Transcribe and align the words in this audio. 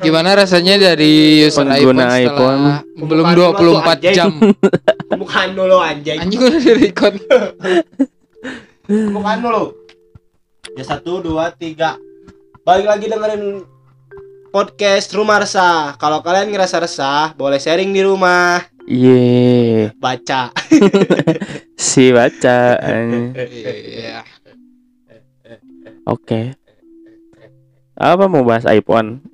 Gimana 0.00 0.38
rasanya 0.38 0.74
dari 0.78 1.42
user 1.44 1.66
Pengguna 1.66 2.16
iPhone 2.18 2.62
setelah 2.64 2.98
belum 2.98 3.24
Pembukaan 3.24 3.58
24 3.58 3.58
dulu, 3.58 4.14
jam? 4.14 4.30
Bukan 5.22 5.48
dulu 5.56 5.76
anjing. 5.80 6.18
Anjing 6.20 6.40
udah 6.40 6.60
di 6.60 6.72
record. 6.76 7.14
Bukan 8.88 9.36
dulu. 9.42 9.64
Ya 10.76 10.84
satu 10.84 11.24
dua 11.24 11.50
tiga. 11.56 11.98
Balik 12.62 12.86
lagi 12.86 13.06
dengerin 13.08 13.64
podcast 14.48 15.08
Rumah 15.12 15.44
Resah. 15.44 15.96
Kalau 16.00 16.24
kalian 16.24 16.52
ngerasa 16.52 16.80
resah, 16.80 17.32
boleh 17.36 17.60
sharing 17.60 17.92
di 17.92 18.00
rumah. 18.04 18.64
Ye, 18.88 19.92
Baca. 20.00 20.48
si 21.76 22.08
baca. 22.08 22.80
Iya. 23.36 24.24
Oke. 26.08 26.56
Apa 27.92 28.24
mau 28.32 28.48
bahas 28.48 28.64
iPhone? 28.64 29.27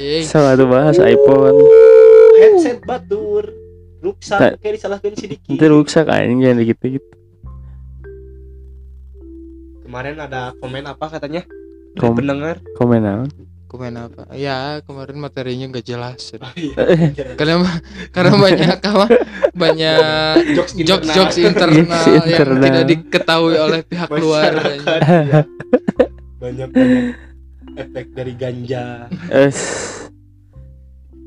Iya. 0.00 0.24
Sama 0.24 0.56
tuh 0.56 0.64
bahas 0.64 0.96
iPhone. 0.96 1.60
Headset 2.36 2.80
batur. 2.82 3.52
Ruksak 4.00 4.40
Tak. 4.40 4.52
kayak 4.58 4.74
disalahkan 4.74 5.12
sedikit. 5.12 5.44
Nanti 5.52 5.66
rusak 5.68 6.08
anjing 6.08 6.40
jangan 6.40 6.64
gitu 6.64 6.84
gitu. 6.96 7.10
Kemarin 9.84 10.16
ada 10.16 10.56
komen 10.56 10.84
apa 10.86 11.06
katanya? 11.10 11.42
Kom 11.98 12.14
pendengar. 12.14 12.62
komen 12.78 13.00
naon? 13.02 13.28
Komen 13.66 13.94
apa? 13.94 14.26
Ya 14.32 14.80
kemarin 14.82 15.20
materinya 15.20 15.68
nggak 15.68 15.84
jelas. 15.84 16.32
Iya. 16.56 16.74
Karena 17.38 17.60
karena 18.08 18.34
banyak 18.34 18.78
apa? 18.90 19.06
Banyak 19.52 20.34
Jokes 20.56 20.72
jokes 20.80 21.04
internal. 21.04 21.14
jokes 21.14 21.36
internal 21.36 21.76
Jokes 21.76 22.06
yang 22.08 22.24
internal. 22.24 22.62
tidak 22.64 22.84
diketahui 22.88 23.54
oleh 23.54 23.80
pihak 23.84 24.08
luar. 24.10 24.50
Masyarakat, 24.54 25.00
ya. 25.04 25.42
banyak 26.40 26.68
banyak 26.72 27.04
efek 27.74 28.06
dari 28.10 28.32
ganja, 28.32 29.06
Es 29.28 29.58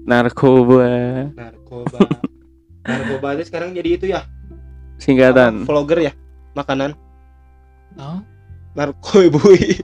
narkoba 0.04 0.84
narkoba. 1.32 2.00
narkoba 2.84 3.28
itu 3.34 3.44
sekarang 3.46 3.72
jadi 3.72 3.90
itu 3.94 4.06
ya. 4.08 4.28
singkatan. 4.96 5.64
apa, 5.64 5.68
vlogger 5.68 6.00
ya 6.02 6.14
makanan 6.54 6.92
Oh, 7.94 8.20
narkoboy 8.74 9.80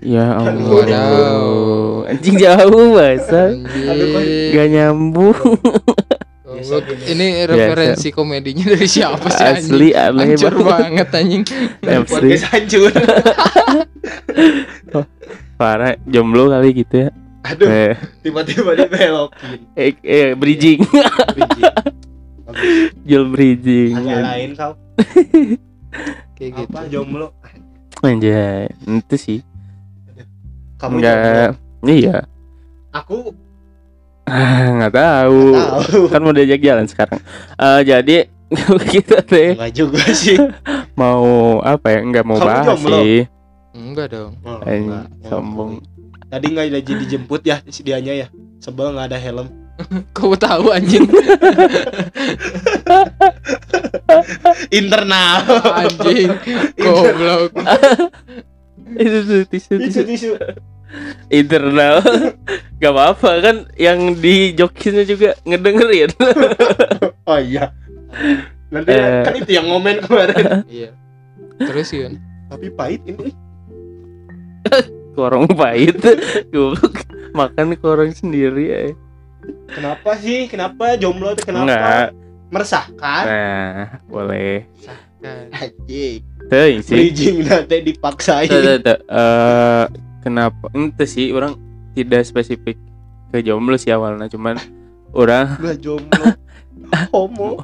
Ya. 0.00 0.36
Allah. 0.36 2.04
Anjing 2.04 2.36
jauh 2.36 2.92
bahasa. 2.92 3.56
Gak 4.52 4.68
nyambung. 4.68 5.32
Biasa 6.44 6.76
Goblok. 6.76 6.82
gini. 7.00 7.08
Ini 7.08 7.26
referensi 7.48 8.08
komedinya 8.12 8.68
dari 8.68 8.84
siapa 8.84 9.24
sih 9.26 9.40
anjing? 9.40 9.72
Asli 9.72 9.88
aneh 9.90 10.36
Hancur 10.36 10.54
banget. 10.60 11.08
anjing. 11.08 11.42
Asli. 11.80 12.04
podcast 12.04 12.44
hancur 12.52 12.92
Parah 15.54 15.94
jomblo 16.04 16.48
kali 16.48 16.74
gitu 16.76 16.94
ya. 16.98 17.10
aduh 17.42 17.68
Eh, 17.68 17.92
tiba-tiba 18.20 18.72
dibelokin 18.74 19.68
eh, 19.76 19.92
eh 20.00 20.32
bridging. 20.32 20.80
Biji. 21.30 21.62
Jual 23.06 23.24
bridging. 23.28 23.92
agak 23.94 24.20
lain 24.22 24.50
kau 24.54 24.72
Kayak 26.36 26.50
gitu. 26.56 26.70
apa 26.70 26.80
jomblo 26.88 27.28
Anjay, 28.00 28.68
itu 28.84 29.16
sih. 29.16 29.38
kamu 30.76 30.98
Enggak. 30.98 31.16
jomblo 31.16 31.48
Iya. 31.86 32.16
aku 32.90 33.32
Ah, 34.24 34.72
nggak 34.74 34.92
tahu. 34.94 35.40
tahu 35.52 36.00
Kan 36.08 36.20
mau 36.20 36.32
diajak 36.32 36.56
jalan 36.58 36.86
sekarang. 36.86 37.20
Eh 37.54 37.80
jadi 37.82 38.16
kita 38.86 39.20
teh 39.20 39.52
enggak 39.52 39.72
juga 39.74 40.00
sih 40.10 40.40
mau 40.94 41.24
apa 41.60 41.92
ya? 41.92 42.00
Enggak 42.00 42.24
mau 42.24 42.36
Kamu 42.36 42.46
bahas 42.46 42.66
jomblo? 42.66 42.98
sih. 42.98 43.18
Enggak 43.74 44.06
dong. 44.10 44.32
Oh, 44.40 44.62
Anjing, 44.62 44.86
enggak. 44.86 45.06
sombong. 45.24 45.72
tadi 46.24 46.46
nggak 46.48 46.66
jadi 46.72 46.92
dijemput 46.96 47.42
ya 47.42 47.62
si 47.68 47.82
dianya 47.82 48.10
ya 48.16 48.26
sebel 48.58 48.90
nggak 48.90 49.06
ada 49.06 49.18
helm 49.18 49.46
Kau 50.16 50.34
tahu 50.34 50.70
anjing. 50.70 51.02
internal 54.70 55.42
anjing. 55.74 56.30
Goblok. 56.76 57.50
Tisu 58.94 59.42
tisu 59.44 59.72
tisu 59.80 60.00
tisu 60.04 60.30
internal. 61.28 61.98
Gak 62.78 62.92
apa-apa 62.92 63.30
kan 63.40 63.56
yang 63.74 64.14
di 64.14 64.54
jokisnya 64.54 65.02
juga 65.02 65.34
ngedengerin. 65.42 66.14
oh 67.24 67.40
iya 67.40 67.74
nanti 68.68 68.90
Eh. 68.90 69.22
kan 69.22 69.34
itu 69.34 69.50
yang 69.50 69.66
ngomen 69.66 69.98
kemarin 70.00 70.62
Iya. 70.66 70.90
Terus 71.56 71.90
kan. 71.90 72.14
tapi 72.46 72.70
pahit 72.70 73.02
ini 73.04 73.34
Korong 75.14 75.46
pahit. 75.48 75.98
Goblok. 76.52 77.04
Makan 77.34 77.74
korong 77.76 78.10
sendiri 78.10 78.64
ya. 78.66 78.80
kenapa 79.68 80.16
sih 80.16 80.48
kenapa 80.48 80.96
jomblo 80.96 81.36
itu 81.36 81.44
kenapa 81.44 81.68
Enggak. 81.68 82.08
meresahkan 82.48 83.24
Nah, 83.28 84.00
boleh. 84.08 84.64
Anjing 85.52 86.24
Tuh 86.48 86.80
sih. 86.80 86.92
bridging 86.96 87.36
nanti 87.44 87.80
dipaksain 87.80 88.48
Tuh, 88.48 88.60
tuh, 88.60 88.76
tuh. 88.80 88.98
Eh, 89.04 89.84
kenapa? 90.20 90.68
Ente 90.72 91.04
sih 91.04 91.28
orang 91.32 91.60
tidak 91.92 92.24
spesifik 92.24 92.76
ke 93.28 93.40
jomblo 93.40 93.76
sih 93.76 93.92
awalnya, 93.92 94.28
cuman 94.28 94.56
orang 95.12 95.60
Gak 95.60 95.80
jomblo 95.84 96.24
homo 97.12 97.60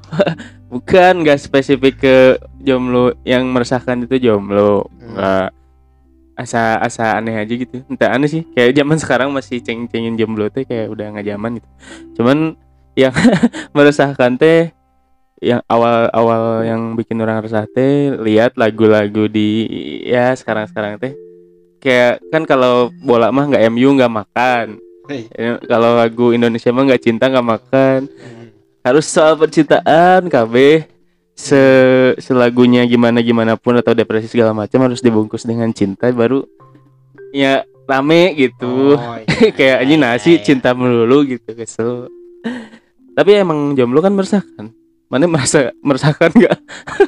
bukan 0.69 1.23
nggak 1.23 1.39
spesifik 1.39 1.95
ke 1.97 2.17
jomblo 2.61 3.13
yang 3.23 3.49
meresahkan 3.49 4.05
itu 4.05 4.17
jomblo, 4.21 4.85
Hmm. 5.01 5.49
Asa 6.41 6.81
asa 6.81 7.21
aneh 7.21 7.37
aja 7.37 7.53
gitu. 7.53 7.85
Entah 7.87 8.17
aneh 8.17 8.29
sih, 8.29 8.43
kayak 8.57 8.81
zaman 8.81 8.97
sekarang 9.03 9.29
masih 9.31 9.61
ceng-cengin 9.61 10.17
jomblo 10.17 10.49
teh 10.49 10.65
kayak 10.65 10.89
udah 10.89 11.13
nggak 11.13 11.27
zaman 11.29 11.51
gitu. 11.61 11.69
Cuman 12.21 12.39
yang 12.97 13.15
meresahkan 13.77 14.41
teh 14.41 14.73
yang 15.41 15.65
awal-awal 15.73 16.65
yang 16.69 16.93
bikin 16.97 17.17
orang 17.25 17.41
resah 17.41 17.65
teh 17.65 18.13
lihat 18.21 18.61
lagu-lagu 18.61 19.25
di 19.25 19.65
ya 20.05 20.37
sekarang-sekarang 20.37 21.01
teh 21.01 21.17
kayak 21.81 22.21
kan 22.29 22.45
kalau 22.45 22.93
bola 23.01 23.33
mah 23.33 23.49
nggak 23.49 23.65
MU 23.73 23.97
nggak 23.97 24.13
makan 24.13 24.77
Hei. 25.09 25.27
Ya, 25.33 25.57
kalau 25.65 25.97
lagu 25.97 26.37
Indonesia 26.37 26.69
mah 26.71 26.85
nggak 26.87 27.03
cinta 27.03 27.33
nggak 27.33 27.49
makan 27.57 28.01
harus 28.85 29.09
soal 29.09 29.41
percintaan 29.41 30.29
KB 30.29 30.55
se 31.41 31.63
selagunya 32.21 32.85
gimana 32.85 33.25
gimana 33.25 33.57
pun 33.57 33.73
atau 33.81 33.97
depresi 33.97 34.29
segala 34.29 34.53
macam 34.53 34.85
harus 34.85 35.01
dibungkus 35.01 35.49
dengan 35.49 35.73
cinta 35.73 36.13
baru 36.13 36.45
ya 37.33 37.65
rame 37.89 38.37
gitu. 38.37 38.95
Oh, 38.95 39.17
iya. 39.41 39.51
kayak 39.51 39.77
aja 39.83 39.95
nasi 39.97 40.31
Iya. 40.37 40.45
cinta 40.45 40.77
melulu 40.77 41.25
gitu 41.27 41.51
kesel. 41.57 42.07
Tapi 43.17 43.31
emang 43.35 43.75
jomblo 43.75 43.99
kan 43.99 44.15
meresahkan. 44.15 44.71
Mana 45.11 45.27
merasa 45.27 45.75
meresahkan 45.83 46.31
nggak? 46.31 46.57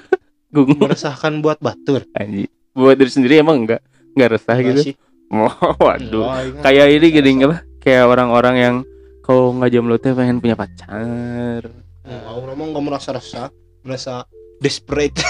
Gung. 0.54 0.75
Meresahkan 0.75 1.38
buat 1.38 1.62
batur. 1.62 2.03
Anji. 2.19 2.50
Buat 2.75 2.98
diri 2.98 3.12
sendiri 3.12 3.34
emang 3.38 3.62
enggak 3.62 3.84
enggak 4.16 4.28
resah 4.41 4.56
Enggak 4.59 4.82
gitu. 4.82 4.98
oh, 5.31 5.54
waduh. 5.87 6.25
Oh, 6.26 6.34
iya. 6.41 6.60
kayak 6.65 6.87
ini 6.98 7.06
gini 7.12 7.31
apa? 7.47 7.59
Kayak 7.78 8.04
orang-orang 8.10 8.56
yang 8.59 8.75
kalau 9.22 9.54
nggak 9.54 9.71
jomblo 9.71 9.97
teh 10.03 10.10
pengen 10.16 10.42
punya 10.42 10.59
pacar. 10.59 11.62
Oh, 12.03 12.42
orang 12.42 12.59
mah 12.59 12.66
nggak 12.75 12.84
merasa 12.84 13.15
resah 13.15 13.47
merasa 13.82 14.26
desperate. 14.62 15.19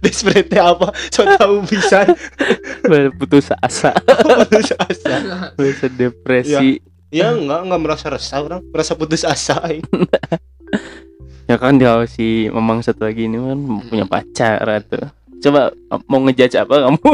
Desperate 0.00 0.48
apa? 0.56 0.88
So 1.12 1.20
tahu 1.36 1.68
bisa 1.68 2.08
putus 3.20 3.52
asa. 3.60 3.92
Putus 4.24 4.72
asa. 4.80 5.52
Merasa 5.52 5.86
depresi. 5.92 6.80
Ya 7.12 7.28
enggak 7.28 7.68
enggak 7.68 7.80
merasa 7.84 8.06
resah 8.08 8.40
orang. 8.40 8.64
Merasa 8.72 8.96
putus 8.96 9.20
asa 9.20 9.60
ya 11.52 11.60
kan 11.60 11.76
dia 11.76 12.00
si 12.08 12.48
memang 12.48 12.80
satu 12.80 13.04
lagi 13.04 13.26
ini 13.26 13.36
kan 13.36 13.58
punya 13.84 14.06
pacar 14.08 14.64
tuh 14.88 15.04
coba 15.42 15.74
mau 16.08 16.22
ngejudge 16.24 16.56
apa 16.56 16.88
kamu 16.88 17.12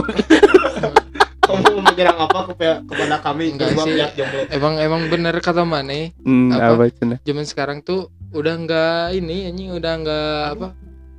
kamu 1.49 1.61
mau 1.65 1.83
menyerang 1.83 2.19
apa 2.21 2.39
kepada, 2.47 2.75
kepada 2.85 3.17
kami 3.19 3.45
Enggak 3.51 3.69
sih. 3.75 3.97
pihak 3.97 4.13
jomblo 4.15 4.41
Emang 4.49 4.75
emang 4.77 5.03
bener 5.09 5.35
kata 5.39 5.65
Mane, 5.65 6.13
hmm, 6.21 6.53
Apa? 6.53 6.77
apa 6.77 6.85
zaman 7.25 7.45
sekarang 7.45 7.79
tuh 7.81 8.07
udah 8.31 8.55
nggak 8.55 9.17
ini 9.17 9.49
anjing 9.49 9.73
udah 9.73 9.93
nggak 9.97 10.43
apa? 10.53 10.69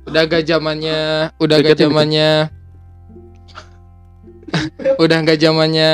Udah 0.00 0.22
gak 0.24 0.42
zamannya, 0.42 1.00
udah 1.36 1.56
gak 1.58 1.76
Deketin, 1.76 1.86
zamannya 1.86 2.30
udah 5.02 5.16
nggak 5.20 5.38
zamannya 5.38 5.90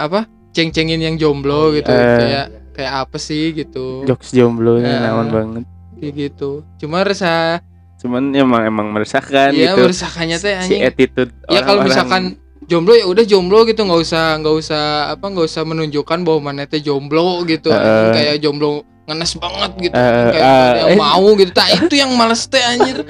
apa? 0.00 0.20
Ceng-cengin 0.50 0.98
yang 0.98 1.14
jomblo 1.14 1.70
gitu. 1.70 1.86
Eh. 1.86 2.18
Kayak 2.18 2.46
kayak 2.72 2.92
apa 3.04 3.16
sih 3.16 3.52
gitu. 3.52 4.02
jokes 4.04 4.30
jomblo 4.30 4.80
Eh. 4.80 4.86
naon 4.86 5.28
banget 5.28 5.64
Kayak 5.96 6.12
gitu. 6.16 6.50
Cuma 6.78 7.02
resah 7.02 7.60
cuman 8.00 8.32
emang 8.32 8.64
emang 8.64 8.88
meresahkan 8.88 9.52
Iya, 9.52 9.76
gitu 9.76 9.84
meresahkannya 9.84 10.36
teh 10.40 10.56
si 10.56 10.72
anjing. 10.72 10.80
attitude 10.82 11.36
Ya 11.44 11.60
kalau 11.60 11.84
orang-orang. 11.84 11.84
misalkan 11.84 12.22
jomblo 12.70 12.94
ya 12.94 13.02
udah 13.10 13.24
jomblo 13.26 13.66
gitu 13.66 13.82
nggak 13.82 14.00
usah 14.06 14.38
nggak 14.38 14.54
usah 14.54 14.82
apa 15.10 15.26
nggak 15.26 15.46
usah 15.50 15.62
menunjukkan 15.66 16.22
bahwa 16.22 16.40
mana 16.54 16.70
teh 16.70 16.78
jomblo 16.78 17.42
gitu 17.50 17.74
Heeh. 17.74 18.14
kayak 18.14 18.36
jomblo 18.38 18.86
ngenes 19.10 19.32
banget 19.34 19.70
gitu. 19.82 19.94
Eh, 19.94 20.30
kayak 20.30 20.46
ada 20.46 20.78
yang 20.80 20.94
eh. 20.94 20.98
mau 20.98 21.26
gitu. 21.34 21.50
Nah 21.50 21.68
itu 21.68 21.94
yang 21.94 22.10
males 22.14 22.42
teh 22.46 22.62
anjir. 22.62 22.96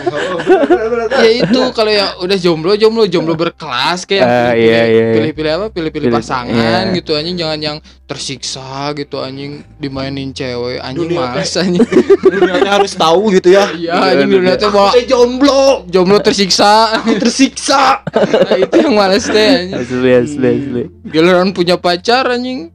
Ya 1.10 1.30
itu 1.36 1.60
kalau 1.74 1.90
yang 1.90 2.16
udah 2.18 2.38
jomblo 2.38 2.72
jomblo 2.74 3.04
jomblo 3.04 3.34
berkelas 3.34 4.08
kayak 4.08 4.22
Eh, 4.22 4.30
pilih-pilih 4.30 4.64
iya, 4.64 4.82
iya. 4.86 5.06
pilih-pilih 5.12 5.50
apa 5.52 5.66
pilih-pilih 5.68 6.08
Pilih- 6.08 6.16
pasangan 6.16 6.84
iya. 6.88 6.96
gitu 6.96 7.12
anjing. 7.12 7.36
Jangan 7.36 7.58
yang 7.60 7.76
tersiksa 8.06 8.64
gitu 8.94 9.20
anjing. 9.20 9.60
Dimainin 9.76 10.32
cewek 10.32 10.80
anjing 10.80 11.10
Dunia 11.10 11.20
males 11.28 11.52
anjing. 11.54 11.84
Dunia 12.20 12.54
teh 12.58 12.72
harus 12.72 12.92
tahu 12.94 13.30
gitu 13.32 13.52
ya. 13.52 13.68
Iya 13.70 13.92
anjing 13.92 14.30
dunia 14.30 14.54
teh 14.56 14.68
bawa 14.68 14.90
Teh 14.90 15.04
jomblo. 15.04 15.84
Jomblo 15.86 16.18
tersiksa. 16.18 16.96
Tersiksa. 17.22 18.00
Nah, 18.06 18.56
itu 18.56 18.74
yang 18.80 18.94
males 18.94 19.26
teh 19.26 19.48
anjing. 19.68 19.76
Asli 19.76 20.10
asli 20.14 20.48
asli. 20.48 20.82
Giliran 21.04 21.52
punya 21.52 21.76
pacar 21.76 22.24
anjing 22.26 22.72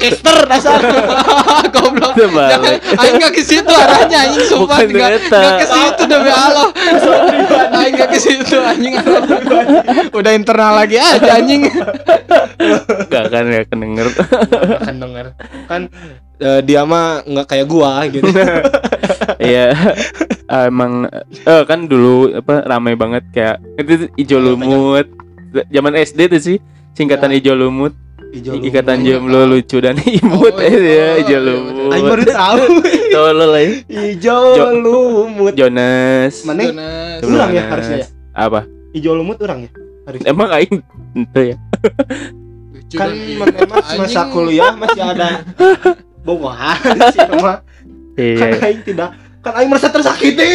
Caster 0.00 0.38
dasar 0.48 0.80
goblok 1.76 2.16
Terbalik. 2.16 2.80
Aing 2.96 3.20
gak 3.20 3.32
ke 3.36 3.42
situ 3.44 3.68
arahnya 3.68 4.24
anjing 4.24 4.44
sumpah 4.48 4.80
Bukan 4.80 4.96
gak, 4.96 5.10
eta. 5.20 5.40
gak 5.44 5.52
ke 5.60 5.66
situ 5.68 6.02
demi 6.08 6.30
Allah. 6.32 6.68
Aing 7.84 7.92
gak 7.92 8.08
ke 8.08 8.18
situ 8.18 8.56
anjing. 8.56 8.96
Udah 10.16 10.32
internal 10.32 10.80
lagi 10.80 10.96
aja 10.96 11.36
anjing. 11.36 11.68
Gak 13.12 13.24
kan 13.28 13.44
ya 13.52 13.62
kedenger 13.68 14.08
kan 14.80 14.94
denger 14.96 15.26
kan 15.68 15.82
eh, 16.40 16.60
dia 16.64 16.82
mah 16.88 17.20
nggak 17.22 17.46
kayak 17.46 17.66
gua 17.68 18.08
gitu 18.08 18.28
Iya 19.38 19.76
emang 20.48 21.06
eh 21.44 21.62
kan 21.68 21.84
dulu 21.84 22.32
apa 22.40 22.64
ramai 22.64 22.96
banget 22.96 23.24
kayak 23.30 23.56
itu 23.76 24.08
ijo 24.16 24.36
lumut 24.40 25.06
zaman 25.68 25.94
SD 25.94 26.32
tuh 26.32 26.40
sih 26.40 26.56
singkatan 26.96 27.30
Ya. 27.30 27.38
ijo 27.38 27.52
lumut 27.54 27.92
ikatan 28.34 28.98
lumut. 29.00 29.08
jomblo 29.08 29.40
lucu 29.46 29.76
dan 29.80 29.96
imut 29.98 30.52
Oh, 30.52 30.60
eh 30.64 30.72
ya 30.72 30.80
iya. 30.80 31.06
ijo 31.20 31.36
Aing 31.88 32.04
baru 32.04 32.22
lumut 32.22 32.28
tahu. 32.28 32.62
Tolol 33.08 33.52
ya 33.56 33.68
Ijo 33.88 34.36
Jo- 34.52 34.74
lumut. 34.76 35.52
Jonas. 35.56 36.34
Mana? 36.44 36.62
Jonas. 36.68 37.24
Ulang 37.24 37.50
ya 37.50 37.62
harusnya 37.66 37.96
ya? 37.98 38.06
apa? 38.32 38.60
Ijo 38.92 39.10
lumut 39.12 39.38
orang 39.40 39.64
ya? 39.64 39.70
Harus 40.04 40.20
emang 40.24 40.48
aing 40.50 40.76
itu 41.14 41.40
ya? 41.52 41.56
Kan 42.88 43.10
memang 43.12 43.52
masa 43.96 44.22
kuliah 44.28 44.72
masih 44.72 45.02
ada 45.02 45.44
bobohan 46.26 46.76
sih 47.12 47.20
mah. 47.36 47.60
Kan 48.16 48.50
aing 48.62 48.80
tidak 48.84 49.10
kan 49.38 49.52
aing 49.54 49.70
merasa 49.70 49.88
tersakiti. 49.88 50.52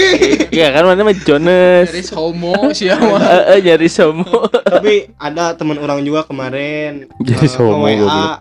Iya 0.51 0.75
kan 0.75 0.83
mana 0.83 1.07
mah 1.07 1.15
Jonas. 1.15 1.89
Dari 1.89 2.03
homo 2.13 2.55
siapa? 2.75 3.15
Eh, 3.33 3.43
eh, 3.57 3.59
nyari 3.63 3.89
somo 3.89 4.45
tapi 4.63 5.09
ada 5.17 5.55
teman 5.57 5.79
orang 5.79 6.03
juga 6.05 6.27
kemarin 6.27 7.07
Jadi 7.23 7.47
eh, 7.47 7.49
somo, 7.49 7.87
nge-WA, 7.87 7.97
goblok. 7.97 8.39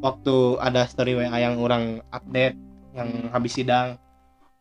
waktu 0.00 0.36
ada 0.58 0.82
story 0.88 1.12
WA 1.14 1.36
yang 1.36 1.60
orang 1.60 2.00
update 2.10 2.56
yang 2.96 3.08
habis 3.30 3.52
sidang. 3.54 4.00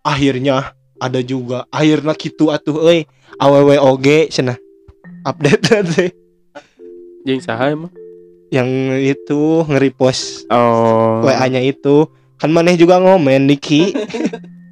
Akhirnya 0.03 0.75
ada 0.99 1.19
juga 1.23 1.65
akhirnya 1.71 2.13
gitu 2.19 2.51
atuh 2.51 2.83
euy. 2.83 3.07
Awewe 3.39 3.81
oge 3.81 4.29
cenah. 4.29 4.59
Update 5.25 5.63
teh 5.95 6.11
jeung 7.23 7.39
saha 7.39 7.73
emang? 7.73 7.91
Yang 8.53 8.69
itu 9.17 9.65
nge-repost 9.65 10.45
oh. 10.51 11.25
WA-nya 11.25 11.63
itu. 11.63 12.05
Kan 12.37 12.51
maneh 12.51 12.75
juga 12.75 12.99
ngomen 12.99 13.47
Diki 13.47 13.95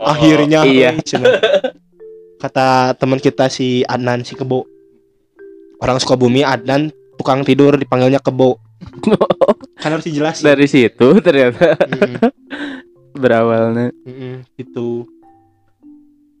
akhirnya 0.00 0.60
iya. 0.66 0.90
kata 2.40 2.98
teman 2.98 3.20
kita 3.20 3.48
si 3.48 3.86
Adnan 3.86 4.26
si 4.26 4.36
Kebo. 4.36 4.68
Orang 5.80 6.00
Sukabumi 6.00 6.44
Adnan 6.44 6.92
tukang 7.16 7.44
tidur 7.46 7.76
dipanggilnya 7.78 8.20
Kebo. 8.20 8.58
Kan 9.82 9.90
harus 9.96 10.06
dijelasin. 10.06 10.44
Dari 10.44 10.66
situ 10.68 11.08
ternyata. 11.20 11.76
Mm-mm, 11.76 12.20
berawalnya. 13.22 13.92
Mm-mm, 14.04 14.44
gitu. 14.56 15.08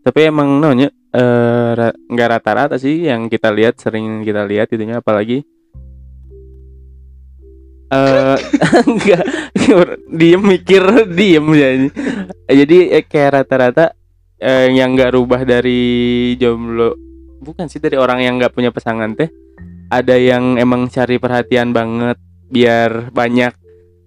Tapi 0.04 0.20
emang 0.28 0.60
namanya 0.60 0.92
eh 1.14 1.70
ra- 1.72 1.96
nggak 1.96 2.28
rata-rata 2.36 2.76
sih 2.76 3.08
yang 3.08 3.30
kita 3.30 3.48
lihat 3.48 3.80
sering 3.80 4.26
kita 4.26 4.44
lihat 4.44 4.68
itunya. 4.72 5.00
Apalagi 5.00 5.44
eh 7.94 8.36
enggak. 8.90 9.24
Diem 10.10 10.42
mikir 10.42 10.82
diem 11.08 11.46
ya 11.54 11.68
jadi 12.50 12.78
eh, 12.92 13.04
kayak 13.04 13.30
rata-rata 13.40 13.94
eh, 14.36 14.68
yang 14.70 14.92
nggak 14.92 15.14
rubah 15.14 15.42
dari 15.42 15.82
jomblo 16.36 16.94
bukan 17.40 17.66
sih 17.66 17.78
dari 17.78 17.94
orang 17.94 18.20
yang 18.20 18.36
nggak 18.36 18.52
punya 18.52 18.68
pasangan 18.68 19.14
teh 19.14 19.28
ada 19.88 20.16
yang 20.16 20.56
emang 20.56 20.88
cari 20.88 21.16
perhatian 21.16 21.70
banget 21.70 22.16
biar 22.48 23.10
banyak 23.10 23.52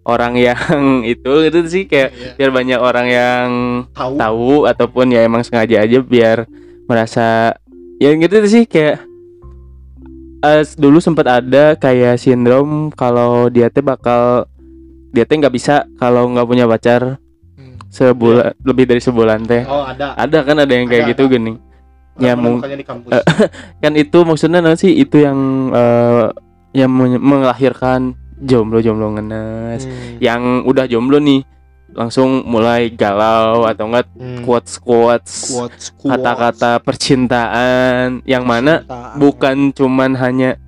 orang 0.04 0.33
yang 0.36 0.57
itu 1.07 1.33
itu 1.44 1.60
sih 1.68 1.83
kayak 1.86 2.10
Iya. 2.12 2.31
biar 2.38 2.51
banyak 2.51 2.80
orang 2.80 3.07
yang 3.07 3.48
tahu. 3.92 4.13
tahu 4.16 4.51
ataupun 4.66 5.12
ya 5.12 5.24
emang 5.24 5.44
sengaja 5.44 5.83
aja 5.83 6.00
biar 6.00 6.48
merasa 6.88 7.54
ya 7.98 8.13
gitu 8.13 8.36
sih 8.48 8.63
kayak 8.63 9.04
eh, 10.39 10.63
dulu 10.75 10.98
sempat 10.98 11.25
ada 11.25 11.74
kayak 11.74 12.18
sindrom 12.18 12.89
kalau 12.89 13.48
dia 13.48 13.68
teh 13.68 13.81
bakal 13.81 14.45
dia 15.10 15.24
teh 15.24 15.36
nggak 15.36 15.51
bisa 15.51 15.86
kalau 15.95 16.30
nggak 16.30 16.48
punya 16.48 16.66
pacar 16.66 17.18
Hmm. 17.57 17.74
sebulan 17.89 18.54
lebih 18.62 18.86
dari 18.86 19.01
sebulan 19.01 19.42
teh. 19.44 19.66
Oh 19.66 19.81
ada. 19.81 20.13
Ada 20.13 20.45
kan 20.45 20.62
ada 20.62 20.69
yang 20.69 20.86
kayak 20.86 21.04
Ada, 21.04 21.12
gitu 21.13 21.24
gini 21.25 21.57
Ya, 22.18 22.34
kan 23.81 23.94
itu 23.94 24.18
maksudnya 24.22 24.62
nanti 24.62 24.89
sih 24.89 24.94
itu 24.94 25.22
yang 25.22 25.38
eh, 25.69 26.25
yang 26.74 26.90
men- 26.90 27.22
melahirkan 27.22 28.13
jomblo 28.38 28.78
jomblo 28.78 29.13
ngenes. 29.13 29.86
Hmm, 29.86 30.18
yang 30.18 30.42
udah 30.66 30.86
jomblo 30.86 31.18
nih 31.18 31.42
langsung 31.97 32.45
mulai 32.45 32.94
galau 32.94 33.65
atau 33.65 33.89
enggak 33.89 34.05
hmm. 34.13 34.45
quotes 34.45 34.77
quotes 34.77 35.49
kata-kata 35.97 36.77
percintaan 36.85 38.21
yang 38.21 38.45
mana 38.45 38.85
Cintaan. 38.85 39.17
bukan 39.17 39.57
cuman 39.73 40.13
hanya 40.13 40.61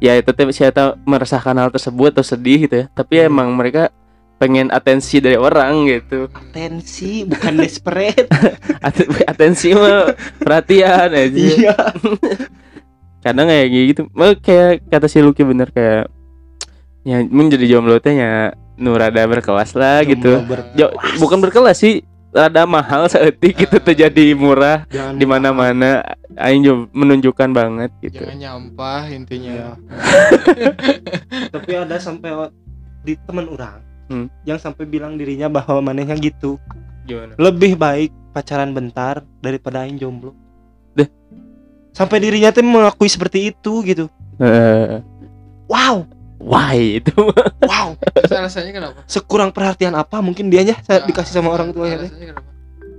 ya 0.00 0.16
itu 0.16 0.32
teh 0.32 0.48
siapa 0.56 0.96
meresahkan 1.04 1.52
hal 1.60 1.68
tersebut 1.68 2.16
atau 2.16 2.24
sedih 2.24 2.64
gitu 2.64 2.74
ya 2.80 2.86
tapi 2.96 3.20
Hmm. 3.20 3.28
emang 3.28 3.48
mereka 3.52 3.92
pengen 4.40 4.72
atensi 4.72 5.20
dari 5.20 5.36
orang 5.36 5.84
gitu 5.86 6.32
atensi 6.32 7.28
bukan 7.28 7.54
desperate 7.60 8.26
At- 8.86 9.28
atensi 9.30 9.76
mah 9.76 10.16
perhatian 10.40 11.12
aja 11.12 11.28
iya 11.36 11.76
kadang 13.24 13.48
kayak 13.52 13.68
gitu 13.68 14.02
kayak 14.40 14.84
kata 14.88 15.06
si 15.12 15.20
Lucky 15.20 15.44
bener 15.44 15.68
kayak 15.70 16.08
ya 17.04 17.20
menjadi 17.24 17.68
jomblo 17.68 18.00
teh 18.00 18.16
ya 18.16 18.52
nu 18.76 18.92
rada 18.92 19.22
berkelas 19.22 19.72
lah 19.72 20.02
gitu. 20.02 20.38
Jomblo 20.38 20.50
ber- 20.50 20.70
Jo- 20.74 20.92
bukan 21.16 21.38
berkelas 21.38 21.76
sih 21.76 22.02
rada 22.30 22.64
mahal 22.64 23.06
seetik 23.12 23.54
gitu 23.56 23.78
terjadi 23.78 24.34
murah 24.34 24.82
di 24.90 25.24
mana-mana. 25.24 26.02
Aing 26.34 26.66
menunjukkan 26.90 27.50
banget 27.50 27.90
gitu. 28.00 28.18
Jangan 28.20 28.36
nyampah 28.36 29.02
intinya. 29.08 29.52
Iya. 29.54 29.70
tapi 31.54 31.70
ada 31.72 31.96
sampai 31.96 32.50
di 33.00 33.14
teman 33.20 33.46
orang 33.48 33.78
Hmm. 34.04 34.28
yang 34.44 34.60
sampai 34.60 34.84
bilang 34.84 35.16
dirinya 35.16 35.48
bahwa 35.48 35.80
manehnya 35.80 36.12
gitu. 36.14 36.60
Gimana? 37.04 37.32
Lebih 37.36 37.72
baik 37.74 38.12
pacaran 38.32 38.70
bentar 38.70 39.24
daripada 39.40 39.80
aing 39.80 39.96
jomblo. 39.96 40.36
Deh. 40.92 41.08
sampai 41.90 42.18
dirinya 42.18 42.50
tuh 42.50 42.60
mengakui 42.60 43.06
seperti 43.06 43.48
itu 43.48 43.72
gitu. 43.82 44.04
Eh, 44.36 44.98
wow 45.64 46.02
why 46.44 47.00
itu 47.00 47.10
wow 47.64 47.96
Terus 48.14 48.32
alasannya 48.32 48.72
kenapa? 48.72 49.00
sekurang 49.04 49.48
perhatian 49.48 49.92
apa 49.92 50.20
mungkin 50.20 50.46
dianya 50.46 50.76
saya 50.80 51.00
Nah, 51.00 51.08
dikasih 51.08 51.32
sama 51.34 51.48
orang. 51.50 51.72
Alasannya 51.72 52.28
kenapa? 52.30 52.50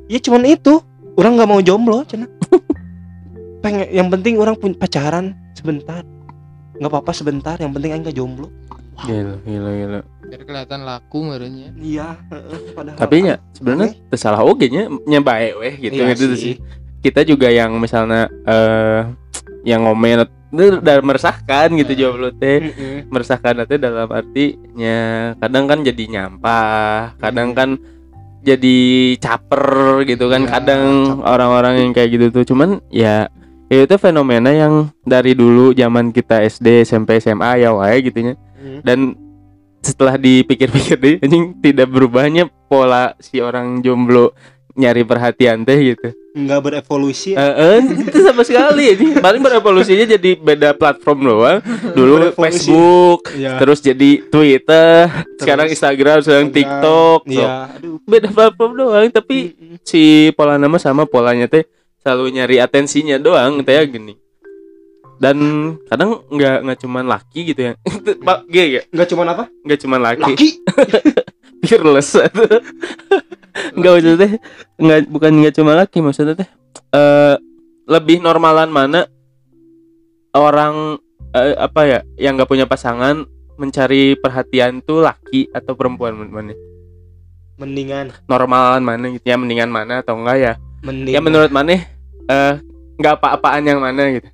ya 0.05 0.19
cuman 0.19 0.43
itu 0.45 0.73
orang 1.15 1.31
nggak 1.35 1.47
mau 1.47 1.61
jomblo 1.61 2.01
cina 2.03 2.25
pengen 3.63 3.87
yang 3.89 4.07
penting 4.07 4.37
orang 4.37 4.53
punya 4.53 4.75
pacaran 4.75 5.25
sebentar 5.53 6.01
nggak 6.75 6.85
apa-apa 6.87 7.11
sebentar 7.11 7.55
yang 7.55 7.71
penting 7.71 7.89
aing 7.91 8.03
nggak 8.03 8.13
jomblo 8.13 8.49
gila 8.99 9.37
gila 9.41 9.71
gila 9.71 9.99
Biar 10.25 10.41
kelihatan 10.41 10.81
laku 10.81 11.21
merenya. 11.23 11.69
iya 11.77 12.17
heeh, 12.27 12.73
padahal 12.73 12.97
tapi 12.97 13.15
ya 13.23 13.37
sebenarnya 13.51 13.93
tersalah 14.07 14.41
oge 14.41 14.67
nya 14.67 14.89
nya 15.03 15.19
bae 15.19 15.53
weh 15.53 15.73
gitu 15.79 15.93
Iya 15.95 16.13
gitu 16.13 16.33
sih. 16.33 16.37
sih 16.37 16.55
kita 16.99 17.21
juga 17.21 17.45
yang 17.47 17.73
misalnya 17.75 18.25
eh 18.43 19.01
yang 19.63 19.85
ngomen 19.85 20.25
itu 20.55 20.79
udah 20.79 20.95
meresahkan 20.99 21.67
gitu 21.75 21.91
Nah. 21.91 21.99
jomblo 21.99 22.29
teh 22.31 22.57
Heeh. 22.63 22.97
meresahkan 23.07 23.61
itu 23.61 23.75
dalam 23.75 24.07
artinya 24.07 24.97
kadang 25.37 25.65
kan 25.65 25.79
jadi 25.81 26.03
nyampah 26.09 27.19
kadang 27.19 27.51
kan 27.51 27.69
jadi 28.41 28.77
caper 29.17 29.65
gitu 30.03 30.25
kan 30.27 30.43
Iya, 30.43 30.51
kadang 30.51 30.83
orang-orang 31.21 31.75
yang 31.79 31.91
kayak 31.91 32.09
gitu 32.11 32.25
tuh 32.31 32.45
cuman 32.45 32.77
ya 32.87 33.25
ya 33.65 33.79
itu 33.81 33.97
fenomena 33.97 34.49
yang 34.49 34.93
dari 35.01 35.33
dulu 35.33 35.73
zaman 35.73 36.09
kita 36.09 36.45
SD 36.45 36.85
SMP 36.85 37.17
SMA 37.17 37.59
ya 37.59 37.73
wae 37.73 37.99
gitunya 38.01 38.37
Hmm. 38.55 38.81
dan 38.81 38.99
setelah 39.79 40.15
dipikir-pikir 40.15 40.97
deh 40.97 41.15
anjing 41.19 41.53
tidak 41.59 41.85
berubahnya 41.87 42.49
pola 42.65 43.13
si 43.17 43.37
orang 43.37 43.81
jomblo 43.81 44.33
nyari 44.73 45.01
perhatian 45.01 45.61
teh 45.61 45.93
gitu 45.93 46.09
nggak 46.35 46.59
berevolusi 46.59 47.31
Eh, 47.31 47.39
eh, 47.39 47.79
itu 48.11 48.19
sama 48.19 48.43
sekali 48.43 48.91
ini 48.91 49.07
paling 49.23 49.39
berevolusinya 49.39 50.03
jadi 50.03 50.35
beda 50.35 50.75
platform 50.75 51.19
doang. 51.23 51.59
Dulu. 51.95 52.35
Facebook 52.35 53.31
ya 53.39 53.55
terus 53.55 53.79
jadi 53.79 54.19
Twitter 54.27 55.07
sekarang 55.39 55.71
Instagram 55.71 56.19
sekarang 56.19 56.51
TikTok. 56.51 57.23
so, 57.23 57.31
iya 57.31 57.71
aduh. 57.71 58.03
beda 58.03 58.27
platform 58.35 58.71
doang 58.75 59.07
tapi 59.07 59.55
si 59.87 60.35
pola 60.35 60.59
nama 60.59 60.75
sama 60.75 61.07
polanya 61.07 61.47
teh 61.47 61.63
selalu 62.03 62.35
nyari 62.35 62.59
atensinya 62.59 63.15
doang 63.15 63.63
teh 63.63 63.79
gini. 63.87 64.19
Dan 65.15 65.37
kadang 65.87 66.27
nggak 66.27 66.57
nggak 66.67 66.79
cuman 66.83 67.05
laki 67.07 67.55
gitu 67.55 67.71
ya. 67.71 67.73
Pak 68.27 68.39
G 68.51 68.55
ya? 68.79 68.81
Nggak 68.91 69.07
cuman 69.15 69.27
apa? 69.31 69.43
Nggak 69.63 69.79
cuman 69.87 69.99
laki, 70.03 70.33
laki. 70.35 70.49
Fearless 71.71 72.19
nggak 73.55 73.91
maksudnya 73.93 74.17
teh 74.19 74.31
nggak 74.77 74.99
bukan 75.07 75.31
nggak 75.39 75.55
cuma 75.55 75.71
laki 75.73 75.99
maksudnya 75.99 76.35
teh 76.35 76.49
eh 76.91 77.35
lebih 77.85 78.19
normalan 78.19 78.67
mana 78.67 79.07
orang 80.31 80.99
eh, 81.31 81.55
apa 81.55 81.81
ya 81.83 81.99
yang 82.17 82.35
nggak 82.35 82.49
punya 82.49 82.65
pasangan 82.65 83.23
mencari 83.55 84.19
perhatian 84.19 84.83
tuh 84.83 84.99
laki 84.99 85.47
atau 85.49 85.73
perempuan 85.73 86.11
mana 86.27 86.51
mendingan 87.55 88.11
normalan 88.27 88.83
mana 88.83 89.07
gitu 89.09 89.23
ya 89.23 89.39
mendingan 89.39 89.71
mana 89.71 90.03
atau 90.03 90.19
enggak 90.19 90.37
ya 90.37 90.53
mending 90.83 91.15
ya 91.15 91.23
menurut 91.23 91.51
mana 91.55 91.79
eh 92.27 92.53
nggak 92.99 93.15
apa-apaan 93.17 93.63
yang 93.63 93.79
mana 93.79 94.11
gitu 94.11 94.27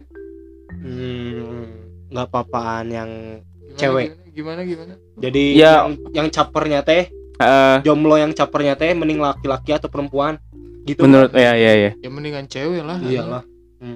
Hmm, 0.82 1.68
nggak 2.10 2.26
apa-apaan 2.26 2.90
yang 2.90 3.10
Gimana, 3.44 3.78
Cewek. 3.78 4.08
Gimana 4.34 4.62
gimana? 4.66 4.94
jadi 5.20 5.44
Ya. 5.54 5.72
yang 5.86 5.90
yang 6.10 6.28
capernya 6.34 6.82
teh 6.82 7.06
Eh, 7.42 7.78
jomblo 7.84 8.16
yang 8.16 8.32
capernya 8.32 8.74
teh 8.74 8.92
mending 8.92 9.18
laki-laki 9.18 9.72
atau 9.72 9.88
perempuan 9.88 10.38
gitu 10.82 11.02
menurut 11.02 11.30
ya 11.32 11.54
ya 11.54 11.74
ya 11.80 11.92
Ya 11.96 12.10
mendingan 12.10 12.46
cewek 12.46 12.82
lah. 12.82 12.98
iyalah 13.00 13.44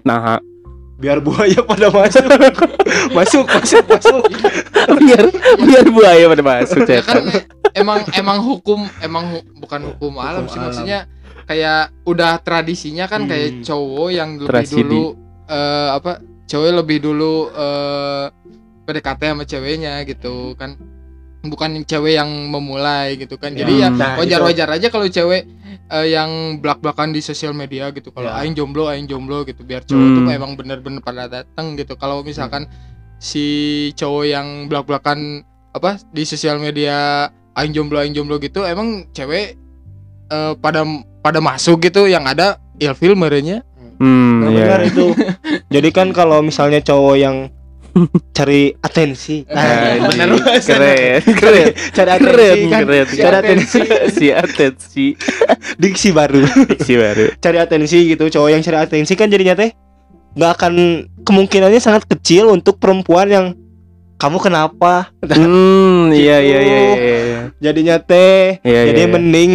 nah 0.02 0.20
ha. 0.20 0.36
biar 0.96 1.20
buaya 1.20 1.62
pada 1.62 1.90
masuk 1.90 2.26
masuk 3.18 3.46
masuk 3.46 3.84
masuk 3.86 4.22
biar 5.02 5.26
biar 5.60 5.86
buaya 5.88 6.26
pada 6.26 6.44
masuk 6.44 6.86
Ya 6.86 7.02
kan 7.02 7.22
emang 7.74 8.02
emang 8.12 8.38
hukum 8.40 8.80
emang 9.00 9.26
hu- 9.30 9.46
bukan 9.56 9.82
hukum 9.88 10.18
alam 10.18 10.46
sih 10.46 10.56
alam. 10.56 10.70
maksudnya 10.70 11.00
kayak 11.44 11.94
udah 12.04 12.40
tradisinya 12.40 13.06
kan 13.06 13.26
kayak 13.26 13.50
Hmm. 13.52 13.64
cowok 13.64 14.10
yang 14.10 14.30
lebih 14.38 14.50
Tragedi. 14.50 14.82
dulu 14.82 15.04
eh, 15.46 15.90
apa 15.92 16.12
cowok 16.46 16.72
lebih 16.80 16.98
dulu 17.00 17.34
eh 17.52 18.26
PDKT 18.86 19.22
sama 19.28 19.44
ceweknya 19.44 19.94
gitu 20.04 20.54
kan 20.56 20.78
bukan 21.48 21.84
cewek 21.84 22.16
yang 22.16 22.30
memulai 22.48 23.16
gitu 23.16 23.36
kan 23.36 23.52
jadi 23.52 23.88
ya 23.88 23.90
Hmm. 23.90 23.98
Nah, 23.98 24.16
wajar-wajar 24.18 24.68
aja 24.72 24.88
kalau 24.90 25.06
cewek 25.06 25.46
eh, 25.86 26.08
yang 26.10 26.58
belak-belakan 26.60 27.14
di 27.14 27.22
sosial 27.22 27.54
media 27.54 27.90
gitu 27.90 28.10
kalau 28.10 28.28
Ya. 28.28 28.42
aing 28.42 28.54
jomblo 28.54 28.88
aing 28.88 29.06
jomblo 29.06 29.44
gitu 29.44 29.62
biar 29.62 29.86
cowok 29.86 30.08
tuh 30.12 30.24
Hmm. 30.26 30.34
emang 30.34 30.52
bener-bener 30.54 31.00
pada 31.00 31.26
datang 31.26 31.76
gitu 31.76 31.94
kalau 31.94 32.22
misalkan 32.22 32.66
si 33.18 33.46
cowok 33.94 34.26
yang 34.26 34.48
belak-belakan 34.66 35.46
apa 35.72 36.02
di 36.10 36.24
sosial 36.24 36.58
media 36.58 37.28
aing 37.54 37.72
jomblo 37.72 38.00
aing 38.00 38.14
jomblo 38.14 38.38
gitu 38.38 38.64
emang 38.64 39.06
cewek 39.12 39.56
eh, 40.28 40.54
pada 40.58 40.82
pada 41.22 41.40
masuk 41.40 41.82
gitu 41.82 42.06
yang 42.06 42.26
ada 42.26 42.58
ilfil 42.78 43.14
merenya 43.14 43.62
hmm 43.98 44.24
Nah, 44.36 44.52
iya, 44.52 44.58
benar 44.62 44.82
iya. 44.84 44.90
itu. 44.92 45.06
Jadi 45.74 45.90
kan 45.90 46.12
kalau 46.12 46.44
misalnya 46.44 46.78
cowok 46.78 47.16
yang 47.16 47.50
cari 48.32 48.76
atensi, 48.78 49.48
Ah, 49.48 49.96
nah, 49.98 50.12
benar 50.12 50.28
anjing. 50.30 50.62
keren 50.62 51.22
keren. 51.34 51.68
cari 51.90 52.10
atensi 52.12 52.28
keren 52.28 52.60
kan, 52.68 52.82
keren. 52.84 53.06
Cari 53.08 53.36
atensi, 53.38 53.80
si 54.12 54.26
atensi. 54.30 55.06
Diksi 55.82 56.10
baru, 56.12 56.44
si 56.78 56.94
baru. 56.94 57.32
Cari 57.36 57.58
atensi 57.58 57.98
gitu. 58.06 58.28
Cowok 58.28 58.50
yang 58.50 58.62
cari 58.62 58.78
atensi 58.78 59.14
kan 59.14 59.28
jadinya 59.28 59.56
teh 59.56 59.72
nggak 60.36 60.52
akan 60.54 60.74
kemungkinannya 61.24 61.80
sangat 61.80 62.04
kecil 62.06 62.52
untuk 62.52 62.76
perempuan 62.76 63.28
yang 63.28 63.46
kamu 64.16 64.40
kenapa? 64.40 65.12
hmm 65.22 66.12
iya 66.12 66.40
iya 66.40 66.60
iya 66.62 66.80
iya, 66.80 66.96
iya. 66.96 67.40
Jadinya 67.62 67.96
teh, 67.98 68.60
Iya, 68.62 68.92
jadi 68.92 69.02
iya, 69.02 69.08
iya. 69.08 69.14
mending 69.14 69.52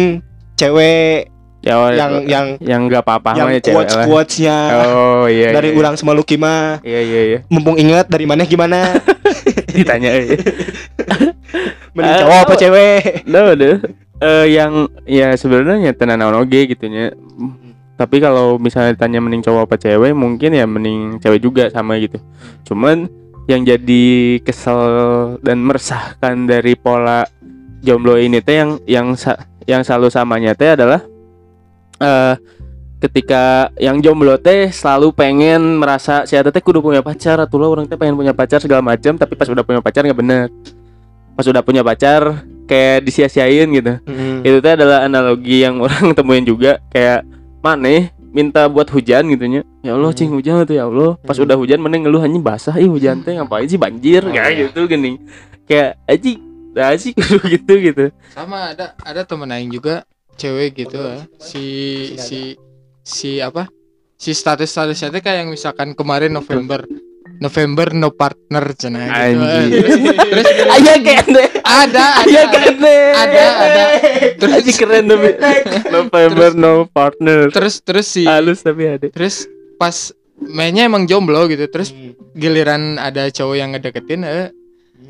cewek 0.55 1.30
ya 1.61 1.93
yang 1.93 2.11
yang 2.25 2.45
yang 2.57 2.81
nggak 2.89 3.05
apa-apa 3.05 3.37
yang 3.37 3.49
ya 3.53 3.61
quotes 3.61 3.95
quotesnya 4.09 4.57
oh 4.91 5.29
iya 5.29 5.53
dari 5.53 5.73
iya. 5.73 5.77
urang 5.77 5.93
semaluki 5.93 6.33
mah 6.35 6.81
iya 6.81 7.01
iya 7.05 7.21
iya 7.21 7.39
mumpung 7.53 7.77
inget 7.77 8.09
dari 8.09 8.25
mana 8.25 8.49
gimana 8.49 8.97
ditanya 9.77 10.09
eh. 10.09 10.25
mending 11.95 12.13
Eh, 12.15 12.19
cowok 12.23 12.37
apa 12.47 12.53
oh. 12.53 12.59
cewek 12.59 13.01
Duh, 13.27 13.53
duh. 13.55 13.77
Eh, 14.21 14.45
yang 14.53 14.85
ya 15.09 15.33
sebenarnya 15.33 15.97
tenan 15.97 16.21
naon 16.21 16.37
oge 16.37 16.69
gitu 16.69 16.85
nya. 16.87 17.09
Tapi 17.97 18.17
kalau 18.21 18.57
misalnya 18.61 18.93
ditanya 18.97 19.17
mending 19.21 19.41
cowok 19.45 19.65
apa 19.65 19.75
cewek, 19.81 20.13
mungkin 20.13 20.53
ya 20.53 20.65
mending 20.65 21.17
cewek 21.21 21.41
juga 21.41 21.69
sama 21.73 21.97
gitu. 21.97 22.21
Cuman 22.65 23.09
yang 23.49 23.65
jadi 23.65 24.37
kesel 24.45 24.81
dan 25.41 25.65
meresahkan 25.65 26.45
dari 26.45 26.77
pola 26.77 27.25
jomblo 27.81 28.15
ini 28.17 28.39
teh 28.45 28.61
yang 28.61 28.77
yang 28.85 29.07
sa- 29.17 29.49
yang 29.65 29.81
selalu 29.81 30.13
samanya 30.13 30.53
teh 30.53 30.77
adalah 30.77 31.01
eh 32.01 32.35
ketika 33.01 33.73
yang 33.81 33.97
jomblo 33.97 34.37
teh 34.37 34.69
selalu 34.69 35.09
pengen 35.09 35.81
merasa 35.81 36.21
si 36.29 36.37
teh 36.37 36.61
kudu 36.61 36.85
punya 36.85 37.01
pacar 37.01 37.41
atau 37.41 37.57
orang 37.65 37.89
teh 37.89 37.97
pengen 37.97 38.13
punya 38.13 38.29
pacar 38.29 38.61
segala 38.61 38.85
macam 38.85 39.17
tapi 39.17 39.33
pas 39.33 39.49
udah 39.49 39.65
punya 39.65 39.81
pacar 39.81 40.05
nggak 40.05 40.19
bener. 40.21 40.47
Pas 41.33 41.45
udah 41.49 41.65
punya 41.65 41.81
pacar 41.81 42.45
kayak 42.69 43.01
disia-siain 43.01 43.65
gitu. 43.73 43.97
Itu 44.45 44.57
teh 44.61 44.73
adalah 44.77 45.09
analogi 45.09 45.65
yang 45.65 45.81
orang 45.85 46.13
temuin 46.13 46.45
juga 46.45 46.77
kayak 46.93 47.25
maneh 47.65 48.13
minta 48.31 48.63
buat 48.69 48.87
hujan 48.87 49.27
gitu 49.27 49.43
nya 49.43 49.61
ya 49.83 49.91
Allah 49.97 50.15
Hmm. 50.15 50.19
cing 50.21 50.29
hujan 50.31 50.61
tuh 50.63 50.77
ya 50.77 50.85
Allah. 50.85 51.17
Pas 51.25 51.35
Hmm. 51.35 51.45
udah 51.49 51.57
hujan 51.57 51.81
mending 51.81 52.05
ngeluh 52.05 52.21
anjing 52.21 52.45
basah 52.45 52.77
ih 52.77 52.87
hujan 52.87 53.25
teh 53.25 53.33
ngapain 53.33 53.65
sih 53.65 53.81
banjir? 53.81 54.23
Oh, 54.23 54.31
kayak 54.31 54.53
iya. 54.53 54.61
gitu 54.69 54.85
gini. 54.85 55.17
Kayak 55.65 55.97
aji 56.05 56.33
nah 56.71 56.95
sih 56.95 57.11
gitu 57.57 57.73
gitu. 57.81 58.13
Sama 58.31 58.77
ada 58.77 58.93
ada 59.03 59.25
temen 59.27 59.49
aing 59.51 59.73
juga 59.73 60.05
cewek 60.41 60.73
gitu 60.75 60.97
ya. 60.97 61.21
si 61.37 61.63
si 62.17 62.39
si 63.05 63.37
apa? 63.37 63.69
Si 64.17 64.33
status 64.33 64.65
statusnya 64.65 65.09
teh 65.09 65.21
kayak 65.21 65.45
yang 65.45 65.49
misalkan 65.49 65.93
kemarin 65.93 66.29
November 66.29 66.81
November 67.37 67.89
no 67.91 68.13
partner 68.13 68.69
cenah 68.77 69.09
gitu. 69.09 69.41
Anjing. 69.41 69.69
terus, 69.73 69.97
terus 70.29 70.47
Aya 70.69 70.93
kene 71.01 71.43
ada 71.65 72.05
ada, 72.21 72.41
kene 72.53 72.95
ada 73.17 73.43
ada. 73.57 73.83
Terus 74.37 74.53
Aji 74.61 74.71
keren 74.77 75.09
tapi. 75.09 75.29
November 75.95 76.49
no 76.53 76.85
partner. 76.85 77.49
Terus 77.49 77.81
terus 77.81 78.05
si 78.05 78.29
halus 78.29 78.61
tapi 78.61 78.85
ada. 78.85 79.09
terus 79.09 79.49
pas 79.81 80.13
mainnya 80.37 80.85
emang 80.85 81.09
jomblo 81.09 81.49
gitu. 81.49 81.65
Terus 81.65 81.89
Hmm. 81.89 82.13
giliran 82.31 82.95
ada 82.95 83.25
cowok 83.27 83.55
yang 83.57 83.73
ngedeketin 83.73 84.21
eh 84.23 84.53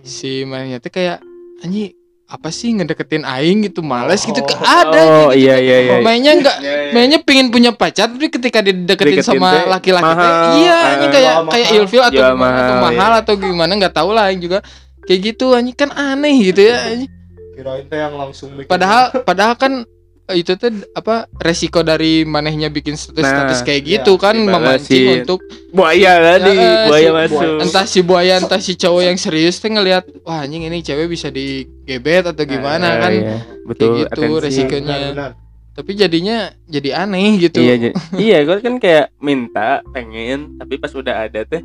si 0.02 0.48
mainnya 0.48 0.80
tuh 0.80 0.90
kayak 0.90 1.20
anjing 1.62 1.92
apa 2.32 2.48
sih 2.48 2.72
ngedeketin 2.72 3.22
aing 3.22 3.68
gitu 3.68 3.84
males 3.84 4.24
gitu 4.24 4.40
Oh. 4.40 4.64
ada 4.64 5.02
oh 5.02 5.28
gitu. 5.30 5.44
iya 5.44 5.56
iya 5.58 5.78
iya 5.82 5.96
mainnya 6.00 6.32
enggak 6.32 6.56
mainnya 6.90 7.20
pingin 7.20 7.52
punya 7.52 7.72
pacar 7.72 8.08
tapi 8.08 8.32
ketika 8.32 8.64
dideketin 8.64 9.20
Deketin 9.20 9.28
sama 9.36 9.68
laki-laki 9.68 10.08
teh, 10.08 10.16
mahal. 10.16 10.48
iya 10.56 10.72
Eh, 10.72 10.92
anjing 10.96 11.12
kayak 11.12 11.34
kayak 11.46 11.68
mahal. 11.68 11.78
ilfil 11.78 12.02
atau 12.02 12.16
Jual 12.16 12.32
gimana, 12.32 12.56
atau 12.58 12.74
mahal, 12.74 12.84
mahal 12.88 13.12
iya. 13.12 13.22
atau 13.22 13.34
gimana 13.36 13.72
nggak 13.76 13.94
tahu 13.94 14.10
lah 14.12 14.24
aing 14.32 14.40
juga 14.40 14.60
kayak 15.04 15.20
gitu 15.28 15.46
anjing 15.52 15.76
kan 15.76 15.90
aneh 15.92 16.36
gitu 16.42 16.62
ya 16.64 16.78
anjing. 16.88 17.12
kirain 17.52 17.84
teh 17.86 18.00
yang 18.00 18.16
langsung 18.16 18.50
bikin 18.56 18.66
padahal 18.66 19.04
padahal 19.22 19.54
kan 19.54 19.74
eh, 19.84 20.01
itu 20.34 20.54
tuh 20.54 20.68
apa 20.92 21.16
resiko 21.36 21.80
dari 21.80 22.22
manehnya 22.22 22.68
bikin 22.68 22.94
status-status 22.94 23.24
Nah, 23.58 23.66
kayak 23.66 23.82
ya, 23.82 23.90
gitu 23.98 24.14
kan 24.16 24.34
si 24.34 24.44
memancing 24.44 25.04
si- 25.04 25.12
untuk 25.18 25.40
buaya 25.70 26.12
tadi 26.18 26.52
Ya, 26.52 26.62
eh, 26.62 26.76
buaya 26.86 27.02
si- 27.02 27.16
masuk 27.16 27.54
entah 27.60 27.86
si 27.86 28.00
buaya 28.02 28.34
entah 28.38 28.60
si 28.60 28.74
cowok 28.74 29.02
yang 29.04 29.16
serius 29.16 29.58
tuh 29.58 29.70
ngelihat 29.70 30.04
wah 30.22 30.42
anjing 30.42 30.64
ini 30.64 30.80
cewek 30.80 31.08
bisa 31.08 31.30
digebet 31.30 32.26
atau 32.26 32.44
gimana 32.44 32.88
Eh, 32.90 33.00
kan 33.00 33.12
iya. 33.14 33.36
betul 33.64 33.92
gitu, 34.00 34.10
atensi. 34.10 34.42
resikonya. 34.44 34.96
Benar, 34.98 35.12
benar. 35.12 35.32
tapi 35.72 35.92
jadinya 35.94 36.38
jadi 36.66 36.90
aneh 37.00 37.40
gitu 37.40 37.60
Iya, 37.60 37.76
iya, 38.20 38.38
gue 38.42 38.58
kan 38.60 38.76
kayak 38.76 39.16
minta, 39.18 39.80
pengen, 39.90 40.58
tapi 40.58 40.76
pas 40.76 40.92
udah 40.92 41.26
ada 41.26 41.42
teh, 41.42 41.64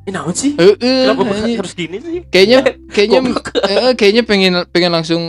ini 0.00 0.10
naon 0.10 0.32
sih? 0.32 0.52
Heeh, 0.54 1.08
Kenapa 1.08 1.24
terus 1.56 1.72
gini 1.72 1.96
sih? 1.98 2.20
kayaknya 2.26 2.58
kayaknya 2.94 3.20
kayaknya 3.94 4.22
pengen 4.22 4.52
pengen 4.68 4.92
langsung 4.92 5.22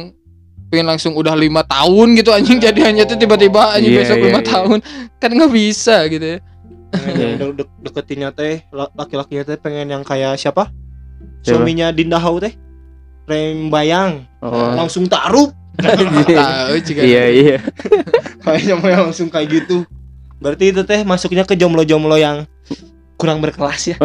pengen 0.72 0.88
langsung 0.88 1.13
udah 1.13 1.36
lima 1.36 1.62
tahun 1.62 2.16
gitu 2.16 2.32
anjing 2.32 2.58
jadi 2.58 2.80
hanya 2.88 3.04
tuh 3.04 3.13
tiba-tiba 3.16 3.75
anjing 3.75 3.92
Iya, 3.92 4.00
besok 4.01 4.18
iya, 4.18 4.25
lima 4.25 4.40
iya. 4.40 4.48
tahun. 4.48 4.78
Kan 5.20 5.30
nggak 5.30 5.51
bisa 5.51 5.96
gitu 6.08 6.25
ya. 6.25 6.40
De- 6.92 7.56
de- 7.56 7.74
deketinnya 7.82 8.30
teh 8.32 8.63
la- 8.70 8.90
laki-lakinya 8.90 9.44
teh 9.46 9.56
pengen 9.56 9.88
yang 9.90 10.04
kayak 10.04 10.36
siapa? 10.36 10.72
Suaminya 11.42 11.92
Dinda 11.92 12.16
Hau 12.18 12.38
teh 12.38 12.56
Rembayang 13.25 14.28
Oh. 14.40 14.74
langsung 14.74 15.06
taruh. 15.06 15.51
Tahu 15.82 16.78
juga. 16.88 17.01
Iya, 17.01 17.24
iya. 17.28 17.58
kayaknya 18.44 18.74
mau 18.75 18.88
yang 18.88 19.04
langsung 19.08 19.28
kayak 19.28 19.51
gitu. 19.51 19.84
Berarti 20.38 20.72
itu 20.72 20.82
teh 20.82 21.04
masuknya 21.04 21.44
ke 21.44 21.54
jomblo-jomblo 21.54 22.16
yang 22.16 22.48
kurang 23.16 23.40
berkelas 23.40 23.82
ya? 23.88 23.98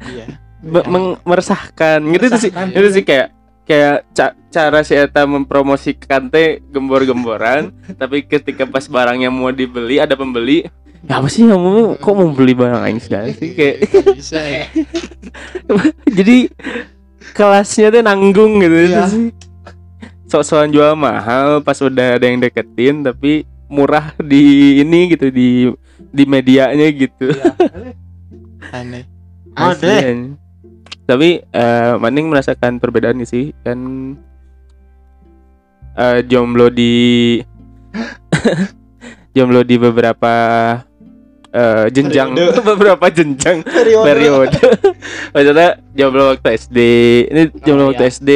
Iya. 0.00 0.26
Be- 0.60 0.86
meng- 0.86 1.20
meresahkan. 1.22 2.00
Gitu 2.02 2.26
sih. 2.38 2.50
Itu 2.50 2.88
sih 2.90 3.04
kayak 3.04 3.33
kayak 3.64 4.04
ca- 4.12 4.36
cara 4.48 4.80
si 4.80 4.92
eta 4.92 5.24
mempromosikan 5.24 6.28
teh 6.28 6.60
gembor-gemboran 6.66 7.72
tapi 8.00 8.22
ketika 8.22 8.64
pas 8.64 8.84
barangnya 8.84 9.28
mau 9.28 9.48
dibeli 9.48 9.96
ada 9.96 10.14
pembeli. 10.14 10.68
Ya 11.04 11.20
apa 11.20 11.28
sih 11.28 11.44
kamu 11.44 12.00
kok 12.00 12.14
mau 12.14 12.28
beli 12.28 12.52
barang 12.52 12.80
aing 12.80 12.96
segala 12.96 13.28
sih? 13.28 13.52
Kayak 13.52 13.76
bisa 14.16 14.40
ya. 14.40 14.64
Jadi 16.06 16.48
kelasnya 17.32 17.88
tuh 17.90 18.00
nanggung 18.00 18.56
gitu 18.58 18.76
itu 18.78 18.88
Iya. 18.90 19.04
sih. 19.08 19.28
Sok-sokan 20.24 20.72
jual 20.72 20.92
mahal 20.94 21.60
pas 21.60 21.76
udah 21.76 22.16
ada 22.16 22.24
yang 22.24 22.40
deketin 22.40 23.04
tapi 23.04 23.44
murah 23.68 24.16
di 24.16 24.42
ini 24.80 25.12
gitu 25.12 25.28
di 25.28 25.68
di 26.08 26.24
medianya 26.24 26.88
gitu. 26.88 27.36
Aneh. 28.70 29.04
Ada. 29.54 30.08
Tapi 31.04 31.44
eh 31.44 31.92
Maning 31.96 32.32
merasakan 32.32 32.80
perbedaan 32.80 33.20
nih 33.20 33.28
sih 33.28 33.44
kan 33.60 33.78
eh 35.94 36.18
jomblo 36.24 36.68
di 36.68 37.38
jomblo 39.36 39.60
di 39.62 39.76
beberapa 39.76 40.32
eh 41.54 41.86
jenjang. 41.92 42.34
Periode. 42.34 42.60
beberapa 42.74 43.06
jenjang. 43.08 43.62
Periode, 43.62 44.06
periode. 44.06 44.58
Maksudnya 45.30 45.68
jomblo 45.92 46.32
waktu 46.32 46.48
SD 46.56 46.78
ini 47.28 47.42
jomblo 47.62 47.84
Oh, 47.84 47.88
waktu 47.92 48.04
iya. 48.04 48.10
SD 48.10 48.30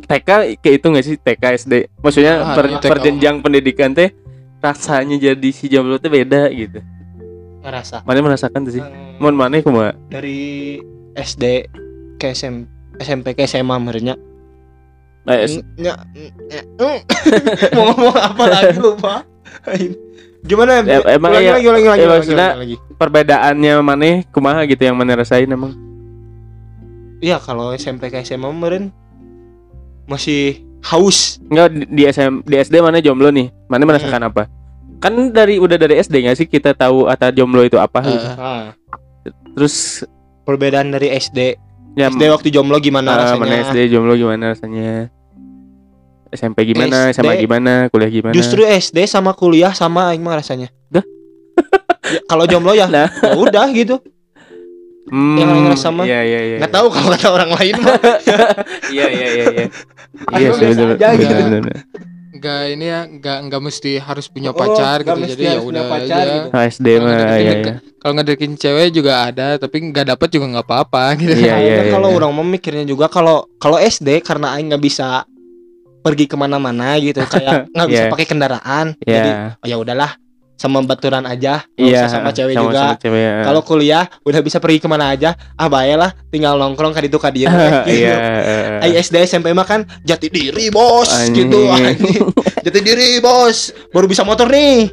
TK 0.00 0.28
kayak 0.60 0.74
itu 0.80 0.86
nggak 0.86 1.04
sih? 1.04 1.16
TK 1.16 1.42
SD 1.58 1.74
maksudnya 2.00 2.34
Ah, 2.40 2.54
per, 2.56 2.64
iya, 2.68 2.78
per 2.80 2.98
jenjang 3.00 3.40
pendidikan 3.40 3.92
teh 3.92 4.12
rasanya 4.60 5.16
jadi 5.16 5.48
si 5.50 5.66
jomblo 5.66 5.96
teh 5.96 6.08
beda 6.08 6.46
gitu. 6.52 6.78
Ngerasa. 7.60 8.04
Mana 8.04 8.22
merasakan 8.22 8.64
tuh 8.64 8.72
sih. 8.76 8.82
Hmm, 8.84 9.18
mohon 9.18 9.36
mana 9.36 9.60
kumaha? 9.60 9.92
Dari 10.08 10.78
SD 11.12 11.66
ke 12.20 12.30
SM, 12.30 12.68
SMP 13.00 13.32
ke 13.32 13.48
SMA 13.48 13.80
merenya 13.80 14.14
Eh, 15.26 15.60
mau 17.76 17.92
ngomong 17.92 18.16
apa 18.16 18.44
lagi 18.48 18.76
lupa. 18.80 19.20
Gimana 20.40 20.80
Ya, 20.80 21.04
emang 21.12 21.36
ulangi 21.36 21.44
iya. 21.44 21.52
lagi 21.52 21.66
ulangi 21.68 21.88
lagi, 21.88 22.00
Ya, 22.00 22.08
ulangi 22.08 22.20
maksudnya- 22.24 22.52
lagi, 22.56 22.76
perbedaannya 22.96 23.72
mana 23.84 24.24
kumaha 24.32 24.64
gitu 24.64 24.80
yang 24.80 24.96
mana 24.96 25.20
rasain 25.20 25.44
emang? 25.44 25.76
Iya 27.20 27.36
kalau 27.36 27.76
SMP 27.76 28.08
ke 28.08 28.24
SMA 28.24 28.48
meren 28.48 28.88
masih 30.08 30.64
haus. 30.80 31.36
Enggak 31.52 31.68
di, 31.68 31.84
di 31.84 32.02
SM 32.08 32.40
di 32.40 32.56
SD 32.56 32.80
mana 32.80 33.04
jomblo 33.04 33.28
nih. 33.28 33.52
Mana 33.68 33.84
merasakan 33.84 34.32
apa? 34.32 34.48
Kan 35.04 35.28
dari 35.28 35.60
udah 35.60 35.76
dari 35.76 36.00
SD 36.00 36.24
nggak 36.24 36.36
sih 36.36 36.48
kita 36.48 36.72
tahu 36.72 37.12
atau 37.12 37.28
jomblo 37.28 37.60
itu 37.60 37.76
apa? 37.76 38.00
Gitu. 38.00 38.24
Eh, 38.24 38.36
nah, 38.40 38.72
terus 39.52 40.00
perbedaan 40.48 40.88
dari 40.88 41.12
SD 41.12 41.60
ya 41.98 42.06
SD 42.10 42.22
waktu 42.30 42.48
jomblo 42.54 42.76
gimana 42.78 43.08
ah, 43.14 43.16
rasanya? 43.24 43.40
mana 43.40 43.54
SD 43.70 43.78
jomblo 43.90 44.14
gimana 44.14 44.44
rasanya? 44.54 45.10
SMP 46.30 46.58
gimana 46.70 47.10
SD 47.10 47.16
sama 47.26 47.32
gimana 47.34 47.72
kuliah 47.90 48.10
gimana? 48.10 48.34
Justru 48.34 48.62
SD 48.62 48.98
sama 49.10 49.34
kuliah 49.34 49.74
sama 49.74 50.14
aing 50.14 50.22
mah 50.22 50.38
rasanya. 50.38 50.70
Dah? 50.90 51.04
Ya, 52.10 52.18
kalau 52.26 52.42
jomblo 52.42 52.74
ya 52.74 52.90
Nah. 52.90 53.06
ya 53.06 53.38
udah 53.38 53.70
gitu. 53.70 54.02
Hmm, 55.10 55.38
yang 55.38 55.50
lain 55.50 55.74
mah. 55.74 56.06
iya 56.06 56.22
iya 56.22 56.40
iya. 56.42 56.56
nggak 56.62 56.70
tahu 56.74 56.86
kalau 56.90 57.08
kata 57.14 57.28
orang 57.30 57.50
lain 57.54 57.74
mah. 57.82 57.98
Iya 58.94 59.06
iya 59.10 59.26
iya 59.30 59.44
iya. 59.50 59.66
Iya 60.34 60.48
sih 60.58 60.66
biasa 60.74 61.34
bener 61.46 61.62
nggak 62.40 62.60
ini 62.72 62.86
ya 62.86 63.00
nggak 63.06 63.38
nggak 63.46 63.60
mesti 63.60 63.92
harus 63.96 64.26
punya 64.26 64.50
Oh, 64.50 64.56
pacar 64.56 64.96
nggak 64.98 65.16
gitu 65.20 65.32
jadi 65.36 65.44
ya 65.46 65.58
udah 65.60 65.82
pacar 65.86 66.16
aja 66.18 66.32
gitu. 66.34 66.48
Ah, 66.50 66.64
SD 66.64 66.86
Kalau 66.90 67.04
mah 67.04 67.14
iya 67.14 67.36
iya 67.36 67.74
kalau 67.94 68.12
ngedeketin 68.16 68.54
cewek 68.56 68.88
juga 68.90 69.12
ada 69.22 69.46
tapi 69.54 69.76
nggak 69.86 70.06
dapet 70.08 70.28
juga 70.30 70.46
nggak 70.48 70.66
apa-apa 70.66 71.02
gitu 71.20 71.36
Iya, 71.36 71.52
Nah, 71.52 71.60
iya, 71.60 71.74
kan 71.74 71.84
iya, 71.84 71.92
kalau 71.92 72.08
iya. 72.08 72.16
orang 72.16 72.30
mau 72.32 72.42
mikirnya 72.42 72.84
juga 72.84 73.06
kalau 73.06 73.36
kalau 73.56 73.76
SD 73.76 74.08
karena 74.20 74.56
aing 74.56 74.68
nggak 74.68 74.80
bisa 74.80 75.28
pergi 76.00 76.24
ke 76.24 76.34
mana-mana 76.34 76.96
gitu 76.96 77.20
kayak 77.22 77.68
nggak 77.76 77.88
bisa 77.88 78.04
Iya. 78.04 78.10
pakai 78.10 78.26
kendaraan 78.26 78.86
Iya. 78.98 79.12
jadi 79.12 79.30
oh 79.54 79.66
ya 79.68 79.76
udahlah 79.76 80.10
sama 80.60 80.84
baturan 80.84 81.24
aja. 81.24 81.64
Nggak 81.72 81.88
iya 81.88 82.04
sama 82.04 82.36
cewek 82.36 82.52
sama, 82.52 82.64
juga. 82.68 82.82
sama 82.84 82.96
cewek, 83.00 83.22
ya. 83.24 83.34
kalau 83.48 83.60
kuliah 83.64 84.04
udah 84.28 84.40
bisa 84.44 84.60
pergi 84.60 84.78
ke 84.84 84.88
mana 84.92 85.16
aja. 85.16 85.32
Ah 85.56 85.72
baiklah 85.72 86.12
tinggal 86.28 86.60
nongkrong 86.60 86.92
kan 86.92 87.00
itu 87.00 87.16
kadieu 87.16 87.48
iya 87.88 88.14
eh, 88.76 88.84
Ay, 88.84 89.00
SD 89.00 89.24
SMP 89.24 89.56
mah 89.56 89.64
kan 89.64 89.88
jati 90.04 90.28
diri 90.28 90.68
bos 90.68 91.08
Anjing. 91.08 91.48
gitu. 91.48 91.64
Anjing. 91.64 92.28
jati 92.68 92.80
diri 92.84 93.16
bos. 93.24 93.72
Baru 93.88 94.04
bisa 94.04 94.20
motor 94.20 94.52
nih. 94.52 94.92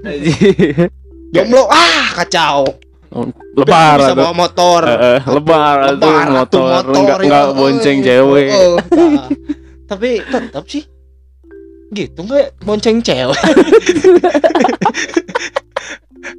Jomblo. 1.36 1.68
Ah 1.68 2.16
kacau. 2.16 2.64
Lebar 3.60 4.00
bisa 4.00 4.14
bawa 4.16 4.32
motor. 4.32 4.82
Eh, 4.88 4.96
eh, 4.96 5.20
lebar 5.28 5.78
Lebar 5.92 6.28
motor. 6.32 6.72
motor, 6.80 6.96
enggak 6.96 7.20
ya. 7.20 7.26
enggak 7.28 7.48
bonceng 7.60 7.98
cewek. 8.04 8.50
Oh, 8.56 8.76
nah. 8.96 9.28
tapi 9.88 10.20
tetap 10.24 10.64
sih 10.68 10.84
gitu 11.90 12.20
nggak 12.22 12.60
bonceng 12.62 13.00
cewek. 13.00 13.38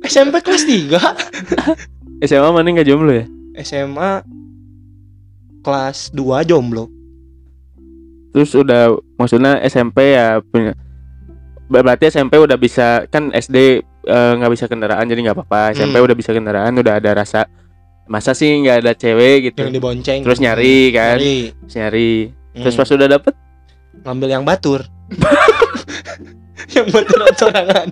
SMP 0.05 0.41
kelas 0.41 0.65
3 0.65 0.99
SMA 2.21 2.49
mana 2.49 2.67
enggak 2.67 2.85
jomblo 2.85 3.13
ya? 3.15 3.25
SMA 3.59 4.23
kelas 5.61 6.11
2 6.13 6.21
jomblo. 6.45 6.89
Terus 8.31 8.53
udah 8.53 8.91
maksudnya 9.17 9.59
SMP 9.63 10.15
ya 10.15 10.43
punya 10.43 10.75
ber- 11.67 11.83
berarti 11.83 12.09
SMP 12.09 12.37
udah 12.37 12.57
bisa 12.57 13.07
kan 13.09 13.31
SD 13.31 13.57
eh, 14.05 14.33
nggak 14.35 14.53
bisa 14.53 14.65
kendaraan 14.67 15.05
jadi 15.05 15.21
nggak 15.23 15.37
apa-apa. 15.37 15.73
SMP 15.73 15.97
Hmm. 15.97 16.07
udah 16.07 16.17
bisa 16.17 16.31
kendaraan 16.33 16.73
udah 16.75 16.95
ada 16.97 17.11
rasa 17.15 17.49
masa 18.05 18.33
sih 18.33 18.49
nggak 18.59 18.85
ada 18.85 18.93
cewek 18.93 19.53
gitu? 19.53 19.65
Yang 19.65 19.75
dibonceng. 19.75 20.21
Terus 20.23 20.39
nyari 20.39 20.77
kan? 20.91 21.17
Nyari. 21.17 21.39
terus 21.55 21.75
nyari. 21.75 22.13
Terus 22.55 22.75
Hmm. 22.75 22.81
pas 22.81 22.91
udah 22.91 23.09
dapet? 23.09 23.35
Ngambil 23.99 24.29
yang 24.31 24.45
batur 24.45 24.81
yang 26.75 26.87
batur 26.93 27.21
sorangan 27.37 27.89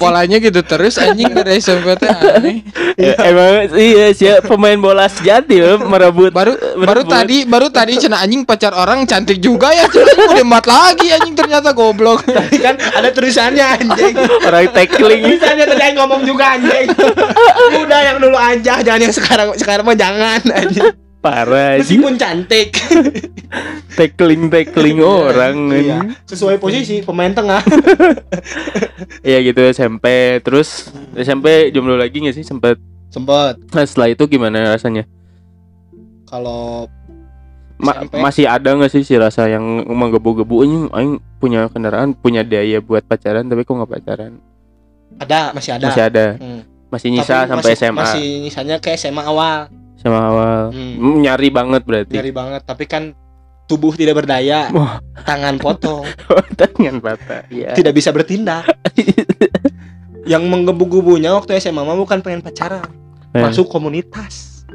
polanya 0.00 0.40
gitu 0.40 0.64
terus 0.64 0.96
anjing 0.96 1.28
dari 1.36 1.60
SMP 1.60 1.92
teh 2.00 2.08
aneh. 2.08 2.64
Eh, 2.96 3.14
emang 3.20 3.68
iya 3.76 4.16
sih 4.16 4.32
pemain 4.48 4.80
bola 4.80 5.04
sejati 5.12 5.60
ya 5.60 5.76
merebut 5.76 6.32
baru 6.32 6.56
baru 6.80 7.04
tadi 7.04 7.44
baru 7.44 7.68
tadi 7.68 8.00
cina 8.00 8.24
anjing 8.24 8.48
pacar 8.48 8.72
orang 8.72 9.04
cantik 9.04 9.36
juga 9.44 9.68
ya 9.76 9.84
cina. 9.92 10.08
Anjing 10.08 10.40
udah 10.40 10.46
mat 10.48 10.64
lagi 10.64 11.12
anjing 11.12 11.36
ternyata 11.36 11.76
goblok. 11.76 12.24
Tapi 12.24 12.56
kan 12.64 12.80
ada 12.80 13.12
tulisannya 13.12 13.64
anjing. 13.76 14.14
Orang 14.48 14.72
tackling. 14.72 15.20
Tulisannya 15.20 15.64
tadi 15.68 15.82
yang 15.84 15.96
ngomong 16.00 16.22
juga 16.24 16.56
anjing. 16.56 16.88
Udah 17.76 18.00
yang 18.00 18.16
dulu 18.16 18.40
aja 18.40 18.80
jangan 18.80 19.00
yang 19.04 19.14
sekarang. 19.14 19.48
Sekarang 19.60 19.84
mah 19.84 19.96
jangan 20.00 20.40
anjing 20.48 21.09
parah 21.20 21.76
sih 21.84 22.00
meskipun 22.00 22.16
cantik. 22.16 22.72
Tackling 23.98 24.48
tackling 24.48 25.04
orang 25.04 25.56
iya. 25.76 25.98
sesuai 26.24 26.56
posisi 26.56 27.04
pemain 27.04 27.30
tengah. 27.30 27.60
Iya 29.20 29.44
gitu 29.44 29.60
SMP 29.68 30.40
terus 30.40 30.88
SMP 31.12 31.68
jomblo 31.72 31.96
lagi 32.00 32.24
nggak 32.24 32.36
sih? 32.36 32.44
Sempet. 32.44 32.80
Sempet. 33.12 33.60
Nah, 33.72 33.84
setelah 33.84 34.08
itu 34.12 34.24
gimana 34.24 34.72
rasanya? 34.72 35.04
Kalau 36.24 36.88
Ma- 37.76 38.00
SMP? 38.00 38.14
masih 38.20 38.44
ada 38.48 38.72
nggak 38.76 38.92
sih 38.92 39.04
si 39.04 39.16
rasa 39.20 39.44
yang 39.48 39.64
menggebu-gebu? 39.88 40.64
Ini 40.64 40.76
aing 40.92 41.12
punya 41.36 41.68
kendaraan 41.68 42.16
punya 42.16 42.40
daya 42.44 42.80
buat 42.80 43.04
pacaran 43.04 43.44
tapi 43.44 43.64
kok 43.64 43.76
nggak 43.76 43.92
pacaran? 43.92 44.40
Ada 45.20 45.52
masih 45.52 45.70
ada. 45.76 45.86
Masih 45.92 46.04
ada. 46.04 46.26
Hmm. 46.40 46.62
masih 46.90 47.08
nyisa 47.14 47.46
Tapi 47.46 47.50
sampai 47.54 47.70
masih- 47.70 47.78
SMA 47.86 48.02
masih 48.02 48.26
nyisanya 48.42 48.76
ke 48.82 48.90
SMA 48.98 49.22
awal 49.22 49.70
sama 50.00 50.20
awal. 50.32 50.62
Hmm. 50.72 50.94
Hmm, 50.96 51.16
nyari 51.20 51.48
banget 51.52 51.82
berarti. 51.84 52.14
Nyari 52.16 52.32
banget 52.32 52.62
tapi 52.64 52.84
kan 52.88 53.12
tubuh 53.68 53.92
tidak 53.94 54.24
berdaya. 54.24 54.72
Wah. 54.72 54.98
tangan 55.22 55.60
potong. 55.60 56.08
Tangan 56.60 56.98
patah 56.98 57.44
ya 57.52 57.76
tidak 57.76 57.92
bisa 57.94 58.10
bertindak. 58.10 58.66
Yang 60.24 60.42
menggebu-gebunya 60.48 61.32
waktu 61.36 61.60
SMA 61.60 61.84
mah 61.84 61.96
bukan 61.96 62.24
pengen 62.24 62.40
pacaran. 62.40 62.88
Eh, 63.30 63.40
masuk 63.40 63.70
komunitas. 63.70 64.66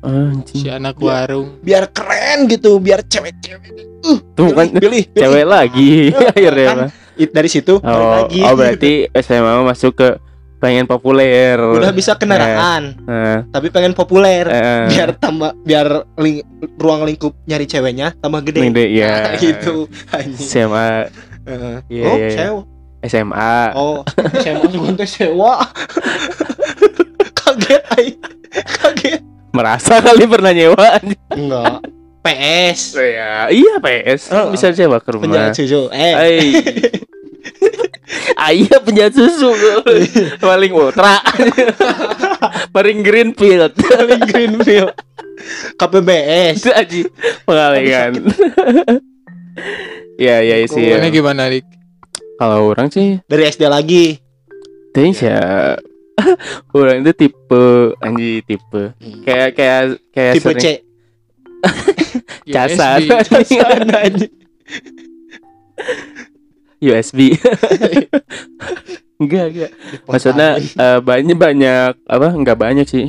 Anjing. 0.00 0.62
si 0.62 0.68
anak 0.70 0.96
warung. 1.02 1.58
Biar 1.60 1.90
keren 1.90 2.46
gitu 2.46 2.78
biar 2.78 3.02
cewek-cewek. 3.04 3.74
Uh 4.06 4.22
tuh 4.38 4.54
kan 4.54 4.70
pilih, 4.70 5.02
pilih, 5.02 5.04
cewek 5.18 5.44
lagi. 5.44 5.92
Akhirnya 6.14 6.66
Kan, 6.70 6.76
mah. 6.78 6.90
It- 7.16 7.32
dari 7.32 7.48
situ 7.48 7.80
oh, 7.80 8.10
lagi. 8.12 8.40
oh 8.44 8.54
berarti 8.54 9.08
SMA 9.24 9.64
masuk 9.66 9.96
ke 9.98 10.08
pengen 10.56 10.84
populer. 10.84 11.56
Udah 11.56 11.92
bisa 11.92 12.16
kendaraan 12.16 12.96
Nah, 12.98 13.44
tapi 13.50 13.68
pengen 13.68 13.92
populer. 13.92 14.44
Eh, 14.44 14.84
biar 14.88 15.12
tambah 15.14 15.52
biar 15.60 15.86
ling- 16.16 16.44
ruang 16.76 17.04
lingkup 17.04 17.36
nyari 17.44 17.64
ceweknya 17.64 18.16
tambah 18.16 18.40
gede. 18.42 18.64
Gede, 18.64 18.84
ya. 18.90 19.30
Nah, 19.30 19.36
gitu. 19.44 19.84
SMA 20.34 20.88
Heeh. 21.46 21.76
Iya, 21.86 22.04
oh 22.04 22.16
iya, 22.16 22.26
iya. 22.26 22.36
sewa. 22.36 22.62
SMA 23.00 23.54
oh 23.74 24.00
SMA 24.36 24.66
juga 24.68 25.04
sewa. 25.04 25.54
Kaget 27.38 27.82
ay 27.94 28.06
kaget. 28.66 29.20
Merasa 29.52 30.00
kali 30.00 30.26
pernah 30.26 30.50
nyewa 30.50 30.98
enggak. 31.30 31.80
PS 32.20 32.98
ya 32.98 33.46
iya. 33.46 33.78
PS 33.78 34.34
Oh, 34.34 34.50
bisa 34.50 34.74
sewa 34.74 34.98
ke 34.98 35.14
rumah. 35.14 35.30
Penjahat 35.30 35.54
susu 35.54 35.86
eh. 35.94 36.50
Ayah 38.36 38.78
penjahat 38.84 39.16
susu. 39.16 39.50
Paling 40.44 40.72
ultra. 40.76 41.24
Paling 42.76 43.00
greenfield. 43.00 43.72
Paling 43.80 44.22
Greenfield. 44.28 44.92
KPBS 45.76 46.64
itu 46.64 46.70
aja 46.80 47.00
pengalengan 47.44 48.12
ya 50.16 50.40
ya 50.40 50.64
sih 50.64 50.82
ya. 50.82 50.96
Ini 51.00 51.08
gimana 51.12 51.48
Dik? 51.52 51.64
kalau 52.36 52.68
orang 52.72 52.92
sih 52.92 53.20
dari 53.24 53.48
SD 53.48 53.64
lagi? 53.68 54.20
Tapi 54.92 55.12
ya. 55.16 55.76
Orang 56.72 57.04
itu 57.04 57.12
tipe 57.12 57.92
anji 58.00 58.40
tipe. 58.44 58.96
Kayak 59.24 59.50
kayak 59.56 59.82
kayak 60.12 60.32
tipe 60.40 60.50
C. 60.56 60.64
Sering. 62.52 63.08
Casan 63.12 63.88
aja. 63.92 64.26
USB 66.80 67.32
enggak 69.20 69.44
enggak. 69.52 69.70
Maksudnya 70.04 70.60
eh, 70.60 70.98
banyak 71.00 71.36
banyak 71.36 71.92
apa 72.04 72.26
enggak 72.36 72.58
banyak 72.58 72.86
sih. 72.86 73.04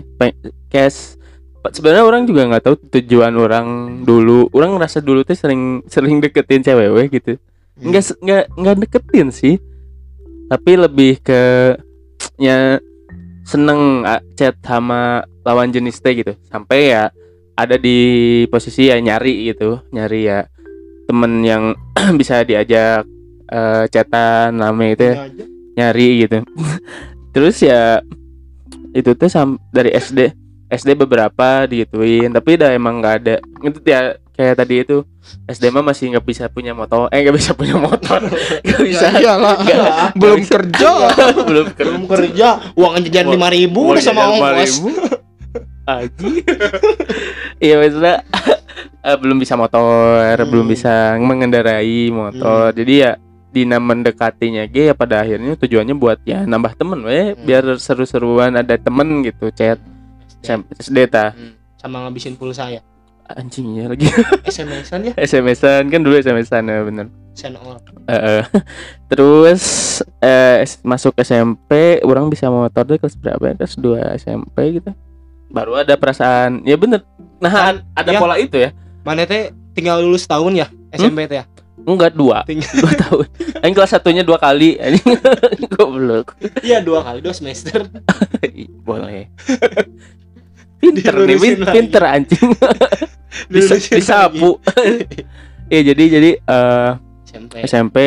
Cash. 0.72 1.20
Sebenarnya 1.68 2.08
orang 2.08 2.24
juga 2.24 2.48
nggak 2.48 2.64
tahu 2.64 2.76
tujuan 2.96 3.36
orang 3.36 3.68
dulu. 4.08 4.48
Orang 4.56 4.80
ngerasa 4.80 5.04
dulu 5.04 5.28
tuh 5.28 5.36
sering 5.36 5.84
sering 5.92 6.24
deketin 6.24 6.64
cewek 6.64 7.12
gitu. 7.12 7.36
Nggak 7.76 8.04
se- 8.08 8.20
nggak 8.24 8.56
nggak 8.56 8.76
deketin 8.88 9.28
sih. 9.36 9.60
Tapi 10.48 10.72
lebih 10.80 11.20
ke 11.20 11.76
ya 12.40 12.80
seneng 13.44 14.08
chat 14.40 14.56
sama 14.64 15.28
lawan 15.44 15.76
jenis 15.76 16.00
teh 16.00 16.16
gitu. 16.16 16.40
Sampai 16.48 16.96
ya 16.96 17.12
ada 17.60 17.76
di 17.76 18.00
posisi 18.48 18.88
ya 18.88 18.96
nyari 18.96 19.52
gitu. 19.52 19.84
Nyari 19.92 20.20
ya 20.24 20.48
temen 21.04 21.44
yang 21.44 21.76
bisa 22.20 22.48
diajak 22.48 23.04
eh, 23.48 23.84
chatan 23.88 24.56
lama 24.56 24.84
itu 24.86 25.04
ya 25.04 25.16
nyari 25.78 26.24
gitu 26.24 26.38
terus 27.34 27.58
ya 27.60 28.02
itu 28.92 29.14
tuh 29.14 29.28
sam 29.28 29.62
dari 29.70 29.92
SD 29.92 30.34
SD 30.68 30.98
beberapa 30.98 31.64
digituin 31.64 32.28
tapi 32.30 32.56
udah 32.56 32.72
emang 32.72 32.98
nggak 32.98 33.16
ada 33.18 33.36
itu 33.62 33.80
ya 33.84 34.00
kayak 34.34 34.56
tadi 34.56 34.76
itu 34.82 35.02
SD 35.46 35.70
mah 35.70 35.82
masih 35.82 36.12
nggak 36.12 36.24
bisa 36.24 36.46
punya 36.46 36.72
motor 36.72 37.08
eh 37.08 37.20
nggak 37.20 37.36
bisa 37.36 37.52
punya 37.54 37.76
motor 37.76 38.20
nggak 38.66 38.82
bisa 38.82 39.06
Ya 39.08 39.20
iyalah. 39.22 39.56
Nggak- 39.58 40.12
Belum 40.14 40.34
nggak 40.34 40.42
bisa. 40.42 40.54
kerja. 40.54 40.90
belum 41.42 41.66
kerja 41.68 41.86
belum 41.86 42.04
kerja 42.06 42.48
uang 42.74 42.94
jajan 43.02 43.28
lima 43.30 43.48
ribu 43.48 43.82
udah 43.92 44.04
sama 44.04 44.24
ongkos 44.30 44.74
5.000. 44.78 45.26
Aji. 45.88 46.44
Iya 47.58 47.76
maksudnya 47.78 48.16
eh, 49.00 49.16
belum 49.16 49.38
bisa 49.38 49.56
motor, 49.56 50.36
Hmm. 50.36 50.50
belum 50.52 50.68
bisa 50.68 51.16
mengendarai 51.16 52.12
motor. 52.12 52.76
Jadi 52.76 52.94
ya 53.00 53.16
Dina 53.48 53.78
mendekatinya 53.78 54.66
G 54.66 54.90
ya 54.90 54.94
pada 54.94 55.20
akhirnya 55.20 55.56
tujuannya 55.56 55.96
buat 55.96 56.20
ya 56.22 56.44
nambah 56.44 56.76
temen 56.76 57.00
we. 57.02 57.32
Hmm. 57.32 57.42
biar 57.42 57.64
seru-seruan 57.78 58.54
ada 58.54 58.76
temen 58.76 59.24
gitu 59.24 59.50
chat 59.50 59.80
sampai 60.40 60.76
SD 60.78 61.08
ta. 61.08 61.32
Hmm. 61.32 61.56
sama 61.76 62.04
ngabisin 62.04 62.36
pulsa 62.36 62.68
ya? 62.68 62.82
Anjingnya 63.28 63.92
lagi. 63.92 64.08
SMS-an 64.48 65.00
ya? 65.04 65.14
SMS-an 65.16 65.88
kan 65.88 66.00
dulu 66.00 66.16
SMS-an 66.16 66.64
ya 66.64 66.82
bener. 66.82 67.08
Eh, 68.08 68.16
eh. 68.40 68.44
terus 69.06 69.64
s- 70.64 70.80
masuk 70.82 71.14
SMP 71.18 72.00
orang 72.02 72.28
bisa 72.28 72.48
motor 72.48 72.82
deh 72.84 72.98
kelas 72.98 73.14
berapa 73.14 73.44
ya? 73.44 73.54
Kelas 73.56 73.76
2 73.76 74.18
SMP 74.18 74.58
gitu. 74.76 74.90
Baru 75.48 75.76
ada 75.76 75.94
perasaan 75.94 76.64
ya 76.64 76.76
bener. 76.76 77.04
Nah 77.38 77.52
Kan, 77.52 77.76
ada 77.94 78.10
ya. 78.10 78.18
pola 78.18 78.36
itu 78.36 78.58
ya. 78.58 78.74
Mana 79.04 79.24
teh 79.24 79.52
tinggal 79.72 80.02
lulus 80.02 80.26
tahun 80.26 80.58
ya 80.58 80.68
SMP 80.90 81.28
teh 81.28 81.38
ya 81.38 81.46
enggak 81.86 82.14
dua. 82.14 82.42
Tinggal- 82.44 82.74
dua 82.74 82.94
tahun. 82.96 83.26
Yang 83.62 83.74
kelas 83.74 83.92
satunya 83.92 84.24
dua 84.24 84.38
kali. 84.38 84.78
Anjing 84.78 85.18
goblok. 85.74 86.34
Iya 86.62 86.82
dua 86.82 87.04
kali 87.04 87.22
dua 87.22 87.34
semester. 87.34 87.86
Boleh. 88.82 89.30
Pinter 90.82 91.14
nih 91.26 91.38
pin- 91.38 91.66
pinter 91.66 92.04
anjing. 92.06 92.48
Dilurusin 93.52 93.98
disapu. 93.98 94.62
ya 95.68 95.82
jadi 95.84 96.04
jadi 96.10 96.32
eh 96.40 96.92
SMP 97.28 97.54
SMP 97.66 97.98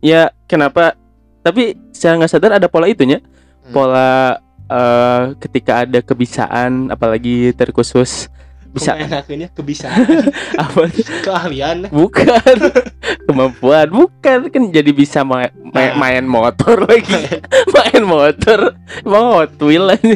ya 0.00 0.32
kenapa? 0.44 0.96
Tapi 1.40 1.76
secara 1.92 2.18
nggak 2.18 2.32
sadar 2.32 2.52
ada 2.56 2.68
pola 2.68 2.88
itunya. 2.88 3.20
Hmm. 3.64 3.72
pola 3.72 4.40
eh, 4.66 5.22
ketika 5.40 5.84
ada 5.84 6.00
kebiasaan 6.00 6.88
apalagi 6.90 7.52
terkhusus 7.52 8.28
bisa. 8.74 8.98
Enakannya 8.98 9.48
kebiasaan. 9.48 9.94
Apa? 10.66 10.90
Keahlian. 11.22 11.86
Bukan. 11.88 12.56
Kemampuan. 13.24 13.86
Bukan. 13.88 14.38
Kan 14.50 14.62
jadi 14.68 14.90
bisa 14.90 15.22
ma- 15.22 15.46
ma- 15.64 15.72
Nah. 15.74 15.94
main 15.96 16.24
motor 16.24 16.82
lagi. 16.82 17.14
Main 17.74 18.02
motor. 18.02 18.74
Emang 19.00 19.24
Hot 19.32 19.54
Wheel 19.58 19.86
aja. 19.88 20.14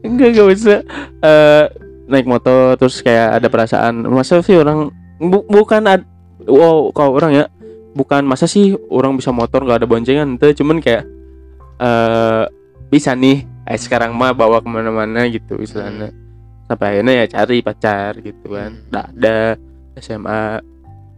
Enggak 0.00 0.28
enggak 0.32 0.48
bisa. 0.48 0.74
Eh, 1.20 1.64
naik 2.08 2.24
motor 2.24 2.74
terus 2.74 2.98
kayak 2.98 3.36
ada 3.36 3.46
perasaan 3.46 4.00
masa 4.04 4.40
sih 4.40 4.56
orang 4.56 4.88
bu- 5.18 5.44
bukan 5.44 5.84
ad- 5.86 6.08
wow 6.40 6.88
kalau 6.90 7.12
orang 7.14 7.32
ya 7.34 7.44
bukan 7.92 8.24
masa 8.24 8.44
sih 8.44 8.72
orang 8.88 9.12
bisa 9.14 9.28
motor 9.28 9.60
nggak 9.60 9.84
ada 9.84 9.86
boncengan? 9.86 10.34
Itu 10.34 10.56
cuman 10.58 10.80
kayak 10.80 11.04
eh 11.78 12.44
bisa 12.88 13.12
nih 13.12 13.44
eh, 13.64 13.76
sekarang 13.76 14.12
mah 14.12 14.32
bawa 14.32 14.58
ke 14.58 14.66
mana-mana 14.66 15.28
gitu 15.28 15.56
istilahnya 15.56 16.08
sampai 16.68 16.86
akhirnya 16.92 17.14
ya 17.24 17.26
cari 17.32 17.58
pacar 17.64 18.12
gitu 18.20 18.46
kan. 18.52 18.70
Hmm. 18.76 18.84
Nggak 18.92 19.06
ada. 19.16 19.40
SMA 19.98 20.44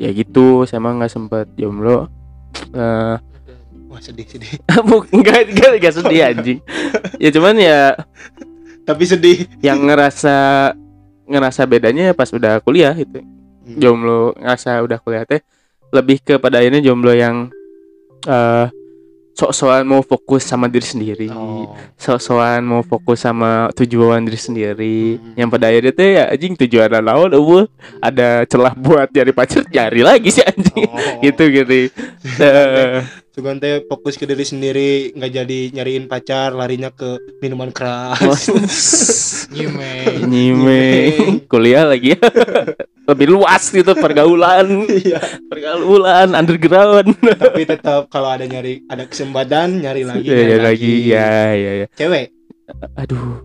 ya 0.00 0.10
gitu. 0.14 0.64
SMA 0.64 0.90
nggak 0.96 1.12
sempet 1.12 1.46
jomblo. 1.58 2.06
Eh 2.72 3.16
wah 3.90 4.00
sedih 4.00 4.24
sedih. 4.24 4.62
Enggak 5.14 5.50
enggak 5.50 5.70
enggak 5.82 5.94
sedih 5.98 6.20
anjing. 6.30 6.60
Ya 7.18 7.28
cuman 7.34 7.58
ya 7.58 7.98
tapi 8.86 9.04
sedih. 9.06 9.46
yang 9.62 9.86
ngerasa 9.86 10.70
ngerasa 11.30 11.62
bedanya 11.70 12.10
ya 12.10 12.14
pas 12.16 12.26
udah 12.34 12.58
kuliah 12.58 12.90
gitu 12.98 13.22
jomblo 13.78 14.34
ngerasa 14.34 14.82
udah 14.82 14.98
kuliah 14.98 15.22
teh 15.22 15.38
lebih 15.94 16.18
kepada 16.26 16.58
akhirnya 16.58 16.82
jomblo 16.82 17.14
yang 17.14 17.54
eh 18.26 18.66
sok-sokan 19.40 19.88
mau 19.88 20.05
fokus 20.05 20.44
sama 20.44 20.68
diri 20.68 20.85
sendiri 20.85 21.26
oh. 21.33 21.72
sok-sokan 21.96 22.61
mau 22.61 22.85
fokus 22.85 23.24
sama 23.24 23.72
tujuan 23.72 24.20
diri 24.29 24.37
sendiri 24.37 24.98
Hmm. 25.16 25.33
yang 25.38 25.48
pada 25.48 25.72
akhirnya 25.72 25.92
teh 25.96 26.11
ya 26.20 26.24
anjing 26.29 26.53
tujuan 26.61 26.92
lawan 27.00 27.33
eueuh 27.33 27.64
ada 28.05 28.44
celah 28.44 28.76
buat 28.76 29.09
cari 29.09 29.33
pacar 29.33 29.64
cari 29.64 30.05
lagi 30.05 30.29
sih 30.29 30.44
anjing 30.44 30.85
oh. 30.85 31.00
gitu 31.24 31.44
gitu 31.48 31.72
Eh, 32.40 33.00
Sugan 33.40 33.57
teh 33.57 33.81
fokus 33.88 34.20
ke 34.20 34.29
diri 34.29 34.44
sendiri 34.44 35.16
nggak 35.16 35.33
jadi 35.33 35.61
nyariin 35.72 36.12
pacar 36.12 36.53
larinya 36.53 36.92
ke 36.92 37.16
minuman 37.40 37.72
keras. 37.72 38.53
Nyimeng. 39.57 40.29
nyimeng. 40.29 41.48
Kuliah 41.48 41.88
lagi 41.88 42.12
ya. 42.12 42.20
Lebih 43.09 43.33
luas 43.33 43.72
gitu 43.72 43.96
pergaulan. 43.96 44.85
Iya. 44.92 45.24
pergaulan 45.48 46.37
underground. 46.37 47.16
Tapi 47.16 47.64
tetap 47.64 48.12
kalau 48.12 48.29
ada 48.29 48.44
nyari 48.44 48.85
ada 48.92 49.09
kesempatan 49.09 49.88
nyari 49.88 50.05
lagi 50.05 50.29
ya, 50.29 50.37
nyari 50.37 50.53
ya 50.53 50.59
lagi. 50.61 50.92
ya 51.09 51.33
ya 51.57 51.70
ya 51.81 51.87
cewek? 51.96 52.37
Aduh 53.00 53.40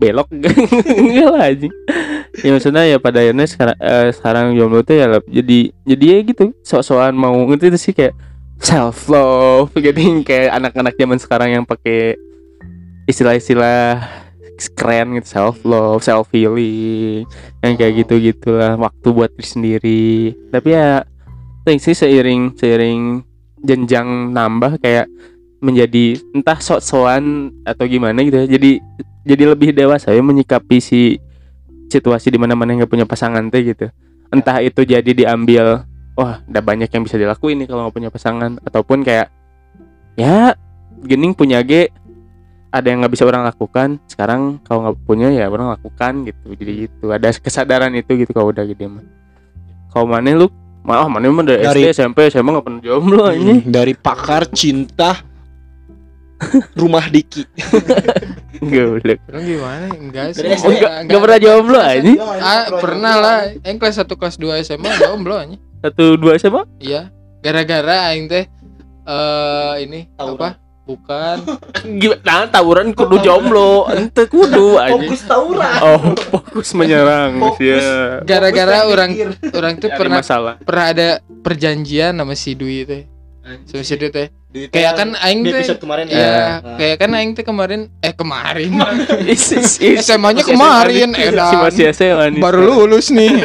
belok. 0.00 0.32
Enggak 1.04 1.28
lah 1.36 1.52
anjing. 1.52 1.74
Ya 2.40 2.48
maksudnya 2.48 2.82
ya 2.88 2.96
pada 2.96 3.20
akhirnya 3.20 3.44
sekarang 3.44 3.76
eh, 3.76 4.08
sekarang 4.08 4.46
jomblo 4.56 4.80
tuh 4.80 4.96
ya 4.96 5.20
jadi 5.28 5.58
jadi 5.84 6.04
ya 6.08 6.18
gitu 6.32 6.44
sok-sokan 6.64 7.12
mau 7.12 7.36
ngerti 7.44 7.76
sih? 7.76 7.92
Kayak 7.92 8.16
self 8.64 9.06
love. 9.12 9.70
Jadi 9.86 10.24
kayak 10.24 10.56
anak-anak 10.56 10.94
zaman 10.96 11.18
sekarang 11.20 11.48
yang 11.60 11.64
pakai 11.68 12.16
istilah-istilah 13.04 14.00
keren 14.78 15.18
gitu 15.18 15.26
self 15.26 15.66
love 15.66 15.98
self 16.00 16.30
healing 16.30 17.26
yang 17.60 17.74
kayak 17.74 17.92
Oh. 17.92 17.98
gitu 18.06 18.14
gitulah 18.22 18.78
waktu 18.80 19.08
buat 19.12 19.30
diri 19.36 19.46
sendiri. 19.46 20.06
Tapi 20.48 20.68
ya 20.72 21.04
think 21.66 21.82
sih 21.82 21.92
seiring 21.92 22.56
seiring 22.56 23.20
jenjang 23.64 24.32
nambah 24.32 24.78
kayak 24.80 25.08
menjadi 25.64 26.20
entah 26.36 26.60
sok-sokan 26.60 27.50
atau 27.64 27.84
gimana 27.88 28.20
gitu 28.24 28.44
ya. 28.44 28.46
Jadi 28.46 28.80
jadi 29.24 29.44
lebih 29.56 29.72
dewasa 29.72 30.12
ya 30.12 30.20
menyikapi 30.20 30.78
si 30.80 31.16
situasi 31.88 32.28
di 32.32 32.38
mana-mana 32.40 32.76
nggak 32.76 32.90
punya 32.90 33.06
pasangan 33.08 33.44
teh 33.48 33.74
gitu. 33.74 33.88
Entah 34.30 34.60
itu 34.60 34.84
jadi 34.84 35.10
diambil 35.10 35.82
wah 36.14 36.40
udah 36.44 36.62
banyak 36.62 36.88
yang 36.88 37.02
bisa 37.02 37.16
dilakuin 37.16 37.58
nih 37.58 37.66
kalau 37.66 37.86
nggak 37.86 37.94
punya 37.94 38.10
pasangan 38.10 38.58
ataupun 38.62 39.02
kayak 39.02 39.28
ya 40.14 40.54
gening 41.02 41.34
punya 41.34 41.60
G 41.60 41.90
ada 42.70 42.86
yang 42.86 43.02
nggak 43.02 43.14
bisa 43.14 43.22
orang 43.22 43.46
lakukan 43.46 43.98
sekarang 44.06 44.58
kalau 44.62 44.86
nggak 44.86 44.96
punya 45.04 45.30
ya 45.30 45.46
orang 45.46 45.70
lakukan 45.70 46.26
gitu 46.26 46.54
jadi 46.54 46.72
gitu 46.86 47.04
ada 47.10 47.30
kesadaran 47.30 47.94
itu 47.94 48.14
gitu 48.14 48.30
kalau 48.30 48.50
udah 48.50 48.62
gede 48.62 48.86
mah 48.86 49.04
kalau 49.90 50.06
mana 50.06 50.34
lu 50.34 50.46
malah 50.82 51.06
mana 51.06 51.30
mah 51.30 51.46
dari, 51.46 51.62
Dari- 51.62 51.82
SD 51.86 51.94
SMP 51.94 52.18
saya 52.28 52.42
mah 52.42 52.58
nggak 52.58 52.66
pernah 52.66 52.82
jomblo 52.82 53.24
ini 53.30 53.54
Hmm, 53.62 53.70
dari 53.70 53.94
pakar 53.94 54.50
cinta 54.50 55.18
rumah 56.74 57.08
Diki. 57.08 57.40
Orang 59.30 59.44
gimana? 59.44 59.86
Enggak 59.88 60.36
sih. 60.36 60.44
Oh, 60.44 60.68
enggak, 60.68 60.92
enggak 61.06 61.20
pernah 61.24 61.38
jomblo 61.40 61.78
aja. 61.80 62.12
Ah, 62.36 62.64
pernah 62.74 63.14
lah. 63.16 63.38
Yang 63.64 63.76
kelas 63.80 63.96
1 64.04 64.12
kelas 64.12 64.36
2 64.36 64.60
SMA 64.60 64.92
jomblo 65.00 65.34
aja. 65.36 65.56
Satu 65.84 66.16
dua 66.16 66.32
SMA? 66.34 66.64
Iya. 66.80 67.12
Gara-gara 67.38 68.08
aing 68.08 68.24
teh 68.24 68.48
eh 69.04 69.74
ini 69.78 70.08
Tawuran. 70.10 70.34
apa? 70.34 70.50
bukan 70.84 71.36
Gimana 72.00 72.44
tawuran 72.46 72.92
kudu 72.92 73.16
jomblo, 73.18 73.88
ente 73.88 74.24
kudu 74.24 74.76
aja. 74.76 74.92
fokus 74.92 75.20
tawuran 75.22 75.76
Oh, 75.80 76.00
fokus 76.14 76.68
menyerang 76.72 77.36
Fokus. 77.38 77.80
ya. 77.80 78.20
gara-gara 78.22 78.80
Fokus 78.80 78.92
orang 78.92 79.10
orang 79.50 79.72
tuh 79.74 79.88
pernah 79.90 80.20
masalah. 80.20 80.54
pernah 80.58 80.86
ada 80.86 81.08
perjanjian 81.40 82.12
sama 82.12 82.32
si 82.32 82.52
Dwi 82.52 82.84
teh 82.84 83.02
sama 83.64 83.80
si 83.82 83.92
Dwi 83.94 84.08
teh 84.10 84.28
Kayak 84.54 84.92
kan 84.94 85.08
aing 85.16 85.42
di 85.42 85.50
teh 85.50 85.60
episode 85.60 85.82
kemarin 85.82 86.06
ya 86.06 86.14
ya 86.14 86.46
kayak 86.78 86.96
kan 86.96 87.10
aing 87.12 87.34
teh 87.34 87.42
kemarin 87.42 87.80
eh 87.98 88.14
kemarin. 88.14 88.70
SMA-nya 89.98 90.42
Masih 90.46 90.54
kemarin, 90.54 91.08
edan. 91.10 91.50
Si 91.50 91.56
masih 91.58 91.84
SMA 91.90 92.24
nih. 92.30 92.40
baru 92.40 92.60
lulus 92.62 93.10
nih 93.10 93.34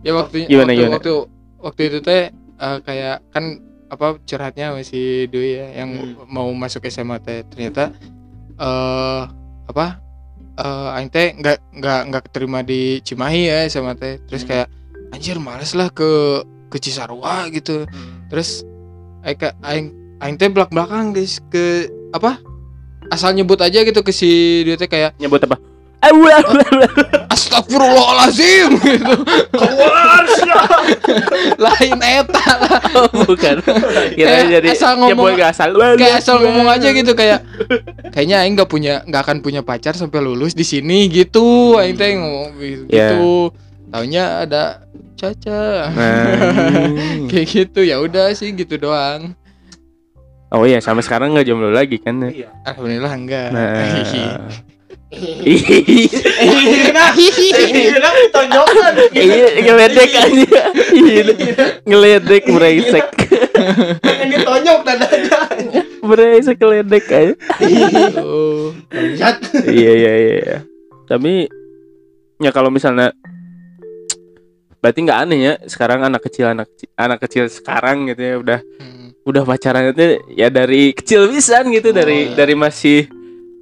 ya 0.00 0.12
waktu 0.14 0.36
Gimana, 0.46 0.70
waktu, 0.70 0.78
gimana? 0.78 0.94
waktu 0.94 1.12
waktu 1.60 1.82
itu 1.84 1.98
teh 2.00 2.22
eh, 2.32 2.78
kayak 2.80 3.24
kan 3.28 3.44
apa 3.86 4.18
curhatnya 4.20 4.72
sama 4.72 4.82
si 4.82 5.28
Dwi 5.28 5.50
ya 5.54 5.84
yang 5.84 5.90
mau 6.26 6.48
masuk 6.50 6.84
SMA 6.88 7.20
teh 7.20 7.44
ternyata 7.46 7.92
eh 8.54 9.22
apa 9.66 9.86
eh 10.54 10.96
aing 10.96 11.10
teh 11.10 11.34
nggak 11.34 11.56
nggak 11.74 12.00
nggak 12.08 12.22
keterima 12.24 12.60
di 12.60 12.98
Cimahi 13.00 13.42
ya 13.44 13.58
SMA 13.66 13.94
teh 13.94 14.16
terus 14.24 14.42
Hmm. 14.42 14.50
kayak 14.50 14.68
anjir 15.10 15.36
males 15.38 15.72
lah 15.72 15.88
ke 15.88 16.42
ke 16.74 16.82
Cisarua 16.82 17.46
gitu. 17.48 17.86
Terus 18.26 18.66
aing 19.22 19.38
aing 19.62 19.86
aing 20.18 20.34
teh 20.34 20.50
belak 20.50 20.68
belakang 20.68 21.14
guys 21.14 21.38
ke 21.46 21.86
apa? 22.10 22.42
Asal 23.06 23.30
nyebut 23.32 23.56
aja 23.56 23.80
gitu 23.80 24.00
ke 24.00 24.10
si 24.10 24.30
dia 24.62 24.74
teh 24.74 24.90
kayak 24.90 25.14
Nyebut 25.16 25.38
apa? 25.40 25.54
Astagfirullahalazim 27.30 28.76
gitu. 28.84 29.14
Lain 31.64 31.98
eta 32.00 32.44
lah. 32.54 32.80
Bukan. 33.24 33.56
Kira 34.12 34.28
Kayak 34.28 34.44
jadi 34.50 34.66
asal 34.70 34.92
ngomong- 34.98 35.32
gak 35.32 35.50
asal. 35.52 35.68
kayak 35.96 36.16
asal 36.20 36.36
ngomong 36.40 36.68
aja 36.68 36.88
gitu 36.90 37.12
kayak 37.14 37.40
kayaknya 38.10 38.44
aing 38.44 38.54
nggak 38.54 38.68
punya 38.68 39.00
nggak 39.04 39.22
akan 39.22 39.36
punya 39.40 39.60
pacar 39.60 39.96
sampai 39.96 40.20
lulus 40.20 40.52
di 40.52 40.62
sini 40.62 41.08
gitu. 41.08 41.76
Aing 41.76 41.96
teh 41.96 42.14
ngomong 42.14 42.52
gitu. 42.56 42.84
Ya. 42.88 43.16
Taunya 43.94 44.42
ada 44.42 44.82
Caca 45.14 45.86
Nah. 45.94 46.26
kayak 47.30 47.46
gitu 47.46 47.86
ya 47.86 48.02
udah 48.02 48.34
sih 48.34 48.50
gitu 48.50 48.74
doang 48.74 49.38
Oh 50.54 50.62
iya, 50.62 50.78
sampai 50.78 51.02
sekarang 51.02 51.34
nggak 51.34 51.46
jomblo 51.46 51.70
lagi 51.70 51.98
kan? 51.98 52.18
iya 52.26 52.50
alhamdulillah 52.66 53.14
enggak 53.14 53.48
Nah. 53.54 54.50
Kira 57.14 58.10
tonjokan 58.34 58.92
Iya, 59.14 59.62
ngeledek 59.62 60.10
aja. 60.10 60.62
Iya, 60.90 61.22
ngeledek 61.86 62.44
brengsek. 62.50 63.06
Pengen 64.02 64.26
ditonjok 64.34 64.78
dadanya 64.82 65.38
Brengsek 66.02 66.58
ngeledek 66.58 67.04
aja. 67.14 67.34
Oh. 68.18 68.74
Iya, 69.70 69.92
iya, 69.94 70.12
iya. 70.18 70.56
Tapi 71.06 71.46
ya 72.42 72.50
kalau 72.50 72.74
misalnya 72.74 73.14
berarti 74.84 75.00
nggak 75.00 75.20
aneh 75.24 75.38
ya 75.40 75.54
sekarang 75.64 76.04
anak 76.04 76.20
kecil 76.20 76.52
anak 76.52 76.68
kecil, 76.68 76.88
anak 76.92 77.18
kecil 77.24 77.44
sekarang 77.48 78.04
gitu 78.12 78.20
ya 78.20 78.34
udah 78.36 78.60
Hmm. 78.76 79.16
udah 79.24 79.42
pacaran 79.48 79.96
itu 79.96 80.20
ya 80.36 80.52
dari 80.52 80.92
kecil 80.92 81.32
pisan 81.32 81.72
gitu 81.72 81.88
dari 81.96 82.28
iya. 82.28 82.36
dari 82.36 82.52
masih 82.52 83.08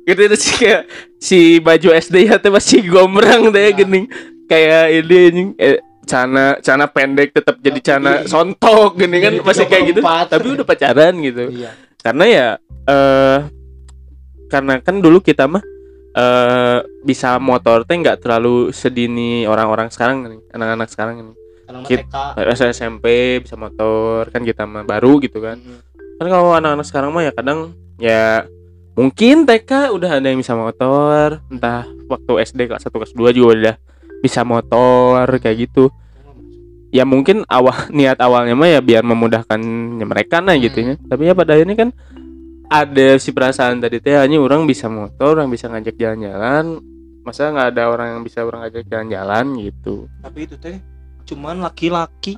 gitu 0.03 0.19
itu 0.19 0.35
sih 0.35 0.55
kayak 0.59 0.83
si 1.23 1.39
baju 1.63 1.95
SD 1.95 2.27
ya 2.27 2.43
tuh 2.43 2.51
masih 2.51 2.83
gombrang 2.91 3.55
deh 3.55 3.71
Iya. 3.71 3.79
gini 3.79 4.11
kayak 4.51 4.85
ini 4.99 5.55
eh, 5.55 5.79
cana 6.03 6.59
cana 6.59 6.91
pendek 6.91 7.31
tetap 7.31 7.63
jadi 7.63 7.79
cana 7.79 8.27
sontok 8.27 8.99
gini 8.99 9.23
kan 9.23 9.39
Jadi 9.39 9.47
masih 9.47 9.65
kayak 9.71 9.85
gitu 9.95 10.01
34. 10.03 10.27
tapi 10.35 10.47
udah 10.59 10.67
pacaran 10.67 11.15
gitu 11.23 11.45
Iya 11.55 11.71
karena 12.03 12.25
ya 12.27 12.49
eh 12.91 13.39
karena 14.51 14.83
kan 14.83 14.99
dulu 14.99 15.23
kita 15.23 15.47
mah 15.47 15.63
eh 16.13 16.79
bisa 17.03 17.41
motor 17.41 17.89
teh 17.89 17.97
nggak 17.97 18.21
terlalu 18.21 18.69
sedini 18.71 19.49
orang-orang 19.49 19.89
sekarang 19.89 20.29
nih 20.29 20.41
anak-anak 20.53 20.89
sekarang 20.93 21.17
ini. 21.25 21.33
Anak 21.73 21.89
Kit- 21.89 22.05
TK 22.05 22.61
SMP 22.77 23.05
bisa 23.41 23.57
motor 23.57 24.29
kan 24.29 24.45
kita 24.45 24.69
mah 24.69 24.85
baru 24.85 25.17
gitu 25.25 25.41
kan. 25.41 25.57
Kan 26.21 26.27
kalau 26.29 26.53
anak-anak 26.53 26.85
sekarang 26.85 27.11
mah 27.17 27.25
ya 27.25 27.33
kadang 27.33 27.73
ya 27.97 28.45
mungkin 28.93 29.49
TK 29.49 29.89
udah 29.97 30.21
ada 30.21 30.27
yang 30.29 30.41
bisa 30.41 30.53
motor. 30.53 31.41
Entah 31.49 31.89
waktu 32.13 32.33
SD 32.45 32.69
kelas 32.69 32.85
1 32.85 32.93
kelas 32.93 33.13
2 33.17 33.33
juga 33.33 33.49
udah 33.57 33.77
bisa 34.21 34.45
motor 34.45 35.25
kayak 35.41 35.65
gitu. 35.65 35.89
Ya 36.93 37.09
mungkin 37.09 37.49
awal 37.49 37.89
niat 37.97 38.21
awalnya 38.21 38.53
mah 38.53 38.69
ya 38.69 38.85
biar 38.85 39.01
memudahkan 39.01 39.61
mereka 40.05 40.45
nah 40.45 40.53
gitu 40.61 40.77
ya. 40.77 40.95
Tapi 41.09 41.23
ya 41.25 41.33
pada 41.33 41.57
akhirnya 41.57 41.89
kan 41.89 41.89
ada 42.73 43.21
si 43.21 43.31
perasaan 43.31 43.79
tadi 43.79 44.01
teh 44.01 44.17
hanya 44.17 44.41
orang 44.41 44.65
bisa 44.65 44.89
motor 44.89 45.37
orang 45.37 45.53
bisa 45.53 45.69
ngajak 45.69 45.93
jalan-jalan 45.95 46.81
masa 47.23 47.53
nggak 47.53 47.69
ada 47.71 47.83
orang 47.87 48.09
yang 48.17 48.23
bisa 48.23 48.41
orang 48.41 48.65
ngajak 48.65 48.89
jalan-jalan 48.89 49.45
gitu 49.61 50.09
Tapi 50.19 50.39
itu 50.43 50.57
teh 50.57 50.81
Cuman 51.23 51.61
laki-laki 51.61 52.35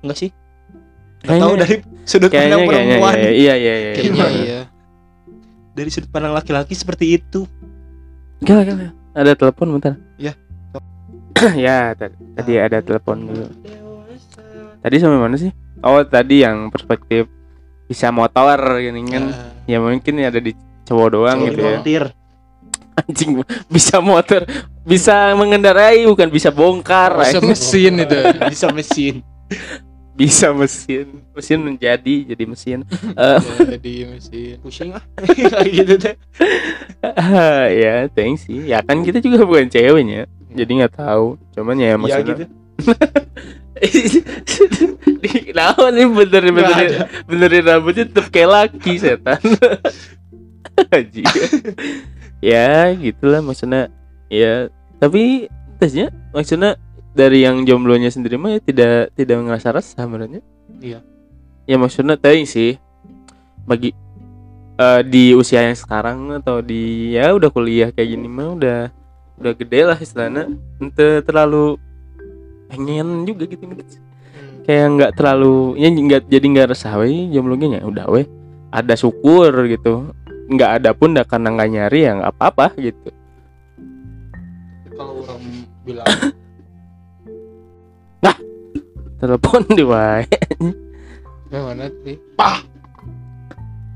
Enggak 0.00 0.16
sih 0.16 0.30
Nggak 0.30 1.26
Kayaknya- 1.26 1.42
tahu 1.44 1.54
dari 1.58 1.74
sudut 2.04 2.30
kayaknya 2.30 2.56
pandang 2.56 2.70
kayaknya 2.70 2.96
perempuan 2.96 3.14
iya 3.16 3.26
iya 3.26 3.54
iya 3.54 3.74
iya 3.74 3.92
kayaknya 3.92 4.28
iya 4.32 4.60
Dari 5.74 5.90
sudut 5.90 6.08
pandang 6.08 6.32
laki-laki 6.32 6.72
seperti 6.72 7.18
itu 7.18 7.44
Gila, 8.40 8.60
gila. 8.60 8.92
Ada 9.14 9.32
telepon 9.34 9.72
bentar. 9.72 9.94
Ya. 10.20 10.32
ya, 11.56 11.78
tadi, 11.92 12.16
tadi 12.36 12.52
ada 12.56 12.78
telepon 12.80 13.24
dulu. 13.24 13.46
Tadi 14.80 14.96
sampai 14.96 15.18
mana 15.18 15.36
sih? 15.36 15.50
Oh, 15.80 16.00
tadi 16.00 16.40
yang 16.40 16.68
perspektif 16.68 17.28
bisa 17.84 18.08
motor 18.08 18.58
gini 18.80 19.00
kan. 19.08 19.24
Ya 19.64 19.78
mungkin 19.80 20.20
ada 20.20 20.40
di 20.40 20.52
cowok 20.84 21.08
doang 21.12 21.38
Cowok 21.40 21.48
gitu 21.50 21.60
ya. 21.60 21.68
Montir 21.78 22.04
Anjing 23.00 23.30
bisa 23.66 23.98
motor, 23.98 24.46
bisa 24.86 25.34
mengendarai 25.34 26.06
bukan 26.06 26.30
bisa 26.30 26.54
bongkar. 26.54 27.18
bisa 27.26 27.42
mesin 27.42 28.06
itu 28.06 28.18
Bisa 28.52 28.66
mesin 28.70 29.14
bisa 30.14 30.54
mesin, 30.54 31.26
mesin 31.34 31.58
menjadi 31.58 32.14
jadi 32.22 32.44
mesin. 32.46 32.78
Eh, 33.18 33.38
jadi 33.74 33.92
mesin 34.14 34.56
Pusing 34.62 34.94
ah 34.94 35.02
Kayak 35.26 35.70
gitu 35.74 35.94
teh 35.98 36.14
ya, 37.74 38.06
thanks 38.14 38.46
sih. 38.46 38.70
Ya 38.70 38.78
kan 38.86 39.02
kita 39.02 39.18
juga 39.18 39.42
bukan 39.42 39.66
ceweknya. 39.66 40.30
Jadi 40.54 40.70
nggak 40.78 40.94
tahu. 40.94 41.34
Cuman 41.50 41.76
ya 41.82 41.94
Iya 41.94 41.96
maksudnya 41.98 42.26
gitu 42.30 42.44
Di- 42.46 42.52
Kenapa 45.50 45.90
nih 45.90 46.06
benerin 46.06 46.52
benerin 46.54 46.92
benerin 47.26 47.64
rambutnya 47.66 48.04
tetep 48.06 48.26
kayak 48.30 48.50
laki 48.50 48.92
setan. 49.02 49.42
Haji. 50.92 51.22
ya 52.38 52.94
gitulah 52.94 53.42
maksudnya. 53.42 53.90
Ya 54.30 54.70
tapi 55.02 55.50
tesnya 55.78 56.10
maksudnya 56.30 56.78
dari 57.14 57.46
yang 57.46 57.62
jomblonya 57.62 58.10
sendiri 58.10 58.38
mah 58.38 58.58
ya 58.58 58.60
tidak 58.62 59.14
tidak 59.18 59.38
ngerasa 59.42 59.74
resah 59.74 60.04
menurutnya. 60.06 60.42
Iya. 60.78 61.00
Ya 61.66 61.76
maksudnya 61.78 62.14
tadi 62.18 62.46
sih 62.46 62.78
bagi 63.64 63.90
eh, 64.78 65.00
di 65.02 65.34
usia 65.34 65.66
yang 65.66 65.78
sekarang 65.78 66.42
atau 66.42 66.62
di 66.62 67.14
ya 67.14 67.32
udah 67.34 67.50
kuliah 67.50 67.90
kayak 67.90 68.18
gini 68.18 68.26
mah 68.28 68.54
udah 68.54 68.80
udah 69.34 69.52
gede 69.58 69.80
lah 69.82 69.98
istilahnya 69.98 70.54
ente 70.78 71.22
terlalu 71.26 71.78
pengen 72.74 73.22
juga 73.22 73.46
gitu. 73.46 73.64
Kayak 74.66 74.86
nggak 74.98 75.12
terlalu 75.14 75.78
ya 75.78 75.88
nggak 75.92 76.22
jadi 76.26 76.46
nggak 76.50 76.68
resah 76.74 76.98
we 76.98 77.30
jomblonya 77.30 77.78
ya 77.78 77.86
udah 77.86 78.06
we 78.10 78.26
ada 78.74 78.94
syukur 78.98 79.54
gitu. 79.70 80.10
Nggak 80.50 80.82
ada 80.82 80.90
pun 80.92 81.14
nggak 81.14 81.30
karena 81.30 81.48
nggak 81.54 81.70
nyari 81.70 82.00
ya 82.02 82.12
nggak 82.18 82.30
apa-apa 82.34 82.66
gitu. 82.82 83.08
Kalau 84.94 85.22
orang 85.22 85.40
bilang 85.86 86.06
telepon 89.24 89.62
di 89.72 89.84
wae. 89.88 90.28
Gimana 91.48 91.88
tadi 91.88 92.14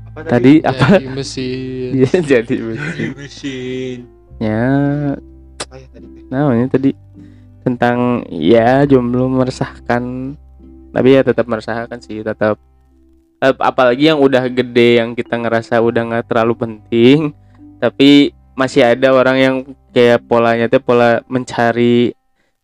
Apa 0.09 0.19
tadi? 0.25 0.53
Apa? 0.65 0.97
Jadi 0.97 1.07
mesin. 1.13 1.89
Dia 2.01 2.11
jadi 2.17 2.55
mesin. 2.65 3.09
Mesin. 3.13 3.97
Ya. 4.41 4.73
Apa 5.69 5.75
ya 5.77 5.87
tadi 5.93 6.07
namanya 6.29 6.65
tadi 6.69 6.89
tentang 7.63 8.27
ya 8.29 8.83
jomblo 8.87 9.27
meresahkan. 9.29 10.35
Tapi 10.89 11.07
ya 11.13 11.21
tetap 11.21 11.45
meresahkan 11.45 11.99
sih 12.01 12.25
tetap 12.25 12.57
ap- 13.39 13.63
apalagi 13.63 14.09
yang 14.09 14.19
udah 14.19 14.49
gede 14.49 14.99
yang 14.99 15.13
kita 15.13 15.37
ngerasa 15.37 15.79
udah 15.79 16.01
nggak 16.09 16.25
terlalu 16.29 16.53
penting. 16.57 17.19
Tapi 17.79 18.35
masih 18.57 18.83
ada 18.83 19.15
orang 19.15 19.37
yang 19.39 19.55
kayak 19.95 20.25
polanya 20.27 20.67
tuh 20.67 20.83
pola 20.83 21.23
mencari 21.31 22.11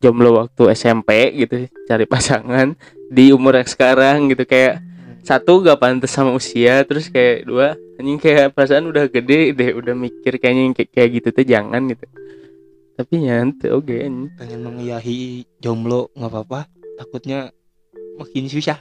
jomblo 0.04 0.44
waktu 0.44 0.76
SMP 0.76 1.32
gitu 1.40 1.72
cari 1.88 2.04
pasangan 2.04 2.76
di 3.08 3.32
umur 3.32 3.62
yang 3.62 3.70
sekarang 3.70 4.28
gitu. 4.34 4.44
Kayak 4.44 4.84
satu 5.26 5.66
gak 5.66 5.82
pantas 5.82 6.14
sama 6.14 6.38
usia 6.38 6.86
terus 6.86 7.10
kayak 7.10 7.50
dua 7.50 7.74
anjing 7.98 8.22
kayak 8.22 8.54
perasaan 8.54 8.86
udah 8.86 9.10
gede 9.10 9.58
deh 9.58 9.74
udah 9.74 9.98
mikir 9.98 10.38
kayaknya 10.38 10.78
kayak, 10.78 10.90
kayak 10.94 11.10
gitu 11.18 11.28
tuh 11.34 11.46
jangan 11.50 11.82
gitu 11.90 12.06
tapi 12.96 13.14
nyantai 13.20 13.70
oke. 13.76 13.92
Anjing. 13.92 14.32
pengen 14.40 14.60
mengiyahi 14.64 15.44
jomblo 15.60 16.10
nggak 16.16 16.32
apa-apa. 16.32 16.60
Takutnya 16.96 17.52
makin 18.16 18.48
susah. 18.48 18.80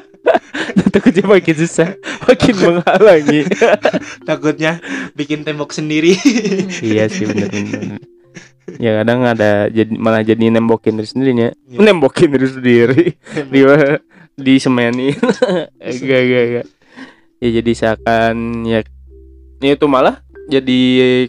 Takutnya 0.94 1.24
makin 1.26 1.56
susah 1.56 1.96
makin 2.28 2.54
menghalangi. 2.60 3.42
Takutnya 4.28 4.78
bikin 5.16 5.42
tembok 5.42 5.72
sendiri. 5.72 6.14
Iya 6.84 7.08
sih 7.08 7.24
bener-bener. 7.24 7.98
Ya 8.78 9.02
kadang 9.02 9.26
ada 9.26 9.66
jadi 9.66 9.90
malah 9.98 10.22
jadi 10.22 10.46
nembokin 10.52 10.94
diri 10.94 11.08
sendirinya 11.08 11.48
Iya. 11.66 11.78
nembokin 11.80 12.30
diri 12.30 12.48
sendiri. 12.48 13.04
Di 13.50 13.60
di 14.40 14.56
semeni 14.56 15.12
gak 15.76 16.22
gak 16.24 16.44
gak 16.48 16.66
ya 17.44 17.48
jadi 17.60 17.72
seakan 17.76 18.64
ya 18.64 18.80
ya 19.60 19.72
itu 19.76 19.84
malah 19.84 20.24
jadi 20.50 20.80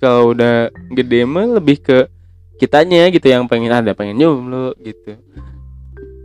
kalau 0.01 0.33
udah 0.33 0.67
gede 0.91 1.21
mah 1.23 1.61
lebih 1.61 1.77
ke 1.79 2.09
kitanya 2.57 3.07
gitu 3.09 3.25
yang 3.25 3.45
pengen 3.45 3.71
ada 3.71 3.93
pengen 3.93 4.17
jomblo 4.17 4.73
gitu. 4.81 5.15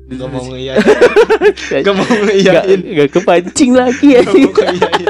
Gak 0.06 0.30
mau 0.30 0.38
ngeiyain 0.54 0.78
Gak 1.82 1.94
mau 1.98 2.06
Gak, 2.06 2.22
ngeiyain 2.30 2.80
gak 2.94 3.10
kepancing 3.10 3.74
lagi 3.74 4.14
ya. 4.14 4.22
Gak 4.22 4.30
mau 4.38 4.54
ngeiyain 4.54 5.06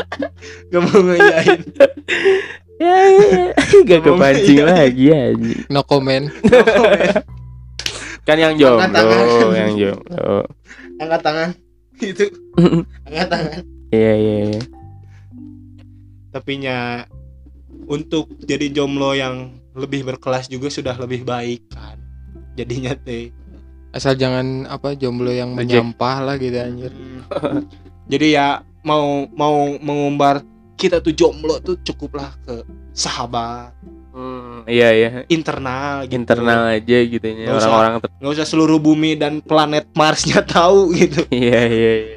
Gak 0.73 0.81
mau 0.83 0.99
ngeiyain 1.05 1.61
ya, 2.77 2.93
ya. 2.93 3.45
gak 3.89 4.01
kepancing 4.05 4.61
lagi 4.65 5.05
aja 5.09 5.53
no 5.69 5.81
comment. 5.85 6.29
Kan 8.27 8.37
yang 8.37 8.57
Angkat 8.57 8.61
jomblo 8.61 8.91
tangan. 8.91 9.53
yang 9.55 9.73
jomblo. 9.77 10.33
Angkat 10.99 11.21
tangan. 11.23 11.49
Itu 12.01 12.25
Angkat 13.09 13.29
tangan. 13.31 13.61
Iya 13.93 14.13
iya 14.17 14.37
iya. 14.51 14.61
Tapi 16.33 16.53
nya 16.59 17.05
Untuk 17.87 18.35
jadi 18.41 18.69
jomblo 18.69 19.13
yang 19.13 19.51
Lebih 19.73 20.03
berkelas 20.05 20.47
juga 20.47 20.67
sudah 20.67 20.95
lebih 20.97 21.23
baik 21.23 21.71
kan 21.71 21.99
Jadinya 22.55 22.93
teh 22.95 23.31
asal 23.91 24.13
jangan 24.13 24.67
apa 24.67 24.93
jomblo 24.93 25.29
yang 25.29 25.53
Reject. 25.53 25.73
menyampah 25.73 26.17
lah 26.21 26.35
gitu 26.37 26.57
anjir 26.57 26.93
Jadi 28.13 28.27
ya 28.31 28.61
Mau 28.83 29.25
Mau 29.31 29.55
mengumbar 29.77 30.45
Kita 30.75 30.99
tuh 30.99 31.11
jomblo 31.11 31.57
tuh 31.59 31.81
cukuplah 31.81 32.35
ke 32.41 32.61
Sahabat 32.91 33.73
Hmm, 34.11 34.65
iya 34.65 34.89
iya 34.91 35.11
Internal 35.29 36.09
gitu. 36.09 36.17
internal 36.17 36.73
aja 36.73 36.99
gitu 36.99 37.21
ya 37.21 37.37
Nggak 37.37 37.53
usah. 37.55 37.69
orang-orang 37.69 37.95
ter- 38.01 38.13
nggak 38.17 38.33
usah 38.33 38.47
seluruh 38.47 38.81
bumi 38.81 39.13
dan 39.13 39.45
planet 39.45 39.93
Marsnya 39.93 40.41
tahu 40.49 40.89
gitu 40.91 41.21
iya 41.29 41.61
iya 41.63 41.93
iya 42.01 42.17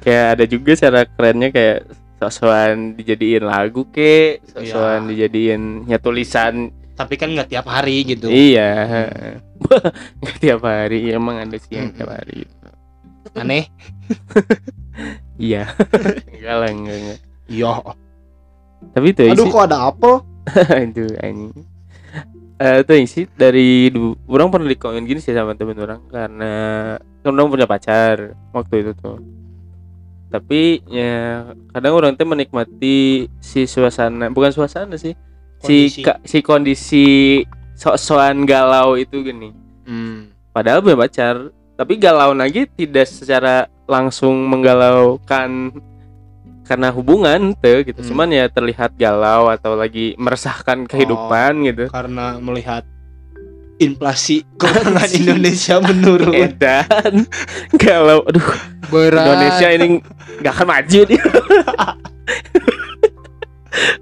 kayak 0.00 0.26
ada 0.34 0.44
juga 0.44 0.74
cara 0.74 1.00
kerennya 1.04 1.48
kayak 1.50 1.78
sosokan 2.16 2.94
dijadiin 2.94 3.44
lagu 3.44 3.84
ke 3.86 4.40
sosokan 4.46 5.04
Iya. 5.04 5.08
dijadiin 5.28 5.62
ya 5.84 5.98
tulisan 5.98 6.72
tapi 6.92 7.14
kan 7.14 7.28
nggak 7.28 7.52
tiap 7.52 7.68
hari 7.68 8.08
gitu. 8.08 8.32
Iya. 8.32 8.88
Nggak 10.16 10.36
tiap 10.40 10.60
hari 10.62 11.12
emang 11.12 11.36
ada 11.36 11.56
sih 11.56 11.76
yang 11.76 11.92
tiap 11.92 12.08
hari. 12.08 12.44
Gitu. 12.44 12.66
aneh. 13.36 13.68
Iya. 15.36 15.68
Enggak 16.32 16.56
lah 16.56 16.70
enggak, 16.72 16.96
enggak. 16.96 17.20
iya. 17.46 17.72
Tapi 18.96 19.06
itu 19.12 19.20
aduh 19.28 19.44
isi 19.44 19.52
kok 19.52 19.64
ada 19.68 19.78
apel 19.92 20.14
itu 20.80 21.04
ini. 21.20 21.48
Eh 22.56 22.80
itu 22.80 22.92
isi 22.96 23.20
dari 23.28 23.92
du- 23.92 24.16
orang 24.26 24.48
pernah 24.48 24.64
dikomen 24.64 25.04
gini 25.04 25.20
sih 25.20 25.36
sama 25.36 25.52
temen 25.52 25.76
orang 25.76 26.00
karena 26.08 26.52
kan 27.20 27.30
orang 27.30 27.52
punya 27.52 27.68
pacar 27.68 28.32
waktu 28.56 28.74
itu 28.80 28.92
tuh 28.96 29.20
tapi 30.26 30.82
ya 30.84 31.44
kadang 31.70 31.94
orang 31.94 32.12
tuh 32.12 32.26
menikmati 32.26 32.96
si 33.36 33.60
suasana 33.64 34.26
bukan 34.28 34.50
suasana 34.50 34.94
sih 34.94 35.14
si 35.58 35.86
Kondisi. 35.88 36.00
ka- 36.02 36.20
si 36.22 36.38
kondisi 36.40 37.06
sok-sokan 37.72 38.42
galau 38.42 38.94
itu 38.94 39.22
gini 39.22 39.52
Hmm. 39.82 40.34
padahal 40.50 40.80
punya 40.80 40.98
pacar 40.98 41.34
tapi 41.74 41.94
galau 41.96 42.32
lagi 42.32 42.66
tidak 42.66 43.06
secara 43.06 43.54
langsung 43.86 44.34
menggalaukan 44.46 45.70
karena 46.62 46.90
hubungan 46.90 47.54
tuh 47.54 47.84
gitu 47.84 47.94
Hmm. 47.96 48.08
cuman 48.10 48.28
ya 48.32 48.44
terlihat 48.48 48.96
galau 48.96 49.46
atau 49.46 49.72
lagi 49.72 50.16
meresahkan 50.16 50.82
kehidupan 50.84 51.62
gitu 51.64 51.86
karena 51.86 52.36
melihat 52.36 52.82
inflasi 53.76 54.44
keuangan 54.60 55.10
Indonesia 55.12 55.74
menurun. 55.80 56.32
Edan. 56.32 57.28
Galau 57.82 58.24
aduh. 58.24 58.48
Berat. 58.86 59.26
Indonesia 59.26 59.68
ini 59.74 59.86
nggak 60.40 60.52
akan 60.52 60.66
maju 60.68 61.00
nih 61.10 61.20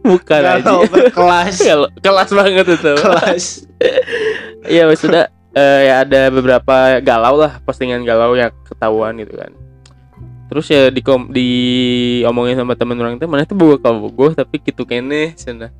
bukan 0.06 0.40
aja. 0.44 0.60
Galau 0.60 0.86
berkelas 0.86 1.56
Galau- 1.58 1.92
kelas 1.98 2.30
banget 2.30 2.66
itu. 2.68 2.92
Kelas. 3.00 3.44
Iya 4.68 4.86
wes 4.86 5.00
sudah 5.02 5.28
eh, 5.56 5.80
ya 5.90 5.94
ada 6.06 6.28
beberapa 6.30 7.00
galau 7.00 7.40
lah 7.40 7.58
postingan 7.64 8.04
galau 8.06 8.36
yang 8.38 8.52
ketahuan 8.68 9.16
gitu 9.18 9.34
kan. 9.34 9.50
Terus 10.52 10.66
ya 10.70 10.92
di 10.92 11.00
kom 11.02 11.32
diomongin 11.32 12.60
sama 12.60 12.76
temen 12.78 13.00
orang 13.00 13.16
itu 13.18 13.26
mana 13.26 13.42
itu 13.42 13.56
kalau 13.80 14.06
bogoh 14.06 14.36
tapi 14.36 14.60
gitu 14.62 14.86
kene 14.86 15.34
cenah. 15.34 15.72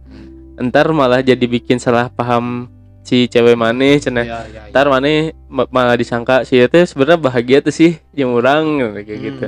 Entar 0.59 0.91
malah 0.91 1.21
jadi 1.23 1.45
bikin 1.47 1.79
salah 1.79 2.09
paham 2.11 2.67
si 3.05 3.29
cewek 3.29 3.55
mana 3.55 3.95
cenah. 3.97 4.25
ya, 4.25 4.38
ya, 4.43 4.51
ya. 4.51 4.61
Entar 4.67 4.88
mana 4.88 5.09
ma- 5.47 5.69
malah 5.69 5.95
disangka 5.95 6.43
si 6.43 6.57
itu 6.57 6.75
sebenarnya 6.83 7.21
bahagia 7.21 7.61
tuh 7.61 7.71
sih 7.71 8.01
yang 8.11 8.33
orang 8.33 8.64
kayak 8.97 9.07
Hmm. 9.07 9.23
gitu. 9.23 9.47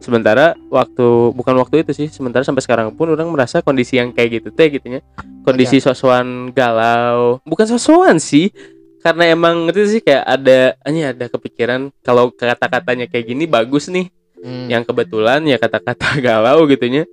Sementara 0.00 0.52
waktu 0.68 1.06
bukan 1.32 1.56
waktu 1.56 1.80
itu 1.80 1.92
sih, 1.94 2.08
sementara 2.08 2.44
sampai 2.44 2.60
sekarang 2.60 2.92
pun 2.92 3.08
orang 3.08 3.24
merasa 3.26 3.60
kondisi 3.60 3.96
yang 3.96 4.10
kayak 4.10 4.42
gitu 4.42 4.48
teh 4.50 4.68
gitu 4.70 4.84
ya. 4.90 5.00
Kondisi 5.40 5.78
sosokan 5.78 6.50
galau, 6.50 7.40
bukan 7.42 7.64
sosokan 7.66 8.16
sih. 8.16 8.52
Karena 9.00 9.28
emang 9.28 9.68
itu 9.68 9.84
sih 9.86 10.00
kayak 10.00 10.24
ada 10.24 10.58
ini 10.84 11.04
ada 11.04 11.28
kepikiran 11.28 11.92
kalau 12.00 12.28
kata-katanya 12.30 13.04
kayak 13.04 13.24
gini 13.26 13.44
bagus 13.44 13.88
nih. 13.88 14.08
Hmm. 14.36 14.68
Yang 14.68 14.88
kebetulan 14.88 15.40
ya 15.44 15.56
kata-kata 15.56 16.08
galau 16.26 16.64
gitunya. 16.64 17.08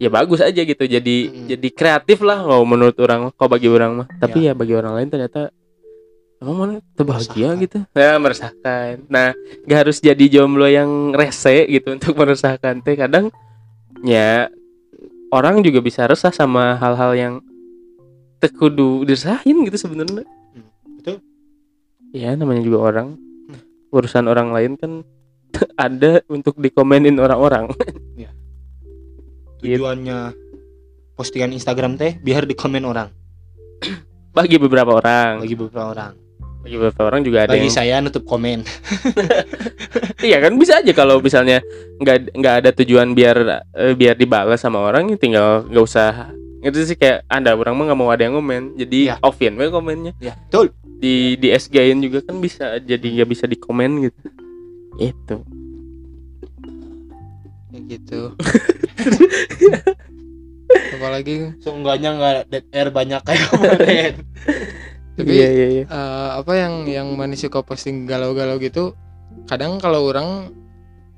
Ya 0.00 0.08
bagus 0.08 0.40
aja 0.40 0.56
gitu. 0.58 0.80
Jadi 0.80 1.16
Mm. 1.28 1.46
jadi 1.46 1.68
kreatif 1.70 2.18
lah 2.20 2.40
kalau 2.40 2.64
menurut 2.64 2.96
orang, 2.98 3.28
kok 3.28 3.46
bagi 3.46 3.68
orang 3.68 3.90
mah. 3.94 4.08
Tapi 4.16 4.38
Ya. 4.40 4.50
ya 4.50 4.52
bagi 4.54 4.72
orang 4.72 4.92
lain 4.94 5.08
ternyata 5.08 5.52
emang 6.38 6.56
mana 6.56 6.72
terbahagia 6.94 7.52
Meresahkan. 7.52 7.60
gitu. 7.60 7.78
Ya 7.92 8.12
meresahkan. 8.16 8.92
Nah, 9.06 9.36
gak 9.62 9.78
harus 9.78 10.00
jadi 10.00 10.24
jomblo 10.26 10.64
yang 10.64 10.88
rese 11.12 11.68
gitu 11.68 11.92
untuk 12.00 12.16
meresahkan 12.16 12.80
teh 12.80 12.96
kadang 12.96 13.28
ya 14.00 14.48
orang 15.28 15.60
juga 15.60 15.78
bisa 15.78 16.04
resah 16.04 16.32
sama 16.32 16.74
hal-hal 16.74 17.12
yang 17.12 17.34
tekudu 18.38 19.04
diresahin 19.04 19.68
gitu 19.68 19.76
sebenarnya 19.78 20.24
Hmm, 20.24 20.64
betul. 20.96 21.20
ya 22.10 22.32
namanya 22.32 22.64
juga 22.64 22.78
orang 22.88 23.08
Hmm. 23.46 23.60
urusan 23.92 24.24
orang 24.24 24.48
lain 24.48 24.72
kan 24.74 25.04
ada 25.76 26.24
untuk 26.26 26.56
dikomenin 26.56 27.14
orang-orang 27.14 27.68
tujuannya 29.60 30.18
postingan 31.14 31.52
Instagram 31.52 32.00
teh 32.00 32.16
biar 32.16 32.48
dikomen 32.48 32.88
orang. 32.88 33.08
Bagi 34.36 34.56
beberapa 34.56 34.96
orang. 34.96 35.44
Bagi 35.44 35.56
beberapa 35.56 35.92
orang. 35.92 36.12
Bagi 36.60 36.76
beberapa 36.76 37.02
orang 37.08 37.20
juga 37.24 37.48
ada 37.48 37.56
bagi 37.56 37.68
yang 37.68 37.72
saya 37.72 38.04
nutup 38.04 38.24
komen. 38.28 38.60
Iya 40.20 40.36
kan 40.44 40.52
bisa 40.60 40.84
aja 40.84 40.92
kalau 40.92 41.18
misalnya 41.24 41.64
nggak 41.96 42.36
nggak 42.36 42.54
ada 42.60 42.70
tujuan 42.76 43.16
biar 43.16 43.64
eh, 43.72 43.96
biar 43.96 44.14
dibalas 44.20 44.60
sama 44.60 44.76
orang 44.84 45.08
ya 45.08 45.16
tinggal 45.16 45.64
nggak 45.64 45.80
usah 45.80 46.28
itu 46.60 46.76
sih 46.84 46.92
kayak 47.00 47.24
anda 47.24 47.56
orang 47.56 47.72
mah 47.72 47.88
nggak 47.88 47.98
mau 47.98 48.12
ada 48.12 48.28
yang 48.28 48.36
komen 48.36 48.76
jadi 48.76 48.98
Iya. 49.10 49.14
offin 49.24 49.56
we 49.56 49.72
komennya. 49.72 50.12
Ya 50.20 50.36
betul. 50.36 50.76
Di 51.00 51.40
di 51.40 51.48
SG-in 51.48 52.04
juga 52.04 52.20
kan 52.20 52.36
bisa 52.36 52.76
jadi 52.84 53.00
nggak 53.02 53.28
bisa 53.32 53.48
dikomen 53.48 54.12
gitu. 54.12 54.20
Itu 55.00 55.36
gitu. 57.90 58.38
Apalagi? 60.94 61.58
Seenggaknya 61.58 62.10
nggak 62.14 62.34
dead 62.46 62.66
air 62.70 62.88
banyak 62.94 63.20
kayak 63.26 63.46
kemarin. 63.50 64.14
Tapi 65.18 65.36
iya 65.36 65.48
iya 65.50 65.66
iya. 65.68 65.84
eh, 65.84 66.30
apa 66.38 66.52
yang 66.56 66.86
yang 66.86 67.08
mana 67.18 67.36
suka 67.36 67.60
posting 67.60 68.08
galau-galau 68.08 68.56
gitu 68.62 68.96
kadang 69.44 69.76
kalau 69.76 70.08
orang 70.08 70.54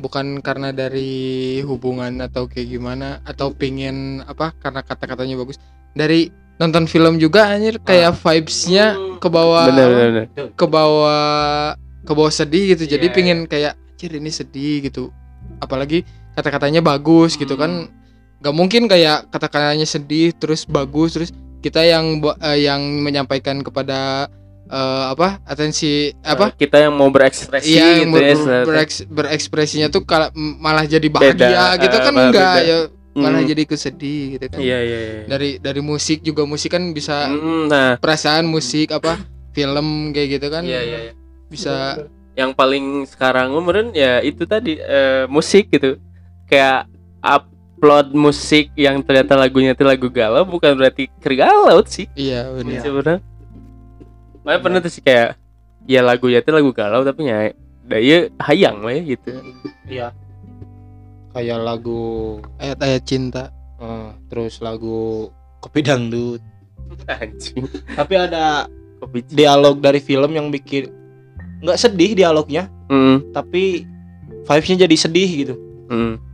bukan 0.03 0.43
karena 0.43 0.75
dari 0.75 1.63
hubungan 1.63 2.19
atau 2.19 2.51
kayak 2.51 2.67
gimana 2.75 3.23
atau 3.23 3.55
pingin 3.55 4.25
apa 4.27 4.51
karena 4.59 4.83
kata-katanya 4.83 5.39
bagus 5.39 5.63
dari 5.95 6.35
nonton 6.59 6.91
film 6.91 7.23
juga 7.23 7.55
anjir 7.55 7.79
kayak 7.79 8.19
vibes-nya 8.19 8.99
ke 9.23 9.29
bawah 9.31 9.71
ke 10.59 10.67
bawah 10.67 11.77
ke 12.03 12.13
bawah 12.13 12.33
sedih 12.35 12.75
gitu. 12.75 12.99
Jadi 12.99 13.07
Iya, 13.11 13.15
pingin 13.15 13.39
kayak 13.47 13.79
anjir 13.79 14.11
ini 14.19 14.31
sedih 14.31 14.83
gitu. 14.91 15.15
Apalagi 15.63 16.03
kata-katanya 16.33 16.81
bagus 16.81 17.35
gitu 17.35 17.55
kan. 17.55 17.89
Nggak 18.39 18.55
mungkin 18.55 18.83
kayak 18.87 19.31
kata-katanya 19.31 19.85
sedih 19.85 20.33
terus 20.33 20.65
bagus 20.65 21.15
terus 21.15 21.31
kita 21.59 21.81
yang 21.81 22.19
eh, 22.19 22.59
yang 22.63 22.81
menyampaikan 22.99 23.61
kepada 23.61 24.27
eh, 24.65 25.05
apa 25.09 25.39
atensi 25.45 26.11
apa? 26.21 26.51
Kita 26.53 26.81
yang 26.81 26.93
mau 26.93 27.07
berekspresi 27.07 27.71
Iya, 27.73 28.03
gitu 28.03 28.19
ya 28.19 28.35
ber- 28.35 28.67
bereks- 28.67 29.07
berekspresinya 29.07 29.89
tuh 29.89 30.03
kala- 30.03 30.33
malah 30.35 30.83
jadi 30.85 31.07
bahagia 31.07 31.33
Beda, 31.37 31.79
gitu 31.79 31.97
eh, 31.97 32.01
kan 32.01 32.13
malah 32.13 32.27
enggak 32.27 32.55
beda. 32.57 32.67
ya 32.67 32.79
malah 33.13 33.39
Hmm. 33.39 33.51
jadi 33.53 33.63
kesedih 33.63 34.23
gitu 34.33 34.47
kan. 34.49 34.59
Iya 34.59 34.79
iya 34.81 34.99
iya. 34.99 35.23
Dari 35.29 35.51
dari 35.59 35.81
musik 35.81 36.25
juga 36.25 36.43
musik 36.43 36.73
kan 36.73 36.83
bisa 36.91 37.29
Mm, 37.29 37.69
nah. 37.69 37.93
perasaan 37.97 38.49
musik 38.49 38.89
apa 38.89 39.21
film 39.53 40.11
kayak 40.11 40.41
gitu 40.41 40.49
kan 40.49 40.65
iya 40.65 40.81
iya 40.81 40.99
iya. 41.07 41.13
bisa 41.47 42.01
yang 42.33 42.57
paling 42.57 43.05
sekarang 43.05 43.53
meren 43.61 43.93
ya 43.93 44.19
itu 44.19 44.49
tadi 44.49 44.81
eh, 44.81 45.29
musik 45.29 45.69
gitu 45.69 46.01
kayak 46.53 46.85
upload 47.25 48.13
musik 48.13 48.69
yang 48.77 49.01
ternyata 49.01 49.41
lagunya 49.41 49.73
itu 49.73 49.89
lagu 49.89 50.13
galau 50.13 50.45
bukan 50.45 50.77
berarti 50.77 51.09
kergalau 51.25 51.81
sih. 51.89 52.05
Iya 52.13 52.53
benar. 52.53 52.85
Sebenarnya 52.85 53.21
Makanya 54.43 54.61
pernah 54.61 54.79
tuh 54.85 54.93
sih 54.93 55.03
kayak 55.03 55.39
ya 55.89 56.05
lagunya 56.05 56.45
itu 56.45 56.53
lagu 56.53 56.71
galau 56.75 57.01
tapi 57.07 57.25
ya 57.31 57.57
daya 57.89 58.29
hayang 58.43 58.85
lah 58.85 58.93
ya 58.93 59.03
gitu. 59.17 59.31
Iya. 59.89 60.09
Kayak 61.33 61.59
lagu 61.65 62.03
ayat-ayat 62.61 63.03
cinta. 63.09 63.49
Eh, 63.81 64.11
terus 64.29 64.61
lagu 64.61 65.33
kopi 65.65 65.81
dangdut. 65.81 66.43
anjing. 67.09 67.65
Tapi 67.97 68.15
ada 68.21 68.69
kopi 69.01 69.25
dialog 69.33 69.81
dari 69.81 69.99
film 69.99 70.37
yang 70.37 70.53
bikin 70.53 70.93
nggak 71.63 71.79
sedih 71.79 72.13
dialognya, 72.19 72.67
hmm, 72.91 73.31
tapi 73.31 73.87
vibes-nya 74.45 74.85
jadi 74.85 74.97
sedih 74.99 75.31
gitu. 75.47 75.55
hmm. 75.89 76.32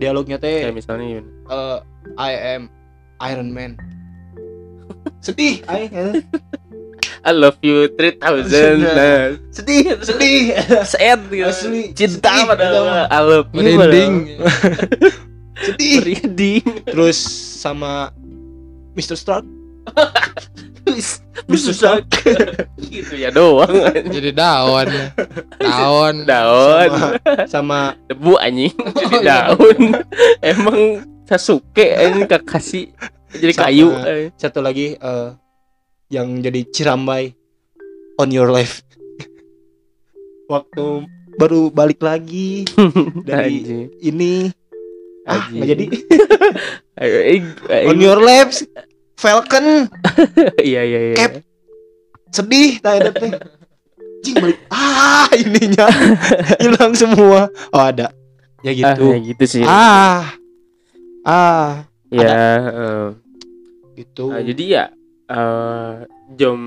Dialognya 0.00 0.40
teh 0.40 0.64
kayak 0.64 0.72
misalnya 0.72 1.04
gimana? 1.04 1.28
eh, 1.52 1.78
I 2.16 2.32
am 2.56 2.62
Iron 3.28 3.52
Man. 3.52 3.76
sedih, 5.24 5.60
ay. 5.68 5.92
I 7.20 7.36
love 7.36 7.60
you 7.60 7.84
3000 8.00 8.80
nah, 8.80 9.28
sedih, 9.52 10.00
sedih. 10.00 10.56
sad 10.88 11.20
gitu 11.28 11.44
Asli, 11.44 11.92
cinta 11.92 12.48
pada 12.48 12.64
gitu. 12.72 12.80
I 12.88 13.20
love 13.20 13.48
you 13.52 13.60
merinding 13.60 14.40
sedih. 15.68 15.94
merinding 16.00 16.64
Terus 16.88 17.20
sama 17.60 18.08
Mr. 18.96 19.20
Stark. 19.20 19.44
Gitu 22.80 23.14
ya 23.16 23.30
doang. 23.30 23.70
Jadi 24.14 24.30
daun. 24.30 24.88
Daun. 25.58 26.14
Daun. 26.26 26.90
Sama, 26.90 27.44
sama 27.46 27.80
debu 28.06 28.36
anjing. 28.36 28.74
Jadi 28.74 29.04
Oh, 29.06 29.20
iya. 29.20 29.50
daun. 29.50 29.78
Emang 30.40 30.78
Sasuke 31.24 31.86
ini 31.86 32.26
kasih 32.26 32.90
jadi 33.30 33.54
Sama- 33.54 33.64
kayu. 33.70 33.88
satu 34.34 34.58
lagi 34.58 34.98
eh, 34.98 35.28
yang 36.10 36.42
jadi 36.42 36.66
cirambai 36.66 37.30
on 38.18 38.34
your 38.34 38.50
left. 38.50 38.82
Waktu 40.50 41.06
baru 41.38 41.70
balik 41.70 42.02
lagi 42.02 42.66
dari 43.22 43.62
Anjing. 43.62 43.86
ini. 44.02 44.34
Ah 45.22 45.46
Anjing. 45.46 45.54
nggak 45.54 45.68
jadi 45.70 45.84
on 47.86 47.98
your 48.02 48.18
left 48.18 48.66
Falcon. 49.20 49.66
Iya 50.70 50.80
iya 50.88 51.00
iya. 51.12 51.16
Cap. 51.16 51.32
sedih 52.30 52.78
tadi 52.80 53.10
teh. 53.10 53.32
Cing 54.24 54.34
balik. 54.38 54.58
Ah 54.72 55.28
ininya. 55.36 55.86
Hilang 56.62 56.94
semua. 56.96 57.50
Oh 57.74 57.82
ada. 57.82 58.14
Ya 58.64 58.70
ah 58.70 58.76
gitu 58.76 59.02
ya 59.12 59.18
gitu 59.20 59.44
sih. 59.44 59.64
Ah. 59.66 60.30
Ah. 61.26 61.84
Ya 62.08 62.38
eh, 62.70 63.06
gitu. 63.98 64.30
Nah, 64.30 64.40
jadi 64.40 64.64
ya 64.64 64.84
eh 65.30 65.94
jom 66.38 66.60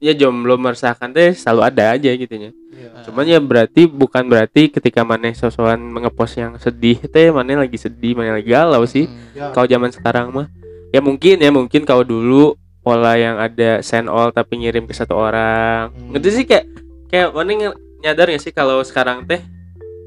ya 0.00 0.12
jomblo 0.12 0.56
meresahkan 0.56 1.12
teh 1.12 1.36
selalu 1.36 1.60
ada 1.68 1.84
aja 1.94 2.10
gitunya. 2.16 2.50
Iya. 2.72 3.04
Cuman 3.04 3.24
ya 3.28 3.38
berarti 3.38 3.84
bukan 3.84 4.26
berarti 4.26 4.72
ketika 4.72 5.04
maneh 5.04 5.36
sosokan 5.36 5.80
mengepost 5.92 6.40
yang 6.40 6.56
sedih 6.56 6.98
teh 7.04 7.28
maneh 7.28 7.60
lagi 7.60 7.76
sedih, 7.76 8.16
maneh 8.16 8.40
lagi 8.40 8.48
galau 8.48 8.84
sih. 8.88 9.06
Hmm. 9.06 9.36
Ya. 9.36 9.52
Kalau 9.52 9.68
zaman 9.68 9.92
sekarang 9.92 10.32
mah 10.32 10.48
ya 10.94 11.02
mungkin 11.02 11.42
ya 11.42 11.50
mungkin 11.50 11.82
kalau 11.82 12.06
dulu 12.06 12.54
pola 12.86 13.18
yang 13.18 13.34
ada 13.42 13.82
send 13.82 14.06
all 14.06 14.30
tapi 14.30 14.62
ngirim 14.62 14.86
ke 14.86 14.94
satu 14.94 15.18
orang. 15.18 15.90
Hmm. 15.90 16.14
Ngerti 16.14 16.28
sih 16.30 16.44
kayak 16.46 16.64
kayak 17.10 17.28
maneh 17.34 17.54
nge- 17.58 17.80
nyadar 18.04 18.30
gak 18.30 18.42
sih 18.44 18.54
kalau 18.54 18.78
sekarang 18.86 19.26
teh 19.26 19.42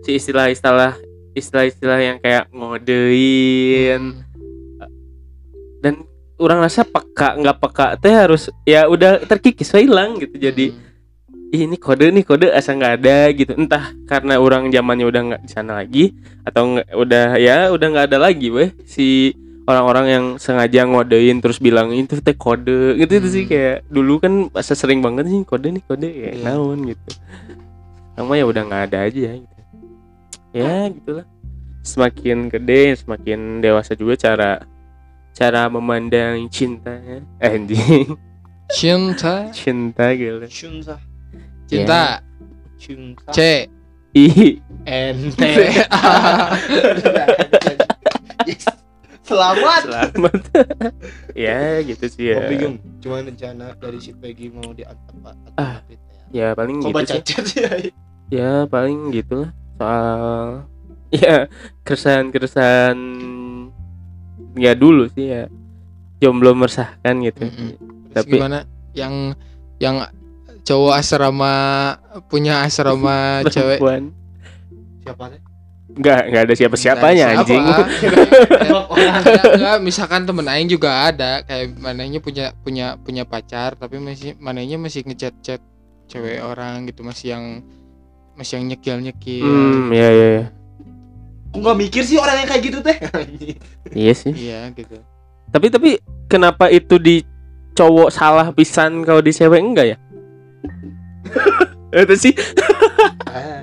si 0.06 0.16
istilah-istilah 0.16 0.96
istilah-istilah 1.36 2.00
yang 2.00 2.18
kayak 2.24 2.48
ngodein 2.54 4.24
dan 5.82 6.06
orang 6.38 6.62
rasa 6.66 6.86
peka 6.86 7.34
nggak 7.38 7.58
peka 7.58 7.88
teh 7.98 8.14
harus 8.14 8.50
ya 8.66 8.86
udah 8.86 9.26
terkikis 9.26 9.74
hilang 9.74 10.18
gitu 10.22 10.38
jadi 10.38 10.72
Hmm. 10.74 10.86
"Ih, 11.56 11.64
ini 11.64 11.78
kode 11.80 12.12
nih 12.12 12.28
kode 12.28 12.52
asa 12.52 12.76
nggak 12.76 12.94
ada 13.02 13.18
gitu 13.32 13.56
entah 13.56 13.96
karena 14.04 14.36
orang 14.36 14.68
zamannya 14.68 15.06
udah 15.08 15.22
nggak 15.32 15.42
di 15.48 15.50
sana 15.50 15.80
lagi 15.80 16.12
atau 16.44 16.76
nggak 16.76 16.88
udah 16.92 17.28
ya 17.40 17.58
udah 17.72 17.88
nggak 17.88 18.06
ada 18.12 18.20
lagi 18.20 18.52
weh 18.52 18.70
si 18.84 19.32
orang-orang 19.68 20.06
yang 20.08 20.26
sengaja 20.40 20.88
ngodein 20.88 21.44
terus 21.44 21.60
bilang 21.60 21.92
itu 21.92 22.18
teh 22.18 22.34
kode. 22.34 22.96
Gitu 22.96 23.12
itu 23.20 23.28
sih 23.30 23.44
Hmm. 23.46 23.52
kayak 23.52 23.78
dulu 23.88 24.14
kan 24.18 24.34
masa 24.50 24.74
sering 24.74 25.04
banget 25.04 25.28
sih 25.28 25.44
kode 25.44 25.68
nih 25.70 25.84
kode. 25.84 26.08
Ya 26.08 26.32
Iya. 26.34 26.44
naon 26.48 26.88
gitu. 26.88 27.08
Sama 28.16 28.34
ya 28.34 28.48
udah 28.48 28.64
nggak 28.64 28.84
ada 28.90 28.98
aja 29.06 29.30
gitu. 29.36 29.60
Ya 30.56 30.88
gitulah. 30.90 31.28
Semakin 31.84 32.48
gede 32.48 32.96
semakin 32.98 33.60
dewasa 33.60 33.94
juga 33.94 34.16
cara 34.16 34.52
cara 35.32 35.70
memandang 35.70 36.48
cinta 36.50 36.96
ya. 36.98 37.20
Anjing. 37.44 38.16
Cinta. 38.72 39.48
Cinta 39.56 40.12
gitu. 40.16 40.48
Shunza 40.50 40.98
cinta. 41.68 42.24
Shunza 42.80 43.32
C. 43.32 43.68
Ih 44.16 44.58
NT 45.12 45.42
Yes. 48.48 48.64
Selamat. 49.28 49.82
Selamat. 49.84 50.42
Ya 51.38 51.80
gitu 51.82 52.06
sih 52.08 52.32
ya. 52.32 52.40
Gua 52.40 52.50
bingung 52.50 52.76
Cuman 52.98 53.28
rencana 53.28 53.76
dari 53.76 54.00
si 54.00 54.10
Peggy 54.12 54.50
mau 54.50 54.72
diantar 54.72 55.14
Pak 55.22 55.36
Ah, 55.56 55.78
ya. 56.32 56.52
paling 56.52 56.80
Kok 56.80 56.88
gitu 56.88 56.98
baca 56.98 57.14
sih. 57.14 57.22
chat 57.22 57.46
ya 57.54 57.72
ya 58.28 58.52
paling 58.66 59.14
gitu 59.14 59.46
lah 59.46 59.52
soal 59.78 60.48
ya 61.10 61.36
keresahan 61.82 62.28
keresahan 62.28 62.98
ya 64.56 64.74
dulu 64.74 65.08
sih 65.10 65.30
ya. 65.30 65.44
Jomblo 66.18 66.52
meresahkan 66.52 67.16
gitu. 67.22 67.46
Mm-mm. 67.46 67.70
Terus 68.10 68.16
Tapi- 68.18 68.34
gimana? 68.34 68.66
Yang 68.92 69.38
yang 69.78 69.96
cowok 70.64 70.94
asrama 70.98 71.54
punya 72.26 72.66
asrama 72.66 73.16
cewek? 73.54 73.78
Siapa 75.00 75.24
teh? 75.30 75.42
Nggak 75.88 76.22
nggak 76.30 76.44
ada 76.52 76.54
siapa 76.54 76.76
siapanya 76.76 77.26
Siapa? 77.32 77.40
anjing 77.48 77.64
Enggak, 77.64 79.44
enggak, 79.56 79.78
misalkan 79.80 80.22
temen 80.28 80.46
aing 80.52 80.68
juga 80.68 81.08
ada 81.08 81.42
kayak 81.48 81.80
manehnya 81.80 82.20
punya 82.20 82.52
punya 82.60 83.00
punya 83.00 83.24
pacar 83.24 83.80
tapi 83.80 83.98
masih 84.04 84.36
manehnya 84.38 84.76
masih 84.76 85.08
ngechat 85.08 85.34
chat 85.40 85.62
cewek 86.12 86.44
orang 86.44 86.84
gitu 86.92 87.08
masih 87.08 87.40
yang 87.40 87.46
masih 88.36 88.60
yang 88.60 88.66
nyekil 88.68 88.98
nyekil 89.00 89.48
hmm 89.48 89.90
ya 89.96 90.10
ya 90.12 90.28
ya. 90.44 90.46
Kok 91.48 91.60
nggak 91.64 91.78
mikir 91.80 92.04
sih 92.04 92.20
orang 92.20 92.44
yang 92.44 92.50
kayak 92.52 92.64
gitu 92.68 92.78
teh? 92.84 92.98
iya 93.96 94.14
sih. 94.14 94.36
Iya 94.36 94.68
gitu. 94.76 95.00
Tapi 95.48 95.68
tapi 95.72 95.90
kenapa 96.28 96.68
itu 96.68 97.00
di 97.00 97.24
cowok 97.72 98.12
salah 98.12 98.52
pisan 98.52 99.08
kalau 99.08 99.24
di 99.24 99.32
cewek? 99.32 99.64
Enggak 99.64 99.96
ya? 99.96 99.98
Itu 102.04 102.16
sih 102.20 102.36
Ah. 103.28 103.62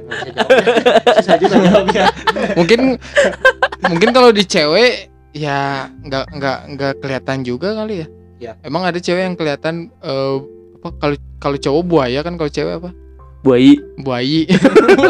Susah 1.21 1.37
juga 1.41 1.57
jawabnya. 1.61 2.05
mungkin 2.59 2.81
mungkin 3.89 4.09
kalau 4.13 4.31
di 4.31 4.45
cewek 4.45 5.11
ya 5.35 5.91
nggak 5.91 6.25
nggak 6.39 6.59
nggak 6.79 6.93
kelihatan 7.03 7.43
juga 7.43 7.75
kali 7.75 8.07
ya. 8.07 8.09
Ya. 8.43 8.53
emang 8.67 8.85
ada 8.85 8.99
cewek 9.01 9.25
yang 9.25 9.37
kelihatan 9.39 9.89
eh, 10.05 10.37
apa 10.81 10.89
kalau 11.01 11.17
kalau 11.41 11.57
cowok 11.57 11.83
buaya 11.85 12.21
kan 12.21 12.37
kalau 12.37 12.51
cewek 12.51 12.77
apa? 12.83 12.91
Buai 13.45 13.77
buayi. 14.01 14.49